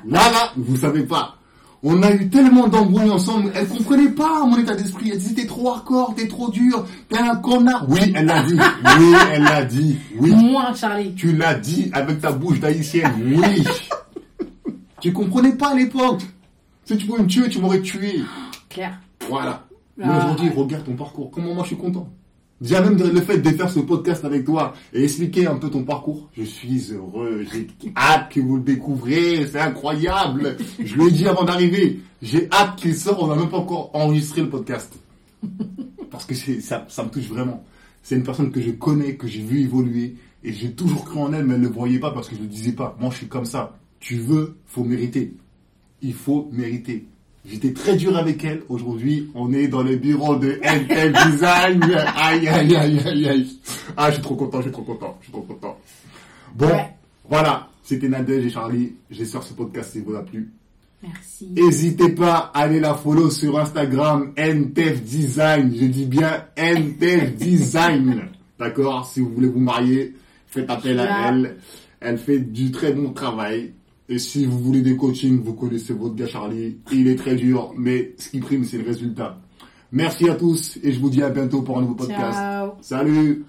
là, 0.06 0.30
là, 0.30 0.52
vous 0.56 0.76
savez 0.76 1.02
pas. 1.04 1.36
On 1.84 2.00
a 2.04 2.12
eu 2.12 2.28
tellement 2.30 2.68
d'embrouilles 2.68 3.10
ensemble. 3.10 3.50
Elle 3.56 3.66
comprenait 3.66 4.10
pas 4.10 4.44
mon 4.46 4.56
état 4.56 4.74
d'esprit. 4.74 5.10
Elle 5.12 5.18
disait 5.18 5.34
t'es 5.34 5.46
trop 5.46 5.70
hardcore, 5.70 6.14
t'es 6.14 6.28
trop 6.28 6.48
dur, 6.48 6.86
t'es 7.08 7.18
un 7.18 7.34
connard. 7.36 7.86
Oui, 7.88 7.98
elle 8.14 8.26
l'a 8.26 8.42
dit. 8.44 8.54
Oui, 9.00 9.12
elle 9.32 9.42
l'a 9.42 9.64
dit. 9.64 9.98
Oui, 10.18 10.30
Moi, 10.30 10.72
Charlie. 10.76 11.12
tu 11.14 11.32
l'as 11.36 11.54
dit 11.54 11.90
avec 11.92 12.20
ta 12.20 12.30
bouche 12.30 12.60
d'haïtienne. 12.60 13.12
Oui. 13.36 13.64
tu 15.00 15.12
comprenais 15.12 15.52
pas 15.56 15.70
à 15.70 15.74
l'époque. 15.74 16.22
Si 16.84 16.96
tu 16.96 17.06
pouvais 17.06 17.22
me 17.22 17.26
tuer, 17.28 17.48
tu 17.48 17.58
m'aurais 17.60 17.80
tué. 17.80 18.20
Claire. 18.68 18.98
Voilà. 19.28 19.64
Mais 19.96 20.04
Ah. 20.08 20.18
aujourd'hui, 20.18 20.50
regarde 20.54 20.84
ton 20.84 20.94
parcours. 20.94 21.30
Comment 21.32 21.54
moi 21.54 21.62
je 21.64 21.68
suis 21.68 21.76
content. 21.76 22.08
Déjà 22.62 22.80
même 22.80 22.96
le 22.96 23.20
fait 23.20 23.38
de 23.38 23.48
faire 23.50 23.68
ce 23.68 23.80
podcast 23.80 24.24
avec 24.24 24.44
toi 24.44 24.72
et 24.92 25.02
expliquer 25.02 25.48
un 25.48 25.56
peu 25.56 25.68
ton 25.68 25.82
parcours, 25.82 26.28
je 26.32 26.44
suis 26.44 26.92
heureux. 26.92 27.44
J'ai 27.52 27.66
hâte 27.96 28.30
que 28.30 28.38
vous 28.38 28.54
le 28.58 28.62
découvrez. 28.62 29.48
C'est 29.50 29.58
incroyable. 29.58 30.56
Je 30.78 30.96
l'ai 30.96 31.10
dit 31.10 31.26
avant 31.26 31.42
d'arriver. 31.42 31.98
J'ai 32.22 32.48
hâte 32.52 32.76
qu'il 32.76 32.94
sorte. 32.94 33.20
On 33.20 33.26
n'a 33.26 33.34
même 33.34 33.48
pas 33.48 33.56
encore 33.56 33.90
enregistré 33.94 34.42
le 34.42 34.48
podcast. 34.48 34.96
Parce 36.12 36.24
que 36.24 36.36
ça, 36.36 36.86
ça 36.88 37.02
me 37.02 37.08
touche 37.10 37.26
vraiment. 37.26 37.64
C'est 38.00 38.14
une 38.14 38.22
personne 38.22 38.52
que 38.52 38.60
je 38.60 38.70
connais, 38.70 39.16
que 39.16 39.26
j'ai 39.26 39.42
vu 39.42 39.62
évoluer. 39.62 40.14
Et 40.44 40.52
j'ai 40.52 40.70
toujours 40.70 41.04
cru 41.04 41.18
en 41.18 41.32
elle, 41.32 41.44
mais 41.44 41.54
elle 41.54 41.62
ne 41.62 41.66
le 41.66 41.72
voyait 41.72 41.98
pas 41.98 42.12
parce 42.12 42.28
que 42.28 42.36
je 42.36 42.42
ne 42.42 42.46
le 42.46 42.52
disais 42.52 42.72
pas. 42.72 42.96
Moi, 43.00 43.10
je 43.10 43.16
suis 43.16 43.28
comme 43.28 43.44
ça. 43.44 43.76
Tu 43.98 44.18
veux, 44.18 44.56
faut 44.66 44.84
mériter. 44.84 45.34
Il 46.00 46.14
faut 46.14 46.48
mériter. 46.52 47.06
J'étais 47.44 47.72
très 47.72 47.96
dur 47.96 48.16
avec 48.16 48.44
elle. 48.44 48.62
Aujourd'hui, 48.68 49.28
on 49.34 49.52
est 49.52 49.66
dans 49.66 49.82
le 49.82 49.96
bureau 49.96 50.36
de 50.36 50.60
NTL 50.62 51.12
Design. 51.30 51.82
Aïe, 52.16 52.46
aïe, 52.48 52.76
aïe, 52.76 53.00
aïe, 53.04 53.28
aïe. 53.28 53.58
Ah, 53.96 54.08
je 54.10 54.14
suis 54.14 54.22
trop 54.22 54.36
content, 54.36 54.58
je 54.58 54.64
suis 54.64 54.72
trop 54.72 54.82
content, 54.82 55.16
je 55.20 55.24
suis 55.24 55.32
trop 55.32 55.42
content. 55.42 55.76
Bon, 56.54 56.66
Ouais. 56.66 56.94
voilà. 57.28 57.68
C'était 57.82 58.08
Nadège 58.08 58.46
et 58.46 58.50
Charlie. 58.50 58.92
J'espère 59.10 59.40
que 59.40 59.46
ce 59.48 59.54
podcast 59.54 59.90
si 59.92 60.00
vous 60.00 60.14
a 60.14 60.22
plu. 60.24 60.52
Merci. 61.02 61.48
N'hésitez 61.50 62.10
pas 62.10 62.52
à 62.54 62.60
aller 62.60 62.78
la 62.78 62.94
follow 62.94 63.28
sur 63.28 63.58
Instagram, 63.58 64.32
NTF 64.36 65.02
Design. 65.02 65.74
Je 65.76 65.86
dis 65.86 66.04
bien 66.06 66.44
NTF 66.56 67.34
Design. 67.34 68.22
D'accord? 68.58 69.04
Si 69.06 69.18
vous 69.18 69.30
voulez 69.30 69.48
vous 69.48 69.58
marier, 69.58 70.14
faites 70.46 70.70
appel 70.70 71.00
à 71.00 71.28
elle. 71.30 71.56
Elle 72.00 72.18
fait 72.18 72.38
du 72.38 72.70
très 72.70 72.92
bon 72.92 73.12
travail. 73.12 73.72
Et 74.12 74.18
si 74.18 74.44
vous 74.44 74.58
voulez 74.58 74.82
des 74.82 74.94
coachings, 74.94 75.40
vous 75.40 75.54
connaissez 75.54 75.94
votre 75.94 76.14
gars 76.14 76.26
Charlie. 76.26 76.76
Il 76.92 77.08
est 77.08 77.16
très 77.16 77.34
dur, 77.34 77.72
mais 77.78 78.12
ce 78.18 78.28
qui 78.28 78.40
prime, 78.40 78.62
c'est 78.62 78.76
le 78.76 78.84
résultat. 78.84 79.38
Merci 79.90 80.28
à 80.28 80.34
tous 80.34 80.78
et 80.82 80.92
je 80.92 81.00
vous 81.00 81.08
dis 81.08 81.22
à 81.22 81.30
bientôt 81.30 81.62
pour 81.62 81.78
un 81.78 81.80
nouveau 81.80 81.94
podcast. 81.94 82.38
Ciao. 82.38 82.72
Salut 82.82 83.46